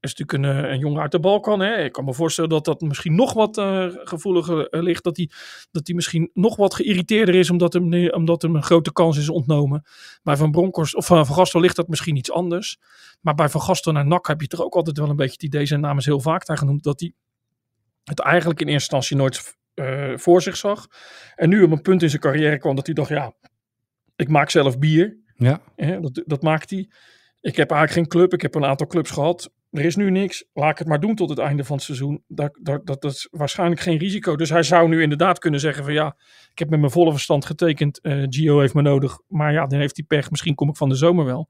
is 0.00 0.14
natuurlijk 0.14 0.32
een, 0.32 0.64
eh, 0.64 0.70
een 0.70 0.78
jongen 0.78 1.02
uit 1.02 1.12
de 1.12 1.20
Balkan. 1.20 1.60
Hè. 1.60 1.84
Ik 1.84 1.92
kan 1.92 2.04
me 2.04 2.14
voorstellen 2.14 2.50
dat 2.50 2.64
dat 2.64 2.80
misschien 2.80 3.14
nog 3.14 3.32
wat 3.32 3.58
eh, 3.58 3.86
gevoeliger 3.90 4.68
eh, 4.68 4.82
ligt. 4.82 5.04
Dat 5.04 5.16
hij 5.16 5.30
dat 5.70 5.86
hij 5.86 5.96
misschien 5.96 6.30
nog 6.34 6.56
wat 6.56 6.74
geïrriteerder 6.74 7.34
is 7.34 7.50
omdat 7.50 7.72
hem, 7.72 8.12
omdat 8.12 8.42
hem 8.42 8.54
een 8.54 8.62
grote 8.62 8.92
kans 8.92 9.18
is 9.18 9.28
ontnomen. 9.28 9.82
Bij 10.22 10.36
Van 10.36 10.50
Bronckhorst 10.50 10.94
of 10.94 11.06
Van 11.06 11.26
Van 11.26 11.36
Gastel 11.36 11.60
ligt 11.60 11.76
dat 11.76 11.88
misschien 11.88 12.16
iets 12.16 12.32
anders. 12.32 12.78
Maar 13.20 13.34
bij 13.34 13.48
Van 13.48 13.60
Gastel 13.60 13.92
naar 13.92 14.06
NAC 14.06 14.26
heb 14.26 14.40
je 14.40 14.46
toch 14.46 14.62
ook 14.62 14.74
altijd 14.74 14.98
wel 14.98 15.08
een 15.08 15.16
beetje 15.16 15.32
het 15.32 15.42
idee, 15.42 15.66
zijn 15.66 15.80
naam 15.80 15.98
is 15.98 16.04
heel 16.04 16.20
vaak 16.20 16.46
daar 16.46 16.58
genoemd, 16.58 16.82
dat 16.82 17.00
hij 17.00 17.12
het 18.04 18.20
eigenlijk 18.20 18.60
in 18.60 18.68
eerste 18.68 18.96
instantie 18.96 19.16
nooit 19.16 19.56
voor 20.20 20.42
zich 20.42 20.56
zag. 20.56 20.86
En 21.34 21.48
nu 21.48 21.62
op 21.62 21.70
een 21.70 21.82
punt 21.82 22.02
in 22.02 22.08
zijn 22.08 22.20
carrière 22.22 22.58
kwam 22.58 22.74
dat 22.74 22.86
hij 22.86 22.94
dacht, 22.94 23.08
ja, 23.08 23.32
ik 24.16 24.28
maak 24.28 24.50
zelf 24.50 24.78
bier. 24.78 25.16
Ja. 25.36 25.60
Dat, 25.76 26.22
dat 26.26 26.42
maakt 26.42 26.70
hij. 26.70 26.90
Ik 27.40 27.56
heb 27.56 27.70
eigenlijk 27.70 27.92
geen 27.92 28.20
club. 28.20 28.32
Ik 28.32 28.42
heb 28.42 28.54
een 28.54 28.64
aantal 28.64 28.86
clubs 28.86 29.10
gehad. 29.10 29.50
Er 29.78 29.84
is 29.84 29.96
nu 29.96 30.10
niks. 30.10 30.44
Laat 30.52 30.70
ik 30.70 30.78
het 30.78 30.88
maar 30.88 31.00
doen 31.00 31.14
tot 31.14 31.28
het 31.28 31.38
einde 31.38 31.64
van 31.64 31.76
het 31.76 31.84
seizoen. 31.84 32.22
Dat, 32.26 32.58
dat, 32.62 32.86
dat, 32.86 33.02
dat 33.02 33.12
is 33.12 33.28
waarschijnlijk 33.30 33.80
geen 33.80 33.98
risico. 33.98 34.36
Dus 34.36 34.50
hij 34.50 34.62
zou 34.62 34.88
nu 34.88 35.02
inderdaad 35.02 35.38
kunnen 35.38 35.60
zeggen 35.60 35.84
van 35.84 35.92
ja, 35.92 36.16
ik 36.52 36.58
heb 36.58 36.70
met 36.70 36.78
mijn 36.80 36.92
volle 36.92 37.10
verstand 37.10 37.44
getekend. 37.44 38.00
eh 38.00 38.24
Gio 38.28 38.60
heeft 38.60 38.74
me 38.74 38.82
nodig. 38.82 39.18
Maar 39.28 39.52
ja, 39.52 39.66
dan 39.66 39.78
heeft 39.78 39.96
hij 39.96 40.06
pech. 40.06 40.30
Misschien 40.30 40.54
kom 40.54 40.68
ik 40.68 40.76
van 40.76 40.88
de 40.88 40.94
zomer 40.94 41.24
wel. 41.24 41.48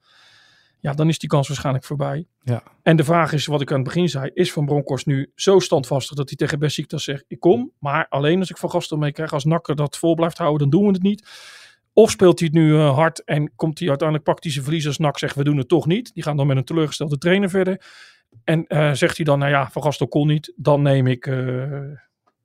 Ja, 0.80 0.92
dan 0.92 1.08
is 1.08 1.18
die 1.18 1.28
kans 1.28 1.48
waarschijnlijk 1.48 1.84
voorbij. 1.84 2.26
Ja. 2.42 2.62
En 2.82 2.96
de 2.96 3.04
vraag 3.04 3.32
is, 3.32 3.46
wat 3.46 3.60
ik 3.60 3.70
aan 3.70 3.76
het 3.76 3.86
begin 3.86 4.08
zei, 4.08 4.30
is 4.34 4.52
Van 4.52 4.66
Bronckhorst 4.66 5.06
nu 5.06 5.30
zo 5.34 5.58
standvastig 5.58 6.16
dat 6.16 6.28
hij 6.28 6.36
tegen 6.36 6.58
Besiktas 6.58 7.04
zegt, 7.04 7.24
ik 7.28 7.40
kom, 7.40 7.72
maar 7.78 8.06
alleen 8.08 8.38
als 8.38 8.50
ik 8.50 8.56
Van 8.56 8.70
Gastel 8.70 8.96
meekrijg. 8.96 9.32
Als 9.32 9.44
Nakker 9.44 9.76
dat 9.76 9.98
vol 9.98 10.14
blijft 10.14 10.38
houden, 10.38 10.70
dan 10.70 10.80
doen 10.80 10.88
we 10.88 10.92
het 10.94 11.02
niet. 11.02 11.28
Of 11.92 12.10
speelt 12.10 12.38
hij 12.38 12.48
het 12.52 12.56
nu 12.62 12.74
eh, 12.74 12.94
hard 12.94 13.24
en 13.24 13.52
komt 13.56 13.78
hij 13.78 13.88
uiteindelijk 13.88 14.28
pakt 14.28 14.42
hij 14.42 14.52
zijn 14.52 14.64
verlies 14.64 14.86
als 14.86 14.98
NAC 14.98 15.18
zegt, 15.18 15.34
we 15.36 15.44
doen 15.44 15.56
het 15.56 15.68
toch 15.68 15.86
niet. 15.86 16.14
Die 16.14 16.22
gaan 16.22 16.36
dan 16.36 16.46
met 16.46 16.56
een 16.56 16.64
teleurgestelde 16.64 17.18
trainer 17.18 17.50
verder. 17.50 17.82
En 18.44 18.66
eh, 18.66 18.92
zegt 18.92 19.16
hij 19.16 19.24
dan, 19.24 19.38
nou 19.38 19.50
ja, 19.50 19.68
Van 19.70 19.82
Gastel 19.82 20.08
kon 20.08 20.26
niet, 20.26 20.52
dan 20.56 20.82
neem 20.82 21.06
ik 21.06 21.26
eh, 21.26 21.36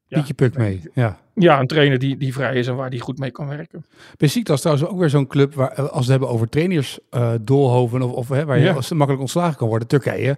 Ja. 0.07 0.19
Pietje 0.19 0.33
Puk 0.33 0.57
mee. 0.57 0.81
Ja. 0.93 1.19
ja, 1.35 1.59
een 1.59 1.67
trainer 1.67 1.99
die, 1.99 2.17
die 2.17 2.33
vrij 2.33 2.55
is 2.55 2.67
en 2.67 2.75
waar 2.75 2.89
die 2.89 2.99
goed 3.01 3.17
mee 3.17 3.31
kan 3.31 3.47
werken. 3.47 3.85
Besiktas 4.17 4.61
trouwens 4.61 4.87
ook 4.89 4.99
weer 4.99 5.09
zo'n 5.09 5.27
club 5.27 5.53
waar, 5.53 5.71
eh, 5.71 5.77
als 5.77 5.91
we 5.91 5.97
het 5.99 6.07
hebben 6.07 6.29
over 6.29 6.49
trainers, 6.49 6.99
eh 7.09 7.33
doolhoven 7.41 8.01
of, 8.01 8.11
of 8.11 8.29
hè, 8.29 8.45
waar 8.45 8.57
je 8.57 8.63
Ja. 8.65 8.73
als 8.73 8.91
makkelijk 8.91 9.21
ontslagen 9.21 9.57
kan 9.57 9.67
worden, 9.67 9.87
Turkije, 9.87 10.37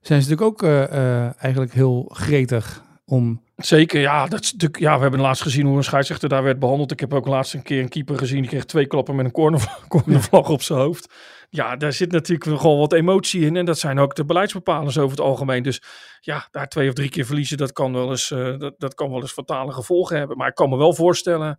zijn 0.00 0.22
ze 0.22 0.30
natuurlijk 0.30 0.62
ook 0.62 0.68
eigenlijk 1.38 1.72
heel 1.72 2.10
gretig 2.12 2.82
om... 3.04 3.42
Zeker, 3.56 4.00
ja, 4.00 4.26
dat 4.26 4.40
is 4.40 4.52
natuurlijk, 4.52 4.80
ja, 4.80 4.94
we 4.96 5.02
hebben 5.02 5.20
laatst 5.20 5.42
gezien 5.42 5.66
hoe 5.66 5.76
een 5.76 5.84
scheidsrechter 5.84 6.28
daar 6.28 6.42
werd 6.42 6.58
behandeld. 6.58 6.92
Ik 6.92 7.00
heb 7.00 7.14
ook 7.14 7.26
laatst 7.26 7.54
een 7.54 7.62
keer 7.62 7.82
een 7.82 7.88
keeper 7.88 8.18
gezien, 8.18 8.40
die 8.40 8.50
kreeg 8.50 8.64
twee 8.64 8.86
klappen 8.86 9.16
met 9.16 9.24
een 9.24 9.30
corner, 9.32 9.78
cornervlag 9.88 10.48
op 10.48 10.62
zijn 10.62 10.78
hoofd. 10.78 11.12
Ja, 11.52 11.76
daar 11.76 11.92
zit 11.92 12.12
natuurlijk 12.12 12.50
nogal 12.50 12.78
wat 12.78 12.92
emotie 12.92 13.44
in. 13.46 13.56
En 13.56 13.64
dat 13.64 13.78
zijn 13.78 13.98
ook 13.98 14.14
de 14.14 14.24
beleidsbepalers 14.24 14.98
over 14.98 15.10
het 15.10 15.26
algemeen. 15.26 15.62
Dus 15.62 15.82
ja, 16.20 16.48
daar 16.50 16.68
twee 16.68 16.88
of 16.88 16.94
drie 16.94 17.08
keer 17.08 17.24
verliezen, 17.24 17.56
dat 17.56 17.72
kan 17.72 17.92
wel 17.92 18.10
eens, 18.10 18.30
eh, 18.30 18.58
dat, 18.58 18.74
dat 18.78 18.94
kan 18.94 19.10
wel 19.10 19.20
eens 19.20 19.32
fatale 19.32 19.72
gevolgen 19.72 20.16
hebben. 20.16 20.36
Maar 20.36 20.48
ik 20.48 20.54
kan 20.54 20.68
me 20.68 20.76
wel 20.76 20.94
voorstellen, 20.94 21.58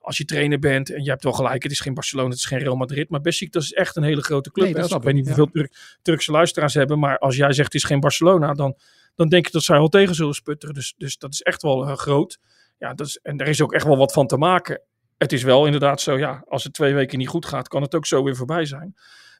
als 0.00 0.18
je 0.18 0.24
trainer 0.24 0.58
bent 0.58 0.90
en 0.90 1.04
je 1.04 1.10
hebt 1.10 1.22
wel 1.22 1.32
gelijk, 1.32 1.62
het 1.62 1.72
is 1.72 1.80
geen 1.80 1.94
Barcelona, 1.94 2.28
het 2.28 2.38
is 2.38 2.44
geen 2.44 2.58
Real 2.58 2.76
Madrid. 2.76 3.10
Maar 3.10 3.20
Besiktas 3.20 3.64
is 3.64 3.72
echt 3.72 3.96
een 3.96 4.02
hele 4.02 4.22
grote 4.22 4.50
club. 4.50 4.64
Nee, 4.64 4.74
dat 4.74 4.82
hè. 4.82 4.88
snap 4.88 5.00
ik 5.00 5.06
weet 5.06 5.14
niet 5.14 5.26
ja. 5.26 5.34
hoeveel 5.34 5.52
Turk- 5.52 5.98
Turkse 6.02 6.30
luisteraars 6.30 6.74
hebben, 6.74 6.98
maar 6.98 7.18
als 7.18 7.36
jij 7.36 7.52
zegt 7.52 7.72
het 7.72 7.82
is 7.82 7.88
geen 7.88 8.00
Barcelona, 8.00 8.52
dan, 8.52 8.76
dan 9.14 9.28
denk 9.28 9.46
ik 9.46 9.52
dat 9.52 9.62
zij 9.62 9.78
wel 9.78 9.88
tegen 9.88 10.14
zullen 10.14 10.34
sputteren. 10.34 10.74
Dus, 10.74 10.94
dus 10.96 11.18
dat 11.18 11.32
is 11.32 11.40
echt 11.40 11.62
wel 11.62 11.86
eh, 11.86 11.96
groot. 11.96 12.38
Ja, 12.78 12.94
dat 12.94 13.06
is, 13.06 13.18
en 13.22 13.36
daar 13.36 13.48
is 13.48 13.62
ook 13.62 13.72
echt 13.72 13.84
wel 13.84 13.96
wat 13.96 14.12
van 14.12 14.26
te 14.26 14.36
maken. 14.36 14.82
Het 15.18 15.32
is 15.32 15.42
wel 15.42 15.64
inderdaad 15.64 16.00
zo, 16.00 16.18
ja, 16.18 16.44
als 16.48 16.64
het 16.64 16.72
twee 16.72 16.94
weken 16.94 17.18
niet 17.18 17.28
goed 17.28 17.46
gaat, 17.46 17.68
kan 17.68 17.82
het 17.82 17.94
ook 17.94 18.06
zo 18.06 18.22
weer 18.22 18.36
voorbij 18.36 18.64
zijn. 18.64 18.94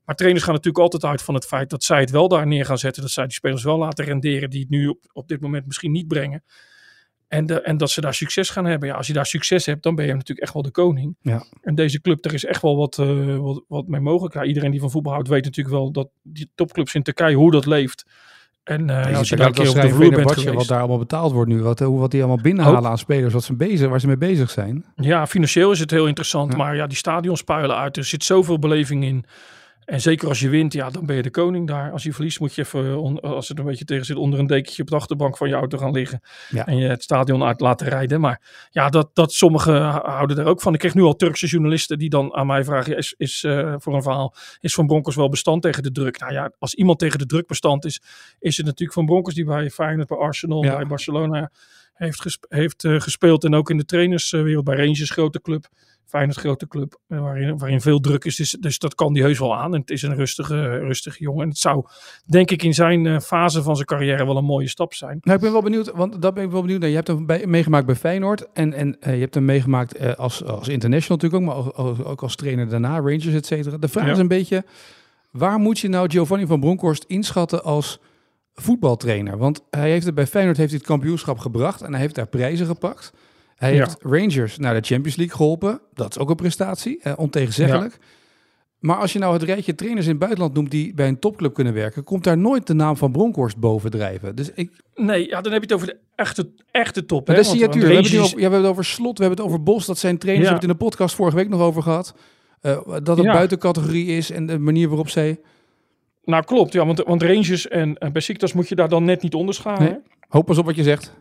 Maar 0.05 0.15
trainers 0.15 0.45
gaan 0.45 0.55
natuurlijk 0.55 0.85
altijd 0.85 1.05
uit 1.05 1.23
van 1.23 1.35
het 1.35 1.47
feit 1.47 1.71
dat 1.71 1.85
zij 1.85 2.01
het 2.01 2.11
wel 2.11 2.29
daar 2.29 2.47
neer 2.47 2.65
gaan 2.65 2.79
zetten. 2.79 3.03
Dat 3.03 3.11
zij 3.11 3.25
die 3.25 3.33
spelers 3.33 3.65
wel 3.65 3.79
laten 3.79 4.05
renderen 4.05 4.51
die 4.51 4.61
het 4.61 4.71
nu 4.71 4.89
op, 4.89 4.99
op 5.13 5.29
dit 5.29 5.41
moment 5.41 5.67
misschien 5.67 5.93
niet 5.93 6.09
brengen. 6.09 6.45
En, 7.29 7.47
de, 7.47 7.61
en 7.61 7.77
dat 7.77 7.91
ze 7.91 8.01
daar 8.01 8.15
succes 8.15 8.51
gaan 8.51 8.65
hebben. 8.65 8.89
Ja, 8.89 8.95
als 8.95 9.07
je 9.07 9.13
daar 9.13 9.27
succes 9.27 9.67
hebt, 9.67 9.83
dan 9.83 9.95
ben 9.95 10.07
je 10.07 10.13
natuurlijk 10.13 10.41
echt 10.41 10.53
wel 10.53 10.63
de 10.63 10.71
koning. 10.71 11.17
Ja. 11.21 11.45
En 11.61 11.75
deze 11.75 12.01
club, 12.01 12.25
er 12.25 12.35
is 12.35 12.45
echt 12.45 12.63
wel 12.63 12.77
wat, 12.77 12.99
eh, 12.99 13.37
wat, 13.37 13.65
wat 13.69 13.87
mee 13.87 14.01
mogelijk. 14.01 14.35
Ja, 14.35 14.45
iedereen 14.45 14.71
die 14.71 14.81
van 14.81 14.91
voetbal 14.91 15.13
houdt, 15.13 15.29
weet 15.29 15.45
natuurlijk 15.45 15.77
wel 15.77 15.93
dat 15.93 16.11
die 16.23 16.51
topclubs 16.55 16.95
in 16.95 17.03
Turkije, 17.03 17.37
hoe 17.37 17.51
dat 17.51 17.67
leeft. 17.67 18.05
En 18.63 18.91
eh, 18.91 19.11
Ja, 19.11 19.19
als 19.19 19.29
je 19.29 19.37
daar 19.37 19.53
daar 19.53 19.67
een 19.67 19.73
keer 19.73 19.83
op 19.83 19.89
de 19.89 19.95
vloer 19.95 20.11
bent 20.11 20.29
wat 20.29 20.39
geweest. 20.39 20.69
daar 20.69 20.79
allemaal 20.79 20.99
betaald 20.99 21.33
wordt 21.33 21.51
nu, 21.51 21.63
wat, 21.63 21.79
hoe, 21.79 21.99
wat 21.99 22.11
die 22.11 22.21
allemaal 22.21 22.43
binnenhalen 22.43 22.91
aan 22.91 22.99
spelers, 22.99 23.33
wat 23.33 23.45
ze 23.45 23.57
bezig, 23.57 23.89
waar 23.89 24.01
ze 24.01 24.07
mee 24.07 24.17
bezig 24.17 24.51
zijn. 24.51 24.85
Ja, 24.95 25.27
financieel 25.27 25.71
is 25.71 25.81
het 25.81 25.91
heel 25.91 26.07
interessant. 26.07 26.53
Ja. 26.53 26.59
Maar 26.59 26.77
ja, 26.77 26.87
die 26.87 26.97
stadions 26.97 27.43
puilen 27.43 27.77
uit. 27.77 27.97
Er 27.97 28.05
zit 28.05 28.25
zoveel 28.25 28.59
beleving 28.59 29.05
in. 29.05 29.25
En 29.91 30.01
zeker 30.01 30.29
als 30.29 30.41
je 30.41 30.49
wint, 30.49 30.73
ja, 30.73 30.91
dan 30.91 31.07
ben 31.07 31.17
je 31.17 31.23
de 31.23 31.31
koning 31.31 31.67
daar. 31.67 31.93
Als 31.93 32.03
je 32.03 32.13
verliest, 32.13 32.41
moet 32.41 32.55
je 32.55 32.63
even, 32.63 33.21
als 33.21 33.49
het 33.49 33.59
een 33.59 33.65
beetje 33.65 33.85
tegen 33.85 34.05
zit, 34.05 34.17
onder 34.17 34.39
een 34.39 34.47
dekentje 34.47 34.83
op 34.83 34.89
de 34.89 34.95
achterbank 34.95 35.37
van 35.37 35.49
je 35.49 35.55
auto 35.55 35.79
gaan 35.79 35.93
liggen. 35.93 36.21
Ja. 36.51 36.67
En 36.67 36.77
je 36.77 36.89
het 36.89 37.03
stadion 37.03 37.43
uit 37.45 37.61
laten 37.61 37.89
rijden. 37.89 38.21
Maar 38.21 38.69
ja, 38.71 38.89
dat, 38.89 39.11
dat 39.15 39.33
sommigen 39.33 39.83
houden 39.91 40.39
er 40.39 40.47
ook 40.47 40.61
van. 40.61 40.73
Ik 40.73 40.79
kreeg 40.79 40.95
nu 40.95 41.03
al 41.03 41.17
Turkse 41.17 41.47
journalisten 41.47 41.99
die 41.99 42.09
dan 42.09 42.35
aan 42.35 42.47
mij 42.47 42.65
vragen, 42.65 42.97
is, 42.97 43.15
is 43.17 43.45
eh, 43.45 43.75
voor 43.79 43.95
een 43.95 44.03
verhaal, 44.03 44.35
is 44.61 44.75
Van 44.75 44.87
Bronckhorst 44.87 45.19
wel 45.19 45.29
bestand 45.29 45.63
tegen 45.63 45.83
de 45.83 45.93
druk? 45.93 46.19
Nou 46.21 46.33
ja, 46.33 46.53
als 46.59 46.75
iemand 46.75 46.99
tegen 46.99 47.19
de 47.19 47.27
druk 47.27 47.47
bestand 47.47 47.85
is, 47.85 48.03
is 48.39 48.57
het 48.57 48.67
natuurlijk 48.67 48.93
Van 48.93 49.07
Bronckhorst 49.07 49.37
die 49.37 49.47
bij 49.47 49.71
Feyenoord, 49.71 50.09
bij 50.09 50.19
Arsenal, 50.19 50.65
Ja. 50.65 50.77
bij 50.77 50.87
Barcelona 50.87 51.51
heeft, 51.95 52.39
heeft 52.49 52.85
eh, 52.85 53.01
gespeeld. 53.01 53.45
En 53.45 53.55
ook 53.55 53.71
in 53.71 53.77
de 53.77 53.85
trainerswereld 53.85 54.65
bij 54.65 54.77
Rangers, 54.77 55.11
grote 55.11 55.41
club. 55.41 55.69
Feyenoord, 56.11 56.39
grote 56.39 56.67
club, 56.69 57.01
eh, 57.09 57.21
waarin, 57.21 57.59
waarin 57.59 57.81
veel 57.81 58.01
druk 58.01 58.25
is. 58.25 58.37
Dus, 58.37 58.51
dus 58.51 58.79
dat 58.79 58.95
kan 58.95 59.13
die 59.13 59.23
heus 59.23 59.39
wel 59.39 59.57
aan. 59.57 59.75
En 59.75 59.81
het 59.81 59.91
is 59.91 60.03
een 60.03 60.15
rustige, 60.15 60.79
rustige 60.79 61.23
jongen. 61.23 61.43
En 61.43 61.49
het 61.49 61.59
zou, 61.59 61.85
denk 62.27 62.51
ik, 62.51 62.63
in 62.63 62.75
zijn 62.75 63.07
eh, 63.07 63.19
fase 63.21 63.63
van 63.63 63.75
zijn 63.75 63.87
carrière 63.87 64.27
wel 64.27 64.37
een 64.37 64.45
mooie 64.45 64.69
stap 64.69 64.95
zijn. 64.95 65.19
Nou, 65.21 65.37
ik 65.37 65.43
ben 65.43 65.53
wel 65.53 65.63
benieuwd, 65.63 65.91
want 65.95 66.23
dat 66.23 66.35
ben 66.35 66.45
ik 66.45 66.51
wel 66.51 66.61
benieuwd 66.61 66.81
naar. 66.81 66.89
Je 66.89 66.95
hebt 66.95 67.07
hem 67.07 67.27
bij, 67.27 67.47
meegemaakt 67.47 67.87
bij 67.87 67.95
Feyenoord 67.95 68.53
en, 68.53 68.73
en 68.73 69.01
eh, 69.01 69.15
je 69.15 69.21
hebt 69.21 69.35
hem 69.35 69.45
meegemaakt 69.45 70.17
als, 70.17 70.45
als 70.45 70.69
international 70.69 71.19
natuurlijk 71.23 71.43
ook, 71.43 71.75
maar 71.75 71.87
ook, 71.87 72.09
ook 72.09 72.23
als 72.23 72.37
trainer 72.37 72.69
daarna, 72.69 72.97
Rangers, 72.97 73.27
et 73.27 73.47
cetera. 73.47 73.77
De 73.77 73.89
vraag 73.89 74.07
Ja. 74.07 74.13
is 74.13 74.19
een 74.19 74.29
beetje, 74.29 74.65
waar 75.31 75.59
moet 75.59 75.79
je 75.79 75.89
nou 75.89 76.11
Giovanni 76.11 76.47
van 76.47 76.61
Bronckhorst 76.61 77.05
inschatten 77.05 77.65
als 77.65 77.99
voetbaltrainer? 78.55 79.39
Want 79.39 79.65
hij 79.71 79.91
heeft 79.91 80.07
het 80.07 80.15
bij 80.15 80.27
Feyenoord 80.27 80.57
heeft 80.57 80.71
hij 80.71 80.79
het 80.79 80.89
kampioenschap 80.89 81.39
gebracht 81.39 81.83
en 81.83 81.93
hij 81.93 82.01
heeft 82.01 82.15
daar 82.15 82.27
prijzen 82.27 82.67
gepakt. 82.67 83.13
Hij 83.61 83.75
Ja. 83.75 83.79
heeft 83.85 83.97
Rangers 84.03 84.59
naar 84.59 84.75
de 84.81 84.87
Champions 84.87 85.17
League 85.17 85.37
geholpen. 85.37 85.81
Dat 85.95 86.11
is 86.11 86.19
ook 86.19 86.31
een 86.31 86.37
prestatie, 86.37 87.01
eh, 87.03 87.13
ontegenzeggelijk. 87.17 87.99
Maar 88.79 88.97
als 88.97 89.13
je 89.13 89.19
nou 89.19 89.33
het 89.33 89.43
rijtje 89.43 89.75
trainers 89.75 90.05
in 90.07 90.11
het 90.11 90.21
buitenland 90.21 90.55
noemt 90.55 90.71
die 90.71 90.95
bij 90.95 91.09
een 91.09 91.19
topclub 91.19 91.55
kunnen 91.55 91.73
werken, 91.75 92.05
komt 92.05 92.25
daar 92.25 92.39
nooit 92.39 92.67
de 92.67 92.75
naam 92.75 92.97
van 92.97 93.13
Bronkhorst 93.13 93.57
bovendrijven. 93.57 94.37
Dus 94.37 94.51
ik, 94.55 94.71
Nee, 94.95 95.29
ja, 95.29 95.41
dan 95.41 95.53
heb 95.53 95.63
je 95.63 95.67
het 95.67 95.73
over 95.77 95.87
de 95.87 95.97
echte, 96.15 96.51
echte 96.71 97.07
top. 97.07 97.27
hè? 97.27 97.35
dat 97.35 97.43
is 97.43 97.49
Want- 97.49 97.59
signatuur. 97.61 97.89
We 97.89 97.95
hebben, 97.95 98.13
het 98.13 98.21
over, 98.21 98.31
ja, 98.31 98.37
we 98.37 98.41
hebben 98.43 98.61
het 98.61 98.71
over 98.71 98.85
Slot, 98.85 99.19
we 99.19 99.25
hebben 99.25 99.45
het 99.45 99.53
over 99.53 99.63
Bos. 99.63 99.87
Dat 99.87 99.99
zijn 99.99 100.19
trainers, 100.19 100.49
Ja. 100.49 100.55
we 100.55 100.61
hebben 100.61 100.71
het 100.71 100.81
in 100.81 100.87
de 100.89 100.95
podcast 100.97 101.15
vorige 101.15 101.37
week 101.37 101.49
nog 101.49 101.61
over 101.61 101.83
gehad. 101.83 102.15
Eh, 102.61 102.81
dat 103.03 103.17
het 103.17 103.27
Ja. 103.27 103.33
buitencategorie 103.33 104.07
is 104.07 104.31
en 104.31 104.47
de 104.47 104.59
manier 104.59 104.89
waarop 104.89 105.09
zij... 105.09 105.41
Nou, 106.25 106.45
klopt. 106.45 106.73
Ja, 106.73 106.87
want, 106.87 106.99
want 106.99 107.23
Rangers 107.23 107.69
en, 107.69 107.99
en 107.99 108.13
Besiktas 108.13 108.53
moet 108.53 108.69
je 108.69 108.75
daar 108.75 108.89
dan 108.89 109.05
net 109.05 109.23
niet 109.23 109.35
onderscharen. 109.35 109.83
Nee. 109.85 109.99
Hoop 110.29 110.49
eens 110.49 110.59
op 110.59 110.65
wat 110.65 110.77
je 110.77 110.83
zegt. 110.83 111.13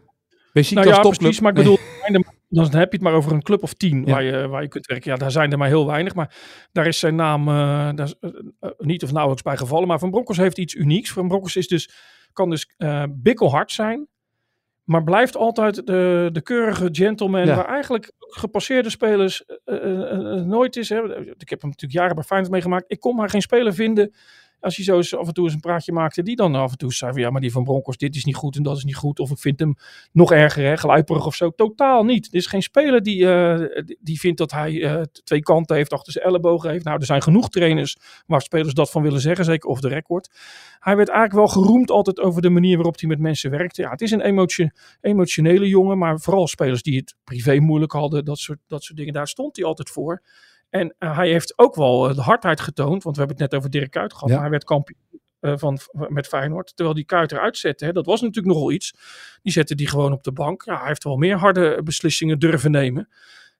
Besiktas 0.53 0.85
Nou 0.85 0.95
ja, 0.97 1.01
topclub. 1.01 1.19
precies. 1.19 1.39
Maar 1.39 1.51
ik 1.51 1.57
bedoel, 1.57 1.77
dan 2.49 2.65
heb 2.65 2.91
je 2.91 2.97
het 2.97 3.01
maar 3.01 3.13
over 3.13 3.31
een 3.31 3.41
club 3.41 3.63
of 3.63 3.73
tien 3.73 4.05
Ja. 4.05 4.11
waar, 4.11 4.23
je, 4.23 4.47
waar 4.47 4.61
je 4.61 4.67
kunt 4.67 4.85
werken. 4.85 5.11
Ja, 5.11 5.17
daar 5.17 5.31
zijn 5.31 5.51
er 5.51 5.57
maar 5.57 5.67
heel 5.67 5.85
weinig. 5.85 6.15
Maar 6.15 6.35
daar 6.71 6.87
is 6.87 6.99
zijn 6.99 7.15
naam 7.15 7.47
eh, 7.47 7.89
daar 7.95 8.05
is, 8.05 8.15
eh, 8.19 8.29
eh, 8.59 8.69
niet 8.77 9.03
of 9.03 9.11
nauwelijks 9.11 9.43
bij 9.43 9.57
gevallen. 9.57 9.87
Maar 9.87 9.99
Van 9.99 10.09
Bronckhorst 10.09 10.41
heeft 10.41 10.57
iets 10.57 10.73
unieks. 10.73 11.11
Van 11.11 11.27
Bronckhorst 11.27 11.57
is 11.57 11.67
dus, 11.67 11.89
kan 12.33 12.49
dus 12.49 12.73
eh 12.77 13.03
bikkelhard 13.09 13.71
zijn. 13.71 14.07
Maar 14.83 15.03
blijft 15.03 15.35
altijd 15.35 15.75
de, 15.87 16.29
de 16.31 16.41
keurige 16.41 16.89
gentleman. 16.91 17.45
Ja. 17.45 17.55
Waar 17.55 17.67
eigenlijk 17.67 18.11
gepasseerde 18.19 18.89
spelers 18.89 19.45
nooit 20.45 20.75
is. 20.75 20.89
Hè. 20.89 21.17
Ik 21.19 21.49
heb 21.49 21.61
hem 21.61 21.69
natuurlijk 21.69 21.99
jaren 21.99 22.15
bij 22.15 22.23
Feyenoord 22.23 22.51
meegemaakt. 22.51 22.85
Ik 22.87 22.99
kon 22.99 23.15
maar 23.15 23.29
geen 23.29 23.41
speler 23.41 23.73
vinden 23.73 24.13
als 24.61 24.75
hij 24.75 25.01
zo 25.03 25.17
af 25.17 25.27
en 25.27 25.33
toe 25.33 25.43
eens 25.45 25.53
een 25.53 25.59
praatje 25.59 25.91
maakte, 25.91 26.23
die 26.23 26.35
dan 26.35 26.55
af 26.55 26.71
en 26.71 26.77
toe 26.77 26.93
zei 26.93 27.11
van 27.11 27.21
ja, 27.21 27.29
maar 27.29 27.41
die 27.41 27.51
van 27.51 27.63
Bronckhorst, 27.63 27.99
dit 27.99 28.15
is 28.15 28.25
niet 28.25 28.35
goed 28.35 28.55
en 28.55 28.63
dat 28.63 28.77
is 28.77 28.83
niet 28.83 28.95
goed. 28.95 29.19
Of 29.19 29.31
ik 29.31 29.37
vind 29.37 29.59
hem 29.59 29.75
nog 30.11 30.31
erger, 30.31 30.63
hè, 30.65 30.75
gluiperig 30.75 31.25
of 31.25 31.35
zo. 31.35 31.49
Totaal 31.49 32.03
niet. 32.03 32.27
Er 32.27 32.33
is 32.33 32.45
geen 32.45 32.61
speler 32.61 33.01
die, 33.03 33.31
eh, 33.31 33.83
die- 33.99 34.19
vindt 34.19 34.37
dat 34.37 34.51
hij 34.51 34.83
eh, 34.83 35.01
twee 35.23 35.41
kanten 35.41 35.75
heeft, 35.75 35.93
achter 35.93 36.11
zijn 36.13 36.25
ellebogen 36.25 36.69
heeft. 36.69 36.83
Nou, 36.83 36.99
er 36.99 37.05
zijn 37.05 37.21
genoeg 37.21 37.49
trainers 37.49 37.97
waar 38.25 38.41
spelers 38.41 38.73
dat 38.73 38.91
van 38.91 39.01
willen 39.01 39.21
zeggen, 39.21 39.45
zeker 39.45 39.69
of 39.69 39.79
de 39.79 39.87
record. 39.87 40.29
Hij 40.79 40.95
werd 40.95 41.09
eigenlijk 41.09 41.53
wel 41.53 41.63
geroemd 41.63 41.91
altijd 41.91 42.19
over 42.19 42.41
de 42.41 42.49
manier 42.49 42.75
waarop 42.75 42.99
hij 42.99 43.09
met 43.09 43.19
mensen 43.19 43.51
werkte. 43.51 43.81
Ja, 43.81 43.89
het 43.89 44.01
is 44.01 44.11
een 44.11 44.21
emotio- 44.21 44.69
emotionele 45.01 45.67
jongen, 45.67 45.97
maar 45.97 46.19
vooral 46.19 46.47
spelers 46.47 46.81
die 46.83 46.97
het 46.97 47.15
privé 47.23 47.59
moeilijk 47.59 47.91
hadden, 47.91 48.25
dat 48.25 48.37
soort, 48.37 48.59
dat 48.67 48.83
soort 48.83 48.97
dingen, 48.97 49.13
daar 49.13 49.27
stond 49.27 49.55
hij 49.55 49.65
altijd 49.65 49.89
voor. 49.89 50.21
En 50.69 50.95
eh, 50.97 51.15
hij 51.15 51.29
heeft 51.29 51.57
ook 51.57 51.75
wel 51.75 52.15
de 52.15 52.21
hardheid 52.21 52.59
getoond, 52.61 53.03
want 53.03 53.15
we 53.15 53.21
hebben 53.21 53.41
het 53.41 53.51
net 53.51 53.59
over 53.59 53.71
Dirk 53.71 53.91
Kuyt 53.91 54.13
gehad, 54.13 54.29
Ja. 54.29 54.39
hij 54.39 54.49
werd 54.49 54.63
kampioen 54.63 54.99
eh, 55.39 55.53
van, 55.57 55.79
met 55.91 56.27
Feyenoord, 56.27 56.71
terwijl 56.75 56.95
die 56.95 57.05
Kuyt 57.05 57.31
eruit 57.31 57.57
zette. 57.57 57.85
Hè, 57.85 57.91
dat 57.91 58.05
was 58.05 58.21
natuurlijk 58.21 58.53
nogal 58.55 58.71
iets. 58.71 58.93
Die 59.41 59.51
zette 59.53 59.75
die 59.75 59.87
gewoon 59.87 60.11
op 60.13 60.23
de 60.23 60.31
bank. 60.31 60.63
Ja, 60.65 60.77
hij 60.77 60.87
heeft 60.87 61.03
wel 61.03 61.17
meer 61.17 61.37
harde 61.37 61.81
beslissingen 61.83 62.39
durven 62.39 62.71
nemen. 62.71 63.09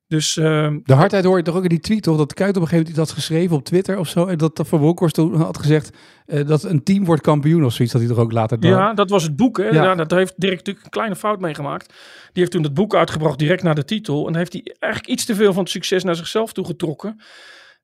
Dus 0.09 0.37
ehm, 0.37 0.79
De 0.83 0.93
hardheid 0.93 1.23
hoor 1.23 1.37
je 1.37 1.43
toch 1.43 1.55
ook 1.55 1.63
in 1.63 1.69
die 1.69 1.79
tweet, 1.79 2.03
toch? 2.03 2.17
Dat 2.17 2.33
Kuit 2.33 2.55
op 2.55 2.61
een 2.61 2.67
gegeven 2.67 2.77
moment 2.85 2.89
iets 2.89 3.07
had 3.09 3.17
geschreven 3.23 3.55
op 3.55 3.63
Twitter 3.63 3.97
of 3.97 4.07
zo. 4.07 4.25
En 4.25 4.37
dat 4.37 4.55
dat 4.55 4.67
Van 4.67 4.79
Bronckhorst 4.79 5.15
toen 5.15 5.35
had 5.35 5.57
gezegd 5.57 5.97
eh, 6.25 6.47
dat 6.47 6.63
een 6.63 6.83
team 6.83 7.05
wordt 7.05 7.21
kampioen 7.21 7.63
of 7.65 7.73
zoiets. 7.73 7.93
Dat 7.93 8.03
hij 8.03 8.11
toch 8.11 8.19
ook 8.23 8.31
later 8.31 8.59
dan- 8.59 8.71
ja, 8.71 8.93
dat 8.93 9.09
was 9.09 9.23
het 9.23 9.35
boek. 9.35 9.57
Hè? 9.57 9.63
Ja. 9.67 9.83
Ja. 9.83 9.95
dat 9.95 10.11
heeft 10.11 10.33
Dirk 10.37 10.55
natuurlijk 10.55 10.85
een 10.85 10.91
kleine 10.91 11.15
fout 11.15 11.39
meegemaakt. 11.39 11.87
Die 11.87 11.95
heeft 12.33 12.51
toen 12.51 12.63
het 12.63 12.73
boek 12.73 12.95
uitgebracht 12.95 13.39
direct 13.39 13.63
na 13.63 13.73
de 13.73 13.85
titel. 13.85 14.27
En 14.27 14.35
heeft 14.35 14.53
hij 14.53 14.75
eigenlijk 14.79 15.13
iets 15.13 15.25
te 15.25 15.35
veel 15.35 15.53
van 15.53 15.63
het 15.63 15.71
succes 15.71 16.03
naar 16.03 16.15
zichzelf 16.15 16.53
toegetrokken. 16.53 17.21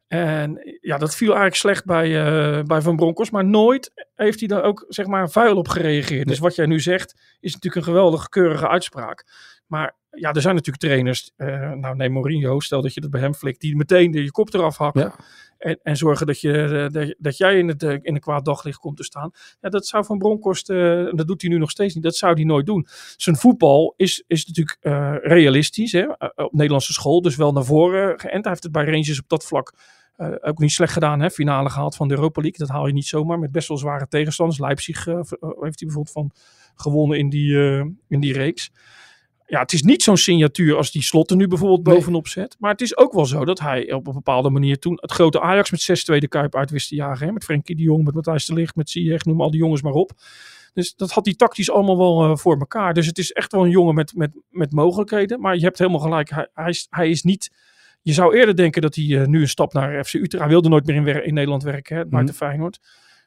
En 0.07 0.77
ja, 0.81 0.97
dat 0.97 1.15
viel 1.15 1.27
eigenlijk 1.27 1.55
slecht 1.55 1.85
bij, 1.85 2.25
eh, 2.25 2.63
bij 2.63 2.81
Van 2.81 2.95
Bronckhorst. 2.95 3.31
Maar 3.31 3.45
nooit 3.45 4.07
heeft 4.15 4.39
hij 4.39 4.47
daar 4.47 4.63
ook 4.63 4.85
zeg 4.87 5.05
maar 5.05 5.29
vuil 5.29 5.55
op 5.57 5.67
gereageerd. 5.67 6.27
Dus 6.27 6.39
wat 6.39 6.55
jij 6.55 6.65
nu 6.65 6.79
zegt 6.79 7.13
is 7.39 7.53
natuurlijk 7.53 7.85
een 7.85 7.93
geweldige 7.93 8.29
keurige 8.29 8.67
uitspraak. 8.67 9.23
Maar 9.67 9.95
ja, 10.09 10.33
er 10.33 10.41
zijn 10.41 10.55
natuurlijk 10.55 10.83
trainers. 10.83 11.31
eh, 11.35 11.71
nou, 11.71 11.95
neem 11.95 12.11
Mourinho. 12.11 12.59
Stel 12.59 12.81
dat 12.81 12.93
je 12.93 13.01
dat 13.01 13.09
bij 13.09 13.21
hem 13.21 13.33
flikt. 13.33 13.61
Die 13.61 13.75
meteen 13.75 14.11
de, 14.11 14.23
je 14.23 14.31
kop 14.31 14.53
eraf 14.53 14.77
hakken. 14.77 15.01
Ja. 15.01 15.15
En, 15.57 15.79
en 15.83 15.97
zorgen 15.97 16.27
dat, 16.27 16.41
je, 16.41 16.61
eh, 16.61 16.89
dat, 16.91 17.15
dat 17.17 17.37
jij 17.37 17.57
in, 17.57 17.67
het, 17.67 17.83
eh, 17.83 17.91
in 17.91 18.15
een 18.15 18.19
kwaad 18.19 18.45
daglicht 18.45 18.77
komt 18.77 18.97
te 18.97 19.03
staan. 19.03 19.31
Ja, 19.61 19.69
dat 19.69 19.87
zou 19.87 20.05
Van 20.05 20.17
Bronckhorst, 20.17 20.69
en 20.69 21.15
dat 21.15 21.27
doet 21.27 21.41
hij 21.41 21.51
nu 21.51 21.57
nog 21.57 21.71
steeds 21.71 21.93
niet, 21.93 22.03
dat 22.03 22.15
zou 22.15 22.33
hij 22.33 22.43
nooit 22.43 22.65
doen. 22.65 22.87
Zijn 23.17 23.35
voetbal 23.35 23.93
is, 23.97 24.23
is 24.27 24.45
natuurlijk 24.45 24.77
realistisch, 25.25 25.91
hè? 25.91 26.05
op 26.35 26.53
Nederlandse 26.53 26.93
school, 26.93 27.21
dus 27.21 27.35
wel 27.35 27.51
naar 27.51 27.63
voren 27.65 28.19
geënt. 28.19 28.43
Hij 28.43 28.51
heeft 28.51 28.63
het 28.63 28.71
bij 28.71 28.85
Rangers 28.85 29.19
op 29.19 29.29
dat 29.29 29.45
vlak 29.45 29.73
ook 30.41 30.59
niet 30.59 30.71
slecht 30.71 30.93
gedaan. 30.93 31.19
Hè? 31.19 31.29
Finale 31.29 31.69
gehaald 31.69 31.95
van 31.95 32.07
de 32.07 32.13
Europa 32.13 32.41
League, 32.41 32.59
dat 32.67 32.75
haal 32.75 32.87
je 32.87 32.93
niet 32.93 33.05
zomaar 33.05 33.39
met 33.39 33.51
best 33.51 33.67
wel 33.67 33.77
zware 33.77 34.07
tegenstanders. 34.07 34.59
Leipzig 34.59 35.05
heeft 35.05 35.79
hij 35.79 35.87
bijvoorbeeld 35.87 36.11
van 36.11 36.31
gewonnen 36.75 37.17
in 37.17 37.29
die, 37.29 37.57
eh, 37.57 37.85
in 38.07 38.19
die 38.19 38.33
reeks. 38.33 38.71
Ja, 39.47 39.59
het 39.59 39.73
is 39.73 39.83
niet 39.83 40.03
zo'n 40.03 40.17
signatuur 40.17 40.75
als 40.75 40.91
die 40.91 41.03
Slot 41.03 41.29
er 41.29 41.35
nu 41.35 41.47
bijvoorbeeld 41.47 41.83
bovenop 41.83 42.27
zet. 42.27 42.55
Maar 42.59 42.71
het 42.71 42.81
is 42.81 42.97
ook 42.97 43.13
wel 43.13 43.25
zo 43.25 43.45
dat 43.45 43.59
hij 43.59 43.93
op 43.93 44.07
een 44.07 44.13
bepaalde 44.13 44.49
manier 44.49 44.79
toen 44.79 44.97
het 45.01 45.11
grote 45.11 45.41
Ajax 45.41 45.71
met 45.71 46.11
6-2 46.15 46.17
de 46.17 46.27
Kuip 46.27 46.55
uit 46.55 46.69
wist 46.69 46.89
te 46.89 46.95
jagen. 46.95 47.27
Hè? 47.27 47.31
Met 47.33 47.43
Frenkie 47.43 47.75
de 47.75 47.81
Jong, 47.81 48.03
met 48.03 48.13
Matthijs 48.13 48.45
de 48.45 48.53
Ligt, 48.53 48.75
met 48.75 48.89
Ziyech, 48.89 49.25
noem 49.25 49.41
al 49.41 49.51
die 49.51 49.59
jongens 49.59 49.81
maar 49.81 49.93
op. 49.93 50.11
Dus 50.73 50.95
dat 50.95 51.11
had 51.11 51.25
hij 51.25 51.35
tactisch 51.35 51.71
allemaal 51.71 51.97
wel 51.97 52.23
eh, 52.23 52.35
voor 52.37 52.59
elkaar. 52.59 52.93
Dus 52.93 53.05
het 53.05 53.17
is 53.17 53.31
echt 53.31 53.51
wel 53.51 53.63
een 53.63 53.69
jongen 53.69 53.95
met, 53.95 54.15
met, 54.15 54.31
met 54.49 54.71
mogelijkheden. 54.71 55.39
Maar 55.41 55.55
je 55.55 55.63
hebt 55.63 55.77
helemaal 55.77 55.99
gelijk. 55.99 56.29
Hij, 56.29 56.47
hij, 56.53 56.69
is, 56.69 56.87
hij 56.89 57.09
is 57.09 57.23
niet... 57.23 57.51
Je 58.01 58.13
zou 58.13 58.35
eerder 58.35 58.55
denken 58.55 58.81
dat 58.81 58.95
hij 58.95 59.21
eh, 59.21 59.27
nu 59.27 59.41
een 59.41 59.47
stap 59.47 59.73
naar 59.73 60.05
FC 60.05 60.13
Utrecht... 60.13 60.43
Hij 60.43 60.47
wilde 60.47 60.69
nooit 60.69 60.85
meer 60.85 60.95
in, 60.95 61.25
in 61.25 61.33
Nederland 61.33 61.63
werken, 61.63 61.97
hè, 61.97 62.05
buiten 62.05 62.35
Feyenoord. 62.35 62.79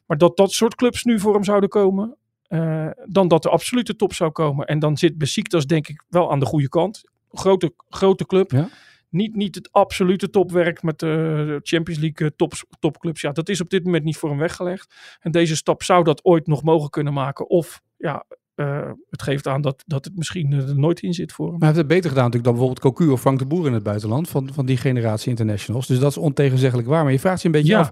Maar 0.07 0.19
dat 0.19 0.37
dat 0.37 0.53
soort 0.53 0.75
clubs 0.75 1.05
nu 1.05 1.21
voor 1.21 1.35
hem 1.35 1.45
zouden 1.45 1.69
komen... 1.69 2.17
eh, 2.49 2.87
dan 3.05 3.29
dat 3.29 3.43
de 3.43 3.49
absolute 3.49 3.97
top 3.97 4.13
zou 4.15 4.31
komen. 4.31 4.67
En 4.67 4.79
dan 4.79 4.97
zit 4.97 5.19
Besiktas 5.19 5.67
denk 5.67 5.89
ik 5.89 6.05
wel 6.09 6.31
aan 6.31 6.41
de 6.41 6.47
goede 6.47 6.69
kant. 6.69 7.03
Grote, 7.33 7.73
grote 7.89 8.27
club. 8.27 8.51
Ja. 8.51 8.69
Niet, 9.11 9.37
niet 9.37 9.55
het 9.55 9.73
absolute 9.73 10.31
topwerk 10.31 10.83
met 10.83 10.99
de 10.99 11.61
Champions 11.63 12.01
League 12.01 12.27
eh, 12.29 12.33
top, 12.37 12.53
topclubs. 12.79 13.21
Ja, 13.21 13.33
dat 13.33 13.49
is 13.49 13.61
op 13.61 13.71
dit 13.71 13.85
moment 13.85 14.05
niet 14.05 14.17
voor 14.17 14.29
hem 14.29 14.39
weggelegd. 14.39 14.95
En 15.21 15.31
deze 15.31 15.57
stap 15.57 15.83
zou 15.83 16.05
dat 16.05 16.25
ooit 16.25 16.47
nog 16.47 16.63
mogen 16.63 16.91
kunnen 16.91 17.13
maken. 17.13 17.49
Of 17.49 17.81
ja, 17.97 18.25
eh, 18.55 18.91
het 19.11 19.23
geeft 19.23 19.47
aan 19.47 19.61
dat, 19.61 19.83
dat 19.87 20.05
het 20.05 20.17
misschien 20.17 20.53
eh, 20.53 20.69
er 20.69 20.79
nooit 20.79 21.01
in 21.01 21.15
zit 21.15 21.33
voor 21.33 21.45
hem. 21.49 21.59
Maar 21.59 21.69
hij 21.69 21.77
heeft 21.77 21.89
het 21.89 21.95
beter 21.95 22.09
gedaan 22.11 22.25
natuurlijk 22.31 22.45
dan 22.45 22.67
bijvoorbeeld 22.67 22.97
Cocu 22.97 23.13
of 23.13 23.21
Frank 23.21 23.39
de 23.39 23.47
Boer 23.47 23.67
in 23.67 23.73
het 23.73 23.83
buitenland. 23.83 24.29
Van, 24.29 24.51
van 24.53 24.67
die 24.67 24.77
generatie 24.77 25.31
internationals. 25.31 25.87
Dus 25.87 25.99
dat 25.99 26.11
is 26.11 26.17
ontegenzeggelijk 26.17 26.89
waar. 26.89 27.03
Maar 27.03 27.13
je 27.13 27.19
vraagt 27.19 27.41
je 27.41 27.47
een 27.47 27.53
beetje 27.53 27.73
Ja. 27.73 27.79
af. 27.79 27.91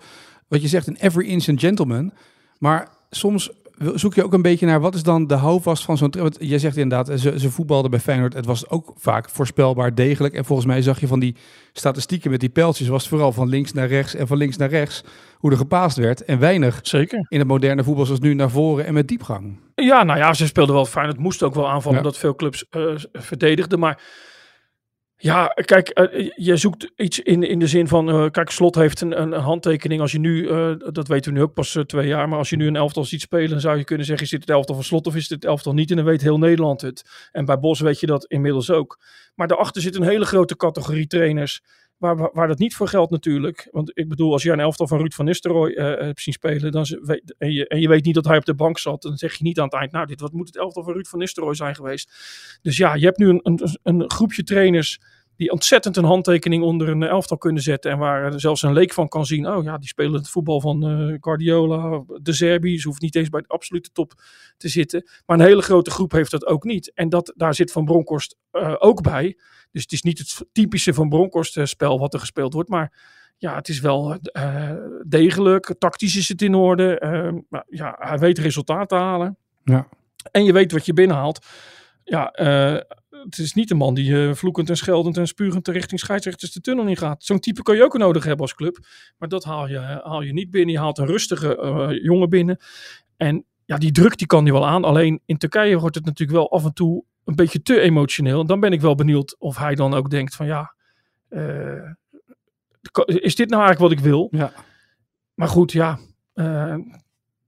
Wat 0.48 0.62
je 0.62 0.68
zegt, 0.68 0.86
een 0.86 0.96
every 0.96 1.26
inch 1.28 1.48
a 1.48 1.52
gentleman. 1.56 2.12
Maar 2.58 2.88
soms 3.10 3.50
zoek 3.94 4.14
je 4.14 4.24
ook 4.24 4.32
een 4.32 4.42
beetje 4.42 4.66
naar 4.66 4.80
wat 4.80 4.94
is 4.94 5.02
dan 5.02 5.26
de 5.26 5.34
houvast 5.34 5.84
van 5.84 5.96
zo'n... 5.96 6.14
Want 6.18 6.36
jij 6.40 6.58
zegt 6.58 6.76
inderdaad, 6.76 7.20
ze, 7.20 7.38
ze 7.38 7.50
voetbalden 7.50 7.90
bij 7.90 8.00
Feyenoord. 8.00 8.32
Het 8.34 8.46
was 8.46 8.68
ook 8.68 8.92
vaak 8.96 9.30
voorspelbaar 9.30 9.94
degelijk. 9.94 10.34
En 10.34 10.44
volgens 10.44 10.66
mij 10.68 10.82
zag 10.82 11.00
je 11.00 11.06
van 11.06 11.18
die 11.20 11.36
statistieken 11.72 12.30
met 12.30 12.40
die 12.40 12.48
pijltjes... 12.48 12.88
was 12.88 13.00
het 13.00 13.10
vooral 13.10 13.32
van 13.32 13.48
links 13.48 13.72
naar 13.72 13.88
rechts 13.88 14.14
en 14.14 14.26
van 14.26 14.36
links 14.36 14.56
naar 14.56 14.68
rechts... 14.68 15.04
hoe 15.38 15.50
er 15.50 15.56
gepaast 15.56 15.96
werd. 15.96 16.24
En 16.24 16.38
weinig 16.38 16.78
Zeker. 16.82 17.26
in 17.28 17.38
het 17.38 17.48
moderne 17.48 17.84
voetbal 17.84 18.04
zoals 18.04 18.20
nu 18.20 18.34
naar 18.34 18.50
voren 18.50 18.86
en 18.86 18.94
met 18.94 19.08
diepgang. 19.08 19.56
Ja, 19.74 20.02
nou 20.02 20.18
ja, 20.18 20.34
ze 20.34 20.46
speelden 20.46 20.74
wel 20.74 20.86
fijn. 20.86 21.08
Het 21.08 21.18
moest 21.18 21.42
ook 21.42 21.54
wel 21.54 21.68
aanvallen, 21.68 21.98
Ja. 21.98 22.04
omdat 22.04 22.18
veel 22.20 22.34
clubs 22.34 22.64
eh, 22.70 22.82
verdedigden. 23.12 23.78
Maar 23.78 24.00
ja, 25.18 25.46
kijk, 25.46 25.88
eh, 25.88 26.30
je 26.34 26.56
zoekt 26.56 26.92
iets 26.96 27.20
in, 27.20 27.42
in 27.42 27.58
de 27.58 27.66
zin 27.66 27.88
van... 27.88 28.08
eh, 28.08 28.30
kijk, 28.30 28.50
Slot 28.50 28.74
heeft 28.74 29.00
een, 29.00 29.20
een, 29.20 29.32
handtekening. 29.32 30.00
Als 30.00 30.12
je 30.12 30.18
nu, 30.18 30.48
eh, 30.48 30.72
dat 30.92 31.08
weten 31.08 31.32
we 31.32 31.38
nu 31.38 31.44
ook 31.44 31.54
pas 31.54 31.78
twee 31.86 32.06
jaar... 32.06 32.28
maar 32.28 32.38
als 32.38 32.50
je 32.50 32.56
nu 32.56 32.66
een 32.66 32.76
elftal 32.76 33.04
ziet 33.04 33.20
spelen... 33.20 33.50
dan 33.50 33.60
zou 33.60 33.78
je 33.78 33.84
kunnen 33.84 34.06
zeggen... 34.06 34.24
is 34.24 34.30
dit 34.30 34.40
het 34.40 34.50
elftal 34.50 34.74
van 34.74 34.84
Slot 34.84 35.06
of 35.06 35.16
is 35.16 35.28
dit 35.28 35.42
het 35.42 35.50
elftal 35.50 35.72
niet? 35.72 35.90
En 35.90 35.96
dan 35.96 36.04
weet 36.04 36.22
heel 36.22 36.38
Nederland 36.38 36.80
het. 36.80 37.28
En 37.32 37.44
bij 37.44 37.58
Bos 37.58 37.80
weet 37.80 38.00
je 38.00 38.06
dat 38.06 38.24
inmiddels 38.24 38.70
ook. 38.70 39.00
Maar 39.34 39.46
daarachter 39.46 39.82
zit 39.82 39.96
een 39.96 40.02
hele 40.02 40.24
grote 40.24 40.56
categorie 40.56 41.06
trainers... 41.06 41.62
Waar, 41.98 42.30
waar, 42.32 42.48
dat 42.48 42.58
niet 42.58 42.74
voor 42.74 42.88
geldt 42.88 43.10
natuurlijk. 43.10 43.68
Want 43.70 43.90
ik 43.94 44.08
bedoel, 44.08 44.32
als 44.32 44.42
jij 44.42 44.52
een 44.52 44.60
elftal 44.60 44.86
van 44.86 44.98
Ruud 44.98 45.12
van 45.12 45.24
Nistelrooy 45.24 45.70
eh, 45.70 45.84
hebt 45.84 46.20
zien 46.20 46.34
spelen... 46.34 46.72
Dan 46.72 46.86
en, 47.38 47.52
je, 47.52 47.68
en 47.68 47.80
je 47.80 47.88
weet 47.88 48.04
niet 48.04 48.14
dat 48.14 48.24
hij 48.24 48.36
op 48.36 48.44
de 48.44 48.54
bank 48.54 48.78
zat... 48.78 49.02
dan 49.02 49.16
zeg 49.16 49.34
je 49.34 49.44
niet 49.44 49.58
aan 49.58 49.64
het 49.64 49.74
eind... 49.74 49.92
nou, 49.92 50.06
dit 50.06 50.20
wat 50.20 50.32
moet 50.32 50.46
het 50.46 50.56
elftal 50.56 50.82
van 50.82 50.92
Ruud 50.92 51.06
van 51.06 51.18
Nistelrooy 51.18 51.54
zijn 51.54 51.74
geweest. 51.74 52.12
Dus 52.62 52.76
ja, 52.76 52.94
je 52.94 53.04
hebt 53.04 53.18
nu 53.18 53.28
een, 53.28 53.40
een, 53.42 53.78
een 53.82 54.10
groepje 54.10 54.42
trainers... 54.42 55.00
die 55.36 55.50
ontzettend 55.50 55.96
een 55.96 56.04
handtekening 56.04 56.62
onder 56.62 56.88
een 56.88 57.02
elftal 57.02 57.38
kunnen 57.38 57.62
zetten... 57.62 57.90
en 57.90 57.98
waar 57.98 58.40
zelfs 58.40 58.62
een 58.62 58.72
leek 58.72 58.92
van 58.92 59.08
kan 59.08 59.26
zien... 59.26 59.48
oh 59.48 59.64
ja, 59.64 59.78
die 59.78 59.88
spelen 59.88 60.12
het 60.12 60.28
voetbal 60.28 60.60
van 60.60 60.86
eh, 60.86 61.16
Guardiola, 61.20 62.04
De 62.22 62.32
Zerbi... 62.32 62.78
ze 62.78 62.88
hoeft 62.88 63.00
niet 63.00 63.14
eens 63.14 63.28
bij 63.28 63.40
de 63.40 63.48
absolute 63.48 63.90
top 63.92 64.12
te 64.56 64.68
zitten. 64.68 65.08
Maar 65.26 65.38
een 65.38 65.44
hele 65.44 65.62
grote 65.62 65.90
groep 65.90 66.12
heeft 66.12 66.30
dat 66.30 66.46
ook 66.46 66.64
niet. 66.64 66.92
En 66.94 67.08
dat, 67.08 67.32
daar 67.36 67.54
zit 67.54 67.72
Van 67.72 67.84
Bronckhorst 67.84 68.36
eh, 68.50 68.74
ook 68.78 69.02
bij... 69.02 69.38
Dus 69.70 69.82
het 69.84 69.92
is 69.92 70.02
niet 70.02 70.18
het 70.18 70.46
typische 70.52 70.94
van 70.94 71.08
Bronkhorst 71.08 71.56
eh, 71.56 71.64
spel 71.64 71.98
wat 71.98 72.14
er 72.14 72.20
gespeeld 72.20 72.52
wordt. 72.52 72.68
Maar 72.68 72.92
ja, 73.36 73.54
het 73.54 73.68
is 73.68 73.80
wel 73.80 74.18
degelijk. 75.06 75.74
Tactisch 75.78 76.16
is 76.16 76.28
het 76.28 76.42
in 76.42 76.54
orde. 76.54 76.98
Maar 77.48 77.64
ja, 77.68 77.96
hij 77.98 78.18
weet 78.18 78.38
resultaat 78.38 78.88
te 78.88 78.94
halen. 78.94 79.38
Ja. 79.64 79.88
En 80.30 80.44
je 80.44 80.52
weet 80.52 80.72
wat 80.72 80.86
je 80.86 80.92
binnenhaalt. 80.92 81.46
Ja, 82.08 82.30
eh, 82.30 82.80
het 83.22 83.38
is 83.38 83.54
niet 83.54 83.70
een 83.70 83.76
man 83.76 83.94
die 83.94 84.28
eh, 84.28 84.34
vloekend 84.34 84.68
en 84.68 84.76
scheldend 84.76 85.16
en 85.16 85.26
spurend 85.26 85.68
richting 85.68 86.00
scheidsrechters 86.00 86.52
de 86.52 86.60
tunnel 86.60 86.86
in 86.86 86.96
gaat. 86.96 87.24
Zo'n 87.24 87.38
type 87.38 87.62
kan 87.62 87.76
je 87.76 87.84
ook 87.84 87.98
nodig 87.98 88.24
hebben 88.24 88.42
als 88.42 88.54
club. 88.54 88.78
Maar 89.18 89.28
dat 89.28 89.44
haal 89.44 89.68
je, 89.68 89.78
haal 89.78 90.22
je 90.22 90.32
niet 90.32 90.50
binnen. 90.50 90.74
Je 90.74 90.80
haalt 90.80 90.98
een 90.98 91.06
rustige 91.06 91.56
eh, 91.56 92.04
jongen 92.04 92.28
binnen. 92.28 92.58
En 93.16 93.44
ja, 93.64 93.76
die 93.76 93.92
druk 93.92 94.18
die 94.18 94.26
kan 94.26 94.44
hij 94.44 94.52
wel 94.52 94.66
aan. 94.66 94.84
Alleen 94.84 95.20
in 95.24 95.36
Turkije 95.36 95.78
wordt 95.78 95.94
het 95.94 96.04
natuurlijk 96.04 96.38
wel 96.38 96.50
af 96.50 96.64
en 96.64 96.72
toe 96.72 97.04
een 97.24 97.34
beetje 97.34 97.62
te 97.62 97.80
emotioneel. 97.80 98.40
En 98.40 98.46
dan 98.46 98.60
ben 98.60 98.72
ik 98.72 98.80
wel 98.80 98.94
benieuwd 98.94 99.36
of 99.38 99.56
hij 99.56 99.74
dan 99.74 99.94
ook 99.94 100.10
denkt 100.10 100.34
van 100.34 100.46
ja, 100.46 100.74
eh, 101.28 101.90
is 103.04 103.34
dit 103.34 103.50
nou 103.50 103.62
eigenlijk 103.62 103.78
wat 103.78 103.90
ik 103.90 104.10
wil? 104.10 104.28
Ja. 104.30 104.52
Maar 105.34 105.48
goed, 105.48 105.72
ja, 105.72 105.98
eh, 106.32 106.76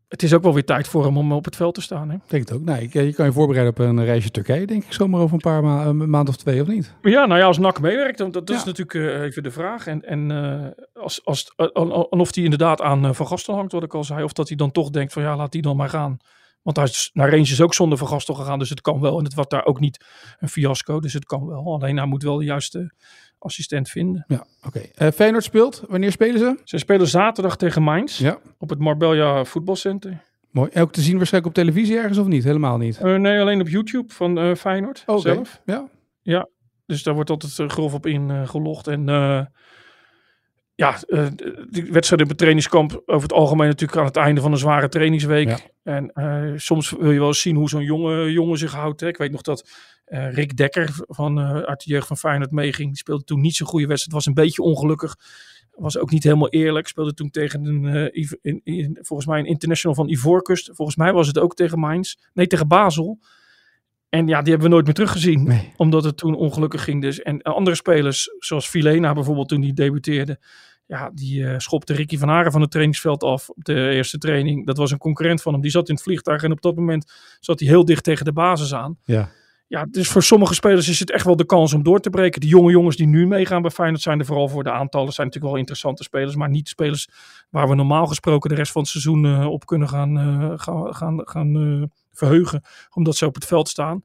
het 0.08 0.22
is 0.22 0.34
ook 0.34 0.42
wel 0.42 0.54
weer 0.54 0.64
tijd 0.64 0.88
voor 0.88 1.04
hem 1.04 1.16
om 1.16 1.32
op 1.32 1.44
het 1.44 1.56
veld 1.56 1.74
te 1.74 1.80
staan. 1.80 2.08
Hè? 2.08 2.14
Ik 2.14 2.20
denk 2.26 2.48
het 2.48 2.56
ook. 2.58 2.64
Nee, 2.64 2.88
je 2.92 3.12
kan 3.14 3.26
je 3.26 3.32
voorbereiden 3.32 3.72
op 3.72 3.78
een 3.78 4.04
reisje 4.04 4.30
Turkije, 4.30 4.66
denk 4.66 4.84
ik, 4.84 4.92
zomaar 4.92 5.20
over 5.20 5.34
een 5.34 5.40
paar 5.40 5.62
ma 5.62 5.84
een 5.86 6.10
maand 6.10 6.28
of 6.28 6.36
twee, 6.36 6.60
of 6.60 6.66
niet? 6.68 6.94
Ja, 7.02 7.26
nou 7.26 7.40
ja, 7.40 7.46
als 7.46 7.58
NAC 7.58 7.80
meewerkt, 7.80 8.18
dan- 8.18 8.30
dat, 8.30 8.48
Ja. 8.48 8.54
is 8.54 8.64
natuurlijk 8.64 8.94
eh, 8.94 9.22
even 9.22 9.42
de 9.42 9.50
vraag. 9.50 9.86
En, 9.86 10.04
en 10.04 10.30
eh, 10.30 11.02
als, 11.02 11.24
als, 11.24 11.52
eh, 11.56 11.66
en 11.74 11.90
of 12.18 12.34
hij 12.34 12.44
inderdaad 12.44 12.80
aan 12.80 13.04
eh, 13.06 13.12
Van 13.12 13.26
Gastel 13.26 13.54
hangt, 13.54 13.72
wat 13.72 13.82
ik 13.82 13.94
al 13.94 14.04
zei. 14.04 14.22
Of 14.22 14.32
dat 14.32 14.48
hij 14.48 14.56
dan 14.56 14.70
toch 14.70 14.90
denkt 14.90 15.12
van 15.12 15.22
ja, 15.22 15.36
laat 15.36 15.52
die 15.52 15.62
dan 15.62 15.76
maar 15.76 15.88
gaan. 15.88 16.16
Want 16.62 16.76
hij 16.76 16.86
is 16.86 17.10
naar 17.12 17.30
Rangers 17.30 17.60
ook 17.60 17.74
zonder 17.74 17.98
Van 17.98 18.08
Gastel 18.08 18.34
gegaan, 18.34 18.58
dus 18.58 18.70
het 18.70 18.80
kan 18.80 19.00
wel. 19.00 19.18
En 19.18 19.24
het 19.24 19.34
was 19.34 19.48
daar 19.48 19.64
ook 19.64 19.80
niet 19.80 20.04
een 20.38 20.48
fiasco, 20.48 21.00
dus 21.00 21.12
het 21.12 21.24
kan 21.24 21.46
wel. 21.46 21.72
Alleen 21.74 21.96
hij 21.96 22.06
moet 22.06 22.22
wel 22.22 22.36
de 22.36 22.44
juiste 22.44 22.92
assistent 23.38 23.88
vinden. 23.88 24.24
Ja, 24.28 24.44
oké. 24.66 24.78
Eh, 24.94 25.08
Feyenoord 25.10 25.44
speelt. 25.44 25.82
Wanneer 25.88 26.12
spelen 26.12 26.38
ze? 26.38 26.58
Ze 26.64 26.78
spelen 26.78 27.06
zaterdag 27.08 27.56
tegen 27.56 27.82
Mainz 27.82 28.18
Ja, 28.18 28.38
op 28.58 28.70
het 28.70 28.78
Marbella 28.78 29.44
voetbalcenter. 29.44 30.22
mooi. 30.50 30.70
En 30.72 30.82
ook 30.82 30.92
te 30.92 31.00
zien 31.00 31.16
waarschijnlijk 31.16 31.56
op 31.56 31.62
televisie 31.64 31.96
ergens 31.96 32.18
of 32.18 32.26
niet? 32.26 32.44
Helemaal 32.44 32.78
niet. 32.78 32.98
Eh, 32.98 33.14
nee, 33.14 33.40
alleen 33.40 33.60
op 33.60 33.68
YouTube 33.68 34.12
van 34.12 34.38
eh 34.38 34.54
Feyenoord 34.54 35.04
zelf. 35.16 35.60
Ja. 36.22 36.48
Dus 36.86 37.02
daar 37.02 37.14
wordt 37.14 37.30
altijd 37.30 37.70
grof 37.72 37.94
op 37.94 38.06
ingelogd. 38.06 38.86
en 38.86 39.08
ja, 40.78 40.98
eh, 41.06 41.26
die 41.70 41.92
wedstrijd 41.92 42.22
op 42.22 42.28
het 42.28 42.38
trainingskamp 42.38 43.02
over 43.06 43.22
het 43.22 43.32
algemeen 43.32 43.68
natuurlijk 43.68 43.98
aan 43.98 44.04
het 44.04 44.16
einde 44.16 44.40
van 44.40 44.52
een 44.52 44.58
zware 44.58 44.88
trainingsweek. 44.88 45.48
Ja. 45.48 45.58
En 45.82 46.10
eh, 46.12 46.52
soms 46.56 46.90
wil 46.90 47.10
je 47.10 47.18
wel 47.18 47.26
eens 47.28 47.40
zien 47.40 47.56
hoe 47.56 47.68
zo'n 47.68 47.82
jonge 47.84 48.32
jongen 48.32 48.58
zich 48.58 48.72
houdt. 48.72 49.00
Hè. 49.00 49.08
Ik 49.08 49.16
weet 49.16 49.30
nog 49.30 49.42
dat 49.42 49.68
eh, 50.04 50.32
Rick 50.32 50.56
Dekker 50.56 50.90
van, 50.94 51.38
uit 51.40 51.84
de 51.84 51.90
jeugd 51.90 52.06
van 52.06 52.16
Feyenoord 52.16 52.50
meeging. 52.50 52.88
Die 52.88 52.96
speelde 52.98 53.24
toen 53.24 53.40
niet 53.40 53.54
zo'n 53.54 53.66
goede 53.66 53.86
wedstrijd. 53.86 54.16
Was 54.16 54.26
een 54.26 54.34
beetje 54.44 54.62
ongelukkig. 54.62 55.16
Was 55.70 55.98
ook 55.98 56.10
niet 56.10 56.22
helemaal 56.24 56.48
eerlijk. 56.48 56.86
Speelde 56.88 57.14
toen 57.14 57.30
tegen 57.30 57.64
een, 57.66 58.12
in, 58.42 58.60
in- 58.64 58.98
volgens 59.00 59.28
mij 59.28 59.38
een 59.38 59.46
international 59.46 59.96
van 59.96 60.08
Ivoorkust. 60.08 60.70
Volgens 60.74 60.96
mij 60.96 61.12
was 61.12 61.26
het 61.26 61.38
ook 61.38 61.54
tegen 61.54 61.78
Mainz. 61.78 62.14
Nee, 62.34 62.46
tegen 62.46 62.68
Basel. 62.68 63.18
En 64.08 64.26
ja, 64.26 64.40
die 64.42 64.50
hebben 64.50 64.68
we 64.68 64.72
nooit 64.74 64.84
meer 64.84 64.94
teruggezien 64.94 65.42
Nee. 65.44 65.72
omdat 65.76 66.04
het 66.04 66.16
toen 66.16 66.34
ongelukkig 66.34 66.84
ging 66.84 67.02
dus. 67.02 67.22
En 67.22 67.42
andere 67.42 67.76
spelers, 67.76 68.30
zoals 68.38 68.68
Filena 68.68 69.12
bijvoorbeeld 69.12 69.48
toen 69.48 69.60
die 69.60 69.72
debuteerde. 69.72 70.38
Ja, 70.88 71.10
die 71.14 71.46
eh, 71.46 71.58
schopte 71.58 71.92
Ricky 71.92 72.18
van 72.18 72.28
Haren 72.28 72.52
van 72.52 72.60
het 72.60 72.70
trainingsveld 72.70 73.22
af 73.22 73.48
op 73.48 73.64
de 73.64 73.90
eerste 73.90 74.18
training. 74.18 74.66
Dat 74.66 74.76
was 74.76 74.90
een 74.90 74.98
concurrent 74.98 75.42
van 75.42 75.52
hem. 75.52 75.62
Die 75.62 75.70
zat 75.70 75.88
in 75.88 75.94
het 75.94 76.02
vliegtuig 76.02 76.42
en 76.42 76.52
op 76.52 76.62
dat 76.62 76.76
moment 76.76 77.12
zat 77.40 77.60
hij 77.60 77.68
heel 77.68 77.84
dicht 77.84 78.04
tegen 78.04 78.24
de 78.24 78.32
basis 78.32 78.74
aan. 78.74 78.98
Ja. 79.04 79.30
ja, 79.66 79.86
dus 79.90 80.08
voor 80.08 80.22
sommige 80.22 80.54
spelers 80.54 80.88
is 80.88 81.00
het 81.00 81.10
echt 81.10 81.24
wel 81.24 81.36
de 81.36 81.46
kans 81.46 81.72
om 81.72 81.82
door 81.82 82.00
te 82.00 82.10
breken. 82.10 82.40
De 82.40 82.46
jonge 82.46 82.70
jongens 82.70 82.96
die 82.96 83.06
nu 83.06 83.26
meegaan 83.26 83.62
bij 83.62 83.70
Feyenoord 83.70 84.02
zijn 84.02 84.18
er 84.18 84.24
vooral 84.24 84.48
voor 84.48 84.64
de 84.64 84.70
aantallen. 84.70 85.12
zijn 85.12 85.26
natuurlijk 85.26 85.52
wel 85.52 85.60
interessante 85.60 86.02
spelers, 86.02 86.36
maar 86.36 86.48
niet 86.48 86.68
spelers 86.68 87.08
waar 87.50 87.68
we 87.68 87.74
normaal 87.74 88.06
gesproken 88.06 88.50
de 88.50 88.56
rest 88.56 88.72
van 88.72 88.82
het 88.82 88.90
seizoen 88.90 89.24
eh, 89.24 89.46
op 89.46 89.66
kunnen 89.66 89.88
gaan, 89.88 90.18
eh, 90.18 90.52
gaan, 90.56 90.94
gaan, 90.94 91.20
gaan 91.24 91.90
verheugen. 92.12 92.62
Omdat 92.94 93.16
ze 93.16 93.26
op 93.26 93.34
het 93.34 93.46
veld 93.46 93.68
staan. 93.68 94.04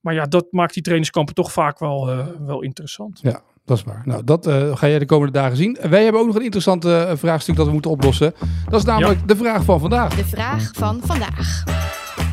Maar 0.00 0.14
ja, 0.14 0.24
dat 0.24 0.46
maakt 0.50 0.74
die 0.74 0.82
trainingskampen 0.82 1.34
toch 1.34 1.52
vaak 1.52 1.78
wel, 1.78 2.06
wel 2.38 2.62
interessant. 2.62 3.20
Ja, 3.22 3.42
dat 3.64 3.76
is 3.76 3.84
waar. 3.84 4.02
Nou, 4.04 4.24
dat 4.24 4.46
eh, 4.46 4.76
ga 4.76 4.88
jij 4.88 4.98
de 4.98 5.06
komende 5.06 5.32
dagen 5.32 5.56
zien. 5.56 5.76
En 5.76 5.90
wij 5.90 6.02
hebben 6.02 6.20
ook 6.20 6.26
nog 6.26 6.36
een 6.36 6.42
interessant 6.42 6.84
eh, 6.84 7.12
vraagstuk 7.14 7.56
dat 7.56 7.66
we 7.66 7.72
moeten 7.72 7.90
oplossen. 7.90 8.34
Dat 8.68 8.80
is 8.80 8.86
namelijk 8.86 9.28
de 9.28 9.36
vraag 9.36 9.64
van 9.64 9.80
vandaag. 9.80 10.16
De 10.16 10.24
vraag 10.24 10.70
van 10.72 11.00
vandaag. 11.04 11.64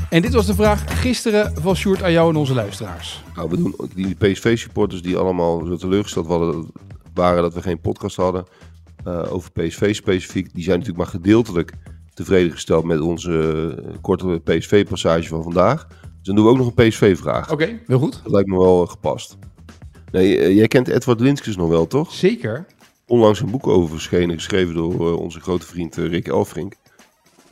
En 0.09 0.21
dit 0.21 0.33
was 0.33 0.45
de 0.45 0.53
vraag 0.53 1.01
gisteren 1.01 1.53
van 1.61 1.75
Sjoerd 1.75 2.03
aan 2.03 2.11
jou 2.11 2.29
en 2.29 2.35
onze 2.35 2.53
luisteraars. 2.53 3.23
Nou, 3.35 3.49
we 3.49 3.57
doen 3.57 3.73
ook 3.77 3.95
die 3.95 4.15
PSV-supporters 4.15 5.01
die 5.01 5.17
allemaal 5.17 5.65
zo 5.65 5.75
teleurgesteld 5.75 6.27
waren, 6.27 6.71
waren 7.13 7.41
dat 7.41 7.53
we 7.53 7.61
geen 7.61 7.79
podcast 7.79 8.15
hadden 8.15 8.45
eh, 9.03 9.33
over 9.33 9.51
PSV 9.51 9.95
specifiek. 9.95 10.53
Die 10.53 10.63
zijn 10.63 10.79
natuurlijk 10.79 11.03
maar 11.05 11.21
gedeeltelijk 11.21 11.73
tevreden 12.13 12.51
gesteld 12.51 12.83
met 12.83 12.99
onze 12.99 13.97
korte 14.01 14.41
PSV-passage 14.43 15.27
van 15.27 15.43
vandaag. 15.43 15.87
Dus 15.87 15.99
dan 16.21 16.35
doen 16.35 16.45
we 16.45 16.51
ook 16.51 16.57
nog 16.57 16.71
een 16.75 16.87
PSV-vraag. 16.87 17.51
Oké, 17.51 17.79
heel 17.87 17.99
goed. 17.99 18.19
Dat 18.23 18.31
lijkt 18.31 18.49
me 18.49 18.57
wel 18.57 18.87
gepast. 18.87 19.37
Nee, 20.11 20.37
eh, 20.37 20.55
jij 20.55 20.67
kent 20.67 20.87
Edward 20.87 21.19
Linskes 21.19 21.55
nog 21.55 21.69
wel, 21.69 21.87
toch? 21.87 22.13
Zeker. 22.13 22.65
Onlangs 23.07 23.39
een 23.39 23.51
boek 23.51 23.67
over 23.67 23.89
verschenen, 23.89 24.35
geschreven 24.35 24.73
door 24.73 24.93
eh, 24.93 25.19
onze 25.19 25.39
grote 25.39 25.65
vriend 25.65 25.97
eh, 25.97 26.05
Rick 26.05 26.27
Elfrink. 26.27 26.73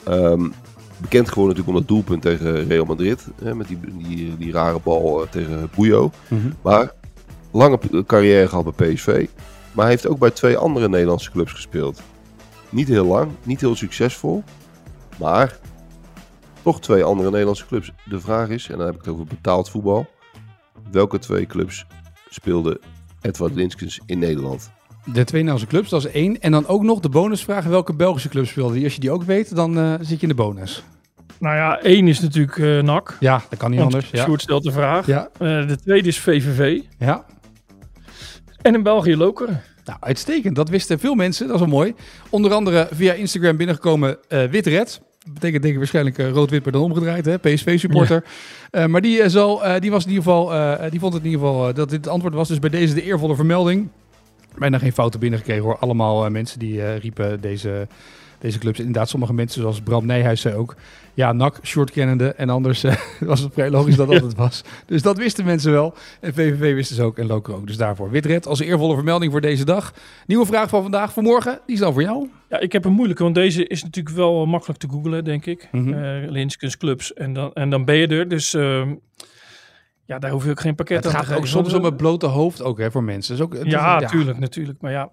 Ehm, 0.03 0.49
bekend 0.97 1.29
geworden 1.29 1.55
natuurlijk 1.57 1.67
om 1.67 1.73
dat 1.73 1.87
doelpunt 1.87 2.21
tegen 2.21 2.67
Real 2.67 2.85
Madrid. 2.85 3.27
Hè, 3.43 3.55
met 3.55 3.67
die, 3.67 3.79
die, 3.97 4.37
die 4.37 4.51
rare 4.51 4.79
bal 4.83 5.25
tegen 5.29 5.69
Bujo. 5.75 6.11
Mhm. 6.27 6.49
Maar 6.61 6.91
lange 7.51 7.79
carrière 8.05 8.47
gehad 8.47 8.75
bij 8.75 8.93
PSV. 8.93 9.27
Maar 9.71 9.85
hij 9.85 9.93
heeft 9.93 10.07
ook 10.07 10.19
bij 10.19 10.31
twee 10.31 10.57
andere 10.57 10.89
Nederlandse 10.89 11.31
clubs 11.31 11.51
gespeeld. 11.51 12.01
Niet 12.69 12.87
heel 12.87 13.05
lang, 13.05 13.31
niet 13.43 13.61
heel 13.61 13.75
succesvol. 13.75 14.43
Maar 15.17 15.59
toch 16.61 16.81
twee 16.81 17.03
andere 17.03 17.29
Nederlandse 17.29 17.65
clubs. 17.65 17.91
De 18.05 18.19
vraag 18.19 18.49
is, 18.49 18.69
en 18.69 18.77
dan 18.77 18.85
heb 18.85 18.95
ik 18.95 19.01
het 19.01 19.13
over 19.13 19.25
betaald 19.25 19.69
voetbal. 19.69 20.07
Welke 20.91 21.19
twee 21.19 21.45
clubs 21.45 21.85
speelde 22.29 22.79
Edward 23.21 23.55
Linskens 23.55 23.99
in 24.05 24.19
Nederland? 24.19 24.71
De 25.05 25.23
twee 25.23 25.43
Nederlandse 25.43 25.67
clubs, 25.67 25.89
dat 25.89 26.05
is 26.05 26.11
één. 26.11 26.41
En 26.41 26.51
dan 26.51 26.67
ook 26.67 26.83
nog 26.83 26.99
de 26.99 27.09
bonusvraag, 27.09 27.65
welke 27.65 27.93
Belgische 27.93 28.29
club 28.29 28.45
speelde 28.47 28.73
die? 28.73 28.83
Als 28.83 28.93
je 28.93 28.99
die 28.99 29.11
ook 29.11 29.23
weet, 29.23 29.55
dan 29.55 29.77
eh, 29.77 29.93
zit 29.99 30.15
je 30.15 30.21
in 30.21 30.27
de 30.27 30.35
bonus. 30.35 30.83
Nou 31.39 31.55
ja, 31.55 31.79
één 31.81 32.07
is 32.07 32.19
natuurlijk 32.19 32.57
eh 32.57 32.79
NAC. 32.79 33.17
Ja, 33.19 33.41
dat 33.49 33.59
kan 33.59 33.71
niet 33.71 33.79
anders. 33.79 34.09
Ja. 34.09 34.23
Sjoerd 34.23 34.41
stelt 34.41 34.63
de 34.63 34.71
vraag. 34.71 35.05
Ja. 35.05 35.29
Eh, 35.33 35.67
de 35.67 35.77
tweede 35.83 36.07
is 36.07 36.19
VVV. 36.19 36.81
ja. 36.97 37.25
En 38.61 38.73
in 38.73 38.83
België 38.83 39.15
Lokeren. 39.15 39.61
Nou, 39.85 39.97
uitstekend. 40.01 40.55
Dat 40.55 40.69
wisten 40.69 40.99
veel 40.99 41.15
mensen. 41.15 41.45
Dat 41.45 41.55
is 41.55 41.61
wel 41.61 41.69
mooi. 41.69 41.93
Onder 42.29 42.53
andere 42.53 42.87
via 42.91 43.13
Instagram 43.13 43.57
binnengekomen 43.57 44.17
eh 44.27 44.43
Wit 44.43 44.65
Red. 44.65 45.01
Dat 45.23 45.33
betekent 45.33 45.61
denk 45.61 45.73
ik 45.73 45.79
waarschijnlijk 45.79 46.17
eh, 46.17 46.29
rood-wit, 46.29 46.63
maar 46.63 46.71
dan 46.71 46.81
omgedraaid. 46.81 47.25
hè? 47.25 47.37
PSV-supporter. 47.37 48.23
Eh, 48.71 48.85
maar 48.85 49.01
die, 49.01 49.21
eh, 49.21 49.29
zal, 49.29 49.79
die, 49.79 49.91
was 49.91 50.03
in 50.03 50.09
ieder 50.09 50.23
geval, 50.23 50.47
die 50.89 50.99
vond 50.99 51.13
het 51.13 51.23
in 51.23 51.29
ieder 51.29 51.47
geval 51.47 51.73
dat 51.73 51.89
dit 51.89 51.97
het 51.97 52.07
antwoord 52.07 52.33
was. 52.33 52.47
Dus 52.47 52.59
bij 52.59 52.69
deze 52.69 52.93
de 52.93 53.03
eervolle 53.03 53.35
vermelding. 53.35 53.87
Bijna 54.57 54.77
geen 54.77 54.91
fouten 54.91 55.19
binnengekregen 55.19 55.63
hoor. 55.63 55.77
Allemaal 55.77 56.29
mensen 56.29 56.59
die 56.59 56.95
riepen 56.95 57.41
deze, 57.41 57.87
deze 58.39 58.59
clubs. 58.59 58.79
Inderdaad, 58.79 59.09
sommige 59.09 59.33
mensen 59.33 59.61
zoals 59.61 59.81
Bram 59.81 60.05
Nijhuis 60.05 60.41
zei 60.41 60.55
ook. 60.55 60.75
Ja, 61.13 61.31
NAC, 61.31 61.59
short 61.63 61.91
kennende. 61.91 62.27
En 62.33 62.49
anders 62.49 62.83
eh, 62.83 62.95
was 63.19 63.39
het 63.39 63.53
vrij 63.53 63.69
logisch 63.69 63.95
dat 63.95 64.07
dat 64.09 64.21
het 64.29 64.35
was. 64.35 64.61
Dus 64.85 65.01
dat 65.01 65.17
wisten 65.17 65.45
mensen 65.45 65.71
wel. 65.71 65.93
En 66.19 66.33
VVV 66.33 66.73
wisten 66.73 66.95
ze 66.95 67.03
ook 67.03 67.17
en 67.17 67.27
Loker 67.27 67.53
ook. 67.55 67.67
Dus 67.67 67.77
daarvoor 67.77 68.09
Witred 68.09 68.47
als 68.47 68.59
eervolle 68.59 68.95
vermelding 68.95 69.31
voor 69.31 69.41
deze 69.41 69.65
dag. 69.65 69.93
Nieuwe 70.27 70.45
vraag 70.45 70.69
van 70.69 70.81
vandaag 70.81 71.13
voor 71.13 71.23
morgen. 71.23 71.59
Die 71.65 71.75
is 71.75 71.81
dan 71.81 71.93
voor 71.93 72.01
jou. 72.01 72.29
Ja, 72.49 72.59
ik 72.59 72.71
heb 72.71 72.85
een 72.85 72.91
moeilijke, 72.93 73.23
want 73.23 73.35
deze 73.35 73.67
is 73.67 73.83
natuurlijk 73.83 74.15
wel 74.15 74.45
makkelijk 74.45 74.79
te 74.79 74.87
googlen, 74.89 75.23
denk 75.23 75.45
ik. 75.45 75.67
Linskens 76.29 76.77
clubs. 76.77 77.13
En 77.13 77.33
dan, 77.33 77.53
en 77.53 77.69
dan 77.69 77.85
ben 77.85 77.95
je 77.95 78.07
er. 78.07 78.27
Dus 78.27 78.53
ehm, 78.53 78.93
ja, 80.05 80.19
daar 80.19 80.31
hoef 80.31 80.43
je 80.43 80.49
ook 80.49 80.59
geen 80.59 80.75
pakket 80.75 80.97
Het 80.97 81.05
aan 81.05 81.11
gaat 81.11 81.21
te 81.21 81.27
geven. 81.27 81.41
ook 81.41 81.47
soms 81.47 81.73
om 81.73 81.83
het 81.83 81.97
blote 81.97 82.25
hoofd 82.25 82.61
ook 82.61 82.77
hè, 82.77 82.91
voor 82.91 83.03
mensen. 83.03 83.35
Dus 83.35 83.45
ook, 83.45 83.53
het 83.53 83.65
is- 83.65 83.71
Ja, 83.71 83.99
tuurlijk, 83.99 84.39
natuurlijk. 84.39 84.81
Maar 84.81 84.91
ja. 84.91 85.09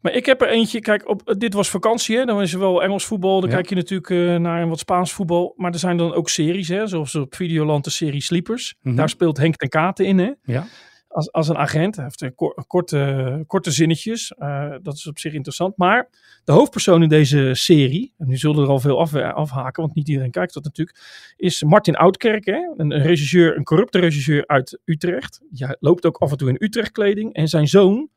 Maar 0.00 0.12
ik 0.12 0.26
heb 0.26 0.40
er 0.40 0.48
eentje, 0.48 0.80
kijk, 0.80 1.08
op, 1.08 1.34
dit 1.38 1.54
was 1.54 1.68
vakantie, 1.70 2.16
hè? 2.16 2.24
dan 2.24 2.40
is 2.42 2.52
er 2.52 2.58
wel 2.58 2.82
Engels 2.82 3.04
voetbal. 3.04 3.40
Dan 3.40 3.48
Ja. 3.50 3.54
kijk 3.56 3.68
je 3.68 3.74
natuurlijk 3.74 4.10
eh, 4.10 4.36
naar 4.36 4.62
een 4.62 4.68
wat 4.68 4.78
Spaans 4.78 5.12
voetbal. 5.12 5.54
Maar 5.56 5.72
er 5.72 5.78
zijn 5.78 5.96
dan 5.96 6.14
ook 6.14 6.28
series, 6.28 6.68
hè? 6.68 6.86
zoals 6.86 7.14
op 7.14 7.34
Videoland 7.34 7.84
de 7.84 7.90
serie 7.90 8.20
Sleepers. 8.22 8.74
Mhm. 8.82 8.94
Daar 8.96 9.08
speelt 9.08 9.36
Henk 9.36 9.56
ten 9.56 9.68
Katen 9.68 10.06
in, 10.06 10.18
hè? 10.18 10.30
Ja. 10.42 10.66
Als, 11.08 11.32
als 11.32 11.48
een 11.48 11.56
agent. 11.58 11.94
Hij 11.96 12.04
heeft 12.04 12.20
een 12.20 12.34
kor- 12.34 12.64
korte, 12.66 13.44
korte 13.46 13.70
zinnetjes. 13.70 14.32
Eh, 14.38 14.74
dat 14.82 14.94
is 14.94 15.06
op 15.06 15.18
zich 15.18 15.32
interessant. 15.32 15.76
Maar 15.76 16.08
de 16.44 16.52
hoofdpersoon 16.52 17.02
in 17.02 17.08
deze 17.08 17.50
serie, 17.54 18.14
en 18.18 18.28
nu 18.28 18.36
zullen 18.36 18.62
er 18.62 18.68
al 18.68 18.78
veel 18.78 19.00
af, 19.00 19.14
afhaken, 19.14 19.82
want 19.82 19.94
niet 19.94 20.08
iedereen 20.08 20.30
kijkt 20.30 20.54
dat 20.54 20.64
natuurlijk, 20.64 20.98
is 21.36 21.62
Martin 21.62 21.96
Oudkerk. 21.96 22.44
Hè? 22.44 22.72
Een, 22.76 22.90
een 22.90 23.02
regisseur, 23.02 23.56
een 23.56 23.64
corrupte 23.64 23.98
regisseur 23.98 24.46
uit 24.46 24.80
Utrecht. 24.84 25.40
Ja, 25.50 25.76
loopt 25.80 26.06
ook 26.06 26.16
af 26.16 26.30
en 26.30 26.36
toe 26.36 26.48
in 26.48 26.56
Utrecht 26.58 26.92
kleding. 26.92 27.34
En 27.34 27.48
zijn 27.48 27.66
zoon, 27.68 28.08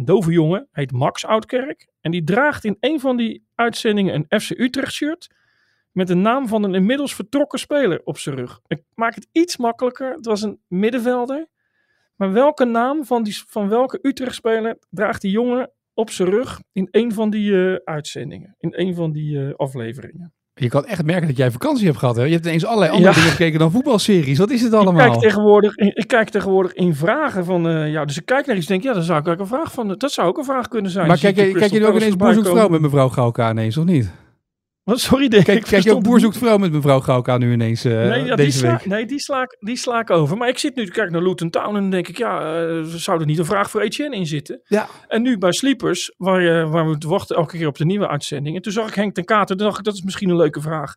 een 0.00 0.06
dove 0.06 0.32
jongen, 0.32 0.68
heet 0.72 0.92
Max 0.92 1.24
Oudkerk. 1.26 1.88
En 2.00 2.10
die 2.10 2.24
draagt 2.24 2.64
in 2.64 2.76
een 2.80 3.00
van 3.00 3.16
die 3.16 3.46
uitzendingen 3.54 4.14
een 4.14 4.40
FC 4.40 4.50
Utrecht 4.50 4.92
shirt. 4.92 5.34
Met 5.92 6.06
de 6.06 6.14
naam 6.14 6.48
van 6.48 6.62
een 6.62 6.74
inmiddels 6.74 7.14
vertrokken 7.14 7.58
speler 7.58 8.00
op 8.04 8.18
zijn 8.18 8.36
rug. 8.36 8.60
Ik 8.66 8.82
maak 8.94 9.14
het 9.14 9.28
iets 9.32 9.56
makkelijker. 9.56 10.12
Het 10.12 10.26
was 10.26 10.42
een 10.42 10.60
middenvelder. 10.68 11.48
Maar 12.16 12.32
welke 12.32 12.64
naam 12.64 13.04
van, 13.04 13.22
die, 13.22 13.42
van 13.46 13.68
welke 13.68 13.98
Utrecht-speler 14.02 14.78
draagt 14.90 15.20
die 15.20 15.30
jongen 15.30 15.70
op 15.94 16.10
zijn 16.10 16.28
rug 16.28 16.60
in 16.72 16.88
een 16.90 17.12
van 17.12 17.30
die 17.30 17.70
eh, 17.70 17.74
uitzendingen? 17.84 18.54
In 18.58 18.72
een 18.76 18.94
van 18.94 19.12
die 19.12 19.46
eh, 19.46 19.54
afleveringen? 19.54 20.34
Je 20.60 20.68
kan 20.68 20.84
echt 20.86 21.04
merken 21.04 21.26
dat 21.26 21.36
jij 21.36 21.50
vakantie 21.50 21.86
hebt 21.86 21.98
gehad. 21.98 22.16
Hè? 22.16 22.24
Je 22.24 22.32
hebt 22.32 22.46
ineens 22.46 22.64
allerlei 22.66 22.90
andere 22.90 23.10
Ja. 23.10 23.16
dingen 23.16 23.30
gekeken 23.30 23.58
dan 23.58 23.70
voetbalseries. 23.70 24.38
Wat 24.38 24.50
is 24.50 24.62
het 24.62 24.72
Ik 24.72 24.78
allemaal? 24.78 25.08
kijk, 25.10 25.20
tegenwoordig, 25.20 25.74
ik 25.76 26.06
kijk 26.08 26.28
tegenwoordig 26.28 26.72
in 26.72 26.94
vragen 26.94 27.44
van... 27.44 27.68
eh, 27.68 27.92
ja, 27.92 28.04
dus 28.04 28.16
ik 28.18 28.26
kijk 28.26 28.46
naar 28.46 28.56
iets 28.56 28.66
en 28.66 28.72
denk, 28.72 28.84
ja, 28.84 28.92
dat 28.92 29.04
zou 29.04 29.18
ik 29.18 29.26
eigenlijk 29.26 29.40
een 29.52 29.58
vraag 29.58 29.72
van... 29.74 29.96
Dat 29.98 30.12
zou 30.12 30.28
ook 30.28 30.38
een 30.38 30.44
vraag 30.44 30.68
kunnen 30.68 30.90
zijn. 30.90 31.06
maar 31.06 31.16
ik 31.16 31.22
kijk, 31.22 31.36
je- 31.36 31.52
kijk 31.58 31.72
je 31.72 31.78
nu 31.78 31.86
ook 31.86 31.94
ineens 31.96 32.16
Palace 32.16 32.16
Boer 32.16 32.32
zoekt 32.32 32.46
voorbij 32.46 32.62
vrouw 32.64 32.72
met 32.72 32.80
mevrouw 32.80 33.08
Gauka 33.08 33.50
ineens, 33.50 33.76
of 33.76 33.84
niet? 33.84 34.10
Sorry. 34.84 35.28
Kijk, 35.28 35.48
ik 35.48 35.62
kijk 35.62 35.82
je 35.82 35.94
ook 35.94 36.02
Boer 36.02 36.20
zoekt 36.20 36.38
vrouw 36.38 36.56
met 36.58 36.72
mevrouw 36.72 37.00
Gauka 37.00 37.38
nu 37.38 37.52
ineens 37.52 37.84
eh, 37.84 37.92
Nee, 37.92 38.18
ja, 38.24 38.24
die, 38.24 38.44
deze 38.44 38.58
sla, 38.58 38.70
week? 38.70 38.86
nee 38.86 39.06
die, 39.06 39.20
sla, 39.20 39.42
ik- 39.42 39.56
die 39.60 39.76
sla 39.76 40.00
ik 40.00 40.10
over. 40.10 40.36
Maar 40.36 40.48
ik 40.48 40.58
zit 40.58 40.74
nu 40.76 40.84
te 40.86 40.92
kijken 40.92 41.12
naar 41.12 41.22
Luton 41.22 41.50
Town 41.50 41.66
en 41.76 41.80
dan 41.80 41.90
denk 41.90 42.08
ik, 42.08 42.16
ja, 42.18 42.64
eh, 42.66 42.82
zou 42.84 43.20
er 43.20 43.26
niet 43.26 43.38
een 43.38 43.44
vraag 43.44 43.70
voor 43.70 43.80
Etienne 43.80 44.16
in 44.16 44.26
zitten? 44.26 44.60
Ja. 44.64 44.88
En 45.08 45.22
nu 45.22 45.38
bij 45.38 45.52
Sleepers, 45.52 46.14
waar, 46.16 46.42
je, 46.42 46.66
waar 46.68 46.90
we 46.90 46.96
wachten 47.08 47.36
elke 47.36 47.56
keer 47.56 47.66
op 47.66 47.76
de 47.78 47.84
nieuwe 47.84 48.08
uitzending. 48.08 48.56
En 48.56 48.62
toen 48.62 48.72
zag 48.72 48.88
ik 48.88 48.94
Henk 48.94 49.14
ten 49.14 49.24
Kater, 49.24 49.56
toen 49.56 49.66
dacht 49.66 49.78
ik, 49.78 49.84
dat 49.84 49.94
is 49.94 50.02
misschien 50.02 50.30
een 50.30 50.36
leuke 50.36 50.60
vraag. 50.60 50.94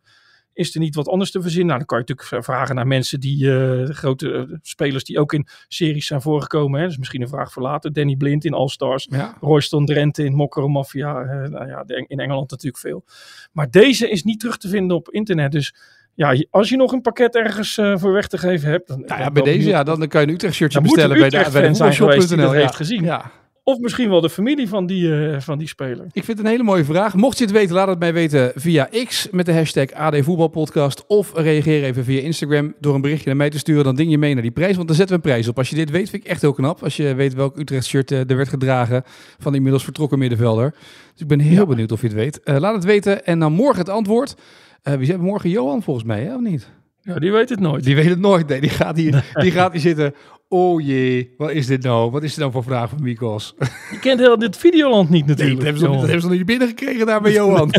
Is 0.54 0.74
er 0.74 0.80
niet 0.80 0.96
wat 0.96 1.08
anders 1.08 1.32
te 1.32 1.42
verzinnen? 1.42 1.68
Nou, 1.68 1.78
dan 1.78 1.88
kan 1.88 1.98
je 1.98 2.04
natuurlijk 2.08 2.46
vragen 2.46 2.76
naar 2.76 2.88
mensen 2.88 3.20
die, 3.20 3.52
eh, 3.52 3.90
grote 3.90 4.32
eh, 4.32 4.58
spelers 4.62 5.04
die 5.04 5.20
ook 5.20 5.34
in 5.34 5.48
series 5.68 6.08
zijn 6.08 6.22
voorgekomen. 6.22 6.80
Hè? 6.80 6.88
Dus 6.88 6.98
misschien 6.98 7.22
een 7.22 7.28
vraag 7.28 7.52
voor 7.52 7.62
later. 7.62 7.94
Danny 7.94 8.16
Blind 8.16 8.46
in 8.46 8.54
All 8.54 8.68
Stars. 8.68 9.08
Ja. 9.10 9.38
Royston 9.42 9.86
Drenthe 9.86 10.24
in 10.26 10.34
Mokkero 10.34 10.68
Mafia. 10.68 11.22
eh, 11.22 11.50
nou 11.50 11.68
ja, 11.68 11.84
in 11.88 12.20
Engeland 12.20 12.52
natuurlijk 12.52 12.82
veel. 12.82 13.04
Maar 13.52 13.70
deze 13.70 14.10
is 14.10 14.24
niet 14.24 14.40
terug 14.40 14.58
te 14.58 14.68
vinden 14.70 14.98
op 14.98 15.10
internet. 15.10 15.52
Dus 15.52 15.76
ja, 16.14 16.36
als 16.50 16.70
je 16.70 16.76
nog 16.76 16.92
een 16.92 17.02
pakket 17.02 17.36
ergens 17.36 17.74
voor 17.74 18.12
weg 18.14 18.28
te 18.28 18.38
geven 18.38 18.70
hebt. 18.70 18.88
Dan, 18.88 19.04
Nou 19.06 19.22
ja, 19.22 19.32
bij 19.32 19.44
deze, 19.44 19.58
benieuwd. 19.58 19.76
ja, 19.78 19.84
dan, 19.84 20.00
dan 20.00 20.08
kan 20.08 20.22
je 20.22 20.28
een 20.28 20.34
Utrecht 20.34 20.54
shirtje 20.56 20.80
Dan 20.80 20.88
bestellen 20.88 21.20
bij 21.20 21.30
de, 21.30 21.46
voetbalshop.nl. 21.46 22.54
Ja. 22.54 22.60
heeft 22.60 22.76
gezien. 22.76 23.04
Ja. 23.04 23.32
Of 23.66 23.80
misschien 23.80 24.10
wel 24.10 24.22
de 24.22 24.30
familie 24.30 24.68
van 24.68 24.86
die, 24.86 25.28
eh, 25.28 25.40
van 25.40 25.58
die 25.58 25.68
speler. 25.68 26.06
Ik 26.12 26.24
vind 26.24 26.28
het 26.28 26.40
een 26.40 26.52
hele 26.52 26.64
mooie 26.64 26.84
vraag. 26.84 27.14
Mocht 27.14 27.38
je 27.38 27.44
het 27.44 27.54
weten, 27.54 27.76
laat 27.76 27.88
het 27.88 28.00
mij 28.00 28.14
weten 28.14 28.52
via 28.56 28.90
X 29.06 29.28
met 29.32 29.46
de 29.46 29.54
hashtag 29.54 29.92
AD 29.92 30.16
Voetbalpodcast. 30.24 31.04
Of 31.08 31.34
reageer 31.34 31.84
even 31.84 32.04
via 32.04 32.22
Instagram 32.22 32.74
door 32.80 32.96
een 32.96 33.02
berichtje 33.02 33.28
naar 33.28 33.38
mij 33.38 33.50
te 33.50 33.58
sturen. 33.58 33.84
Dan 33.84 33.96
ding 33.96 34.12
je 34.12 34.18
mee 34.18 34.34
naar 34.34 34.42
die 34.42 34.52
prijs, 34.52 34.76
want 34.76 34.88
dan 34.88 34.96
zetten 34.96 35.16
we 35.16 35.22
een 35.24 35.30
prijs 35.30 35.48
op. 35.48 35.58
Als 35.58 35.70
je 35.70 35.76
dit 35.76 35.90
weet, 35.90 36.10
vind 36.10 36.24
ik 36.24 36.30
echt 36.30 36.42
heel 36.42 36.54
knap. 36.54 36.84
Als 36.84 36.98
je 36.98 37.16
weet 37.16 37.34
welk 37.34 37.58
Utrecht 37.58 37.86
shirt 37.86 38.12
eh, 38.12 38.30
er 38.30 38.36
werd 38.36 38.50
gedragen 38.50 39.04
van 39.40 39.52
de 39.52 39.58
inmiddels 39.58 39.84
vertrokken 39.84 40.20
middenvelder. 40.20 40.72
Dus 41.12 41.22
ik 41.22 41.28
ben 41.28 41.40
heel 41.40 41.66
benieuwd 41.66 41.92
of 41.92 42.02
je 42.02 42.08
het 42.08 42.16
weet. 42.16 42.44
Eh, 42.44 42.58
laat 42.60 42.76
het 42.76 42.84
weten 42.84 43.26
en 43.26 43.40
dan 43.40 43.54
morgen 43.54 43.80
het 43.80 43.90
antwoord. 43.90 44.36
Wie 44.84 45.08
hebben 45.08 45.28
morgen? 45.28 45.50
Johan 45.50 45.84
volgens 45.84 46.06
mij, 46.06 46.24
hè? 46.24 46.36
of 46.36 46.42
niet? 46.42 46.70
Ja, 47.02 47.20
die 47.20 47.32
weet 47.32 47.50
het 47.50 47.60
nooit. 47.60 47.84
Die 47.84 47.96
weet 47.96 48.10
het 48.10 48.20
nooit. 48.20 48.48
Nee, 48.48 48.62
die 48.62 48.70
gaat 48.70 48.98
hier, 48.98 49.26
die 49.34 49.52
gaat 49.52 49.72
hier 49.72 49.82
zitten. 49.82 50.14
Oh 50.54 50.82
jee, 50.82 51.34
wat 51.38 51.52
is 51.52 51.66
dit 51.68 51.84
nou? 51.84 52.12
Wat 52.12 52.24
is 52.24 52.30
dit 52.30 52.40
nou 52.40 52.52
voor 52.52 52.64
vraag 52.64 52.90
van 52.90 53.04
Mikos? 53.04 53.56
Je 53.92 54.00
kent 54.00 54.20
heel 54.20 54.38
dit 54.40 54.58
Videoland 54.58 55.10
niet 55.10 55.26
Nee, 55.26 55.30
natuurlijk. 55.36 55.56
dat 55.56 55.64
hebben 55.64 55.82
ze 55.82 55.88
nog, 55.88 55.96
dat 55.96 56.04
hebben 56.06 56.22
ze 56.22 56.28
nog 56.28 56.38
niet 56.38 56.46
binnengekregen 56.46 57.06
daar 57.06 57.22
bij 57.22 57.32
Johan. 57.40 57.74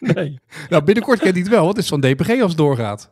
Nee. 0.00 0.38
nou, 0.70 0.84
binnenkort 0.84 1.18
kent 1.20 1.32
hij 1.32 1.40
het 1.42 1.50
wel, 1.50 1.64
want 1.64 1.76
het 1.76 1.84
is 1.84 1.90
van 1.90 2.00
DPG 2.00 2.28
als 2.30 2.48
het 2.48 2.56
doorgaat. 2.56 3.10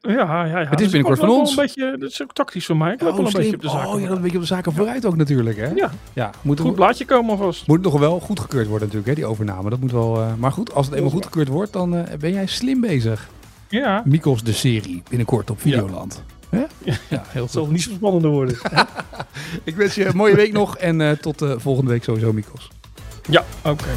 Ja, 0.00 0.12
ja, 0.12 0.44
ja. 0.46 0.56
Het 0.58 0.70
is 0.70 0.76
Dus 0.76 0.86
binnenkort 0.90 1.18
van 1.18 1.28
ons. 1.28 1.50
Een 1.50 1.56
beetje, 1.56 1.96
dat 1.98 2.10
is 2.10 2.22
ook 2.22 2.32
tactisch 2.32 2.66
van 2.66 2.78
mij. 2.78 2.92
Ik 2.92 3.00
loop 3.00 3.10
Oh, 3.10 3.16
wel 3.16 3.24
een 3.24 3.30
slim. 3.30 3.42
beetje 3.42 3.56
op 3.56 3.62
de 3.62 3.68
zaken. 3.78 3.92
Oh, 3.92 4.00
je 4.00 4.06
een 4.08 4.20
beetje 4.20 4.36
op 4.36 4.42
de 4.42 4.48
zaken 4.48 4.72
vooruit 4.72 5.04
ook 5.06 5.16
natuurlijk, 5.16 5.56
hè? 5.56 5.68
Ja, 5.74 5.90
Ja, 6.12 6.30
moet, 6.42 6.60
goed 6.60 6.74
blaadje 6.74 7.04
komen 7.04 7.30
alvast. 7.30 7.66
moet 7.66 7.82
nog 7.82 7.98
wel 7.98 8.20
goedgekeurd 8.20 8.66
worden 8.66 8.86
natuurlijk, 8.86 9.08
hè, 9.08 9.14
die 9.14 9.26
overname. 9.30 9.70
Dat 9.70 9.80
moet 9.80 9.92
wel... 9.92 10.16
eh, 10.20 10.34
maar 10.38 10.52
goed, 10.52 10.74
als 10.74 10.86
het 10.86 10.94
eenmaal 10.94 11.10
goedgekeurd 11.10 11.48
wordt, 11.48 11.72
dan 11.72 11.96
eh, 11.96 12.18
ben 12.18 12.32
jij 12.32 12.46
slim 12.46 12.80
bezig. 12.80 13.28
Ja. 13.68 14.02
Mikos 14.04 14.42
de 14.42 14.52
serie, 14.52 15.02
binnenkort 15.08 15.50
op 15.50 15.60
Videoland. 15.60 16.22
Ja, 16.26 16.34
ja 16.50 17.22
heel 17.28 17.42
Het 17.42 17.50
zal 17.50 17.66
niet 17.66 17.82
zo 17.82 17.90
spannender 17.90 18.30
worden. 18.30 18.58
Ik 19.64 19.76
wens 19.76 19.94
je 19.94 20.06
een 20.06 20.16
mooie 20.16 20.34
week 20.34 20.52
nog 20.52 20.76
en 20.76 21.00
eh, 21.00 21.10
tot 21.10 21.42
eh, 21.42 21.52
volgende 21.56 21.90
week 21.90 22.04
sowieso, 22.04 22.32
Mikos. 22.32 22.70
ja, 23.28 23.44
oké. 23.64 23.88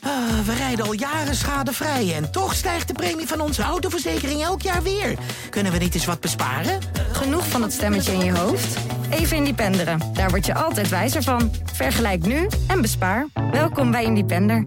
Ah, 0.00 0.40
we 0.44 0.54
rijden 0.54 0.84
al 0.86 0.92
jaren 0.92 1.34
schadevrij 1.34 2.14
en 2.14 2.30
toch 2.30 2.54
stijgt 2.54 2.88
de 2.88 2.94
premie 2.94 3.26
van 3.26 3.40
onze 3.40 3.62
autoverzekering 3.62 4.42
elk 4.42 4.62
jaar 4.62 4.82
weer. 4.82 5.18
Kunnen 5.50 5.72
we 5.72 5.78
niet 5.78 5.94
eens 5.94 6.04
wat 6.04 6.20
besparen? 6.20 6.78
Genoeg 7.12 7.46
van 7.48 7.62
het 7.62 7.72
stemmetje 7.72 8.12
in 8.12 8.24
je 8.24 8.38
hoofd? 8.38 8.76
Even 9.10 9.36
Independeren. 9.36 10.00
Daar 10.12 10.30
word 10.30 10.46
je 10.46 10.54
altijd 10.54 10.88
wijzer 10.88 11.22
van. 11.22 11.52
Vergelijk 11.72 12.26
nu 12.26 12.46
en 12.66 12.80
bespaar. 12.80 13.26
Welkom 13.50 13.90
bij 13.90 14.04
Independer. 14.04 14.66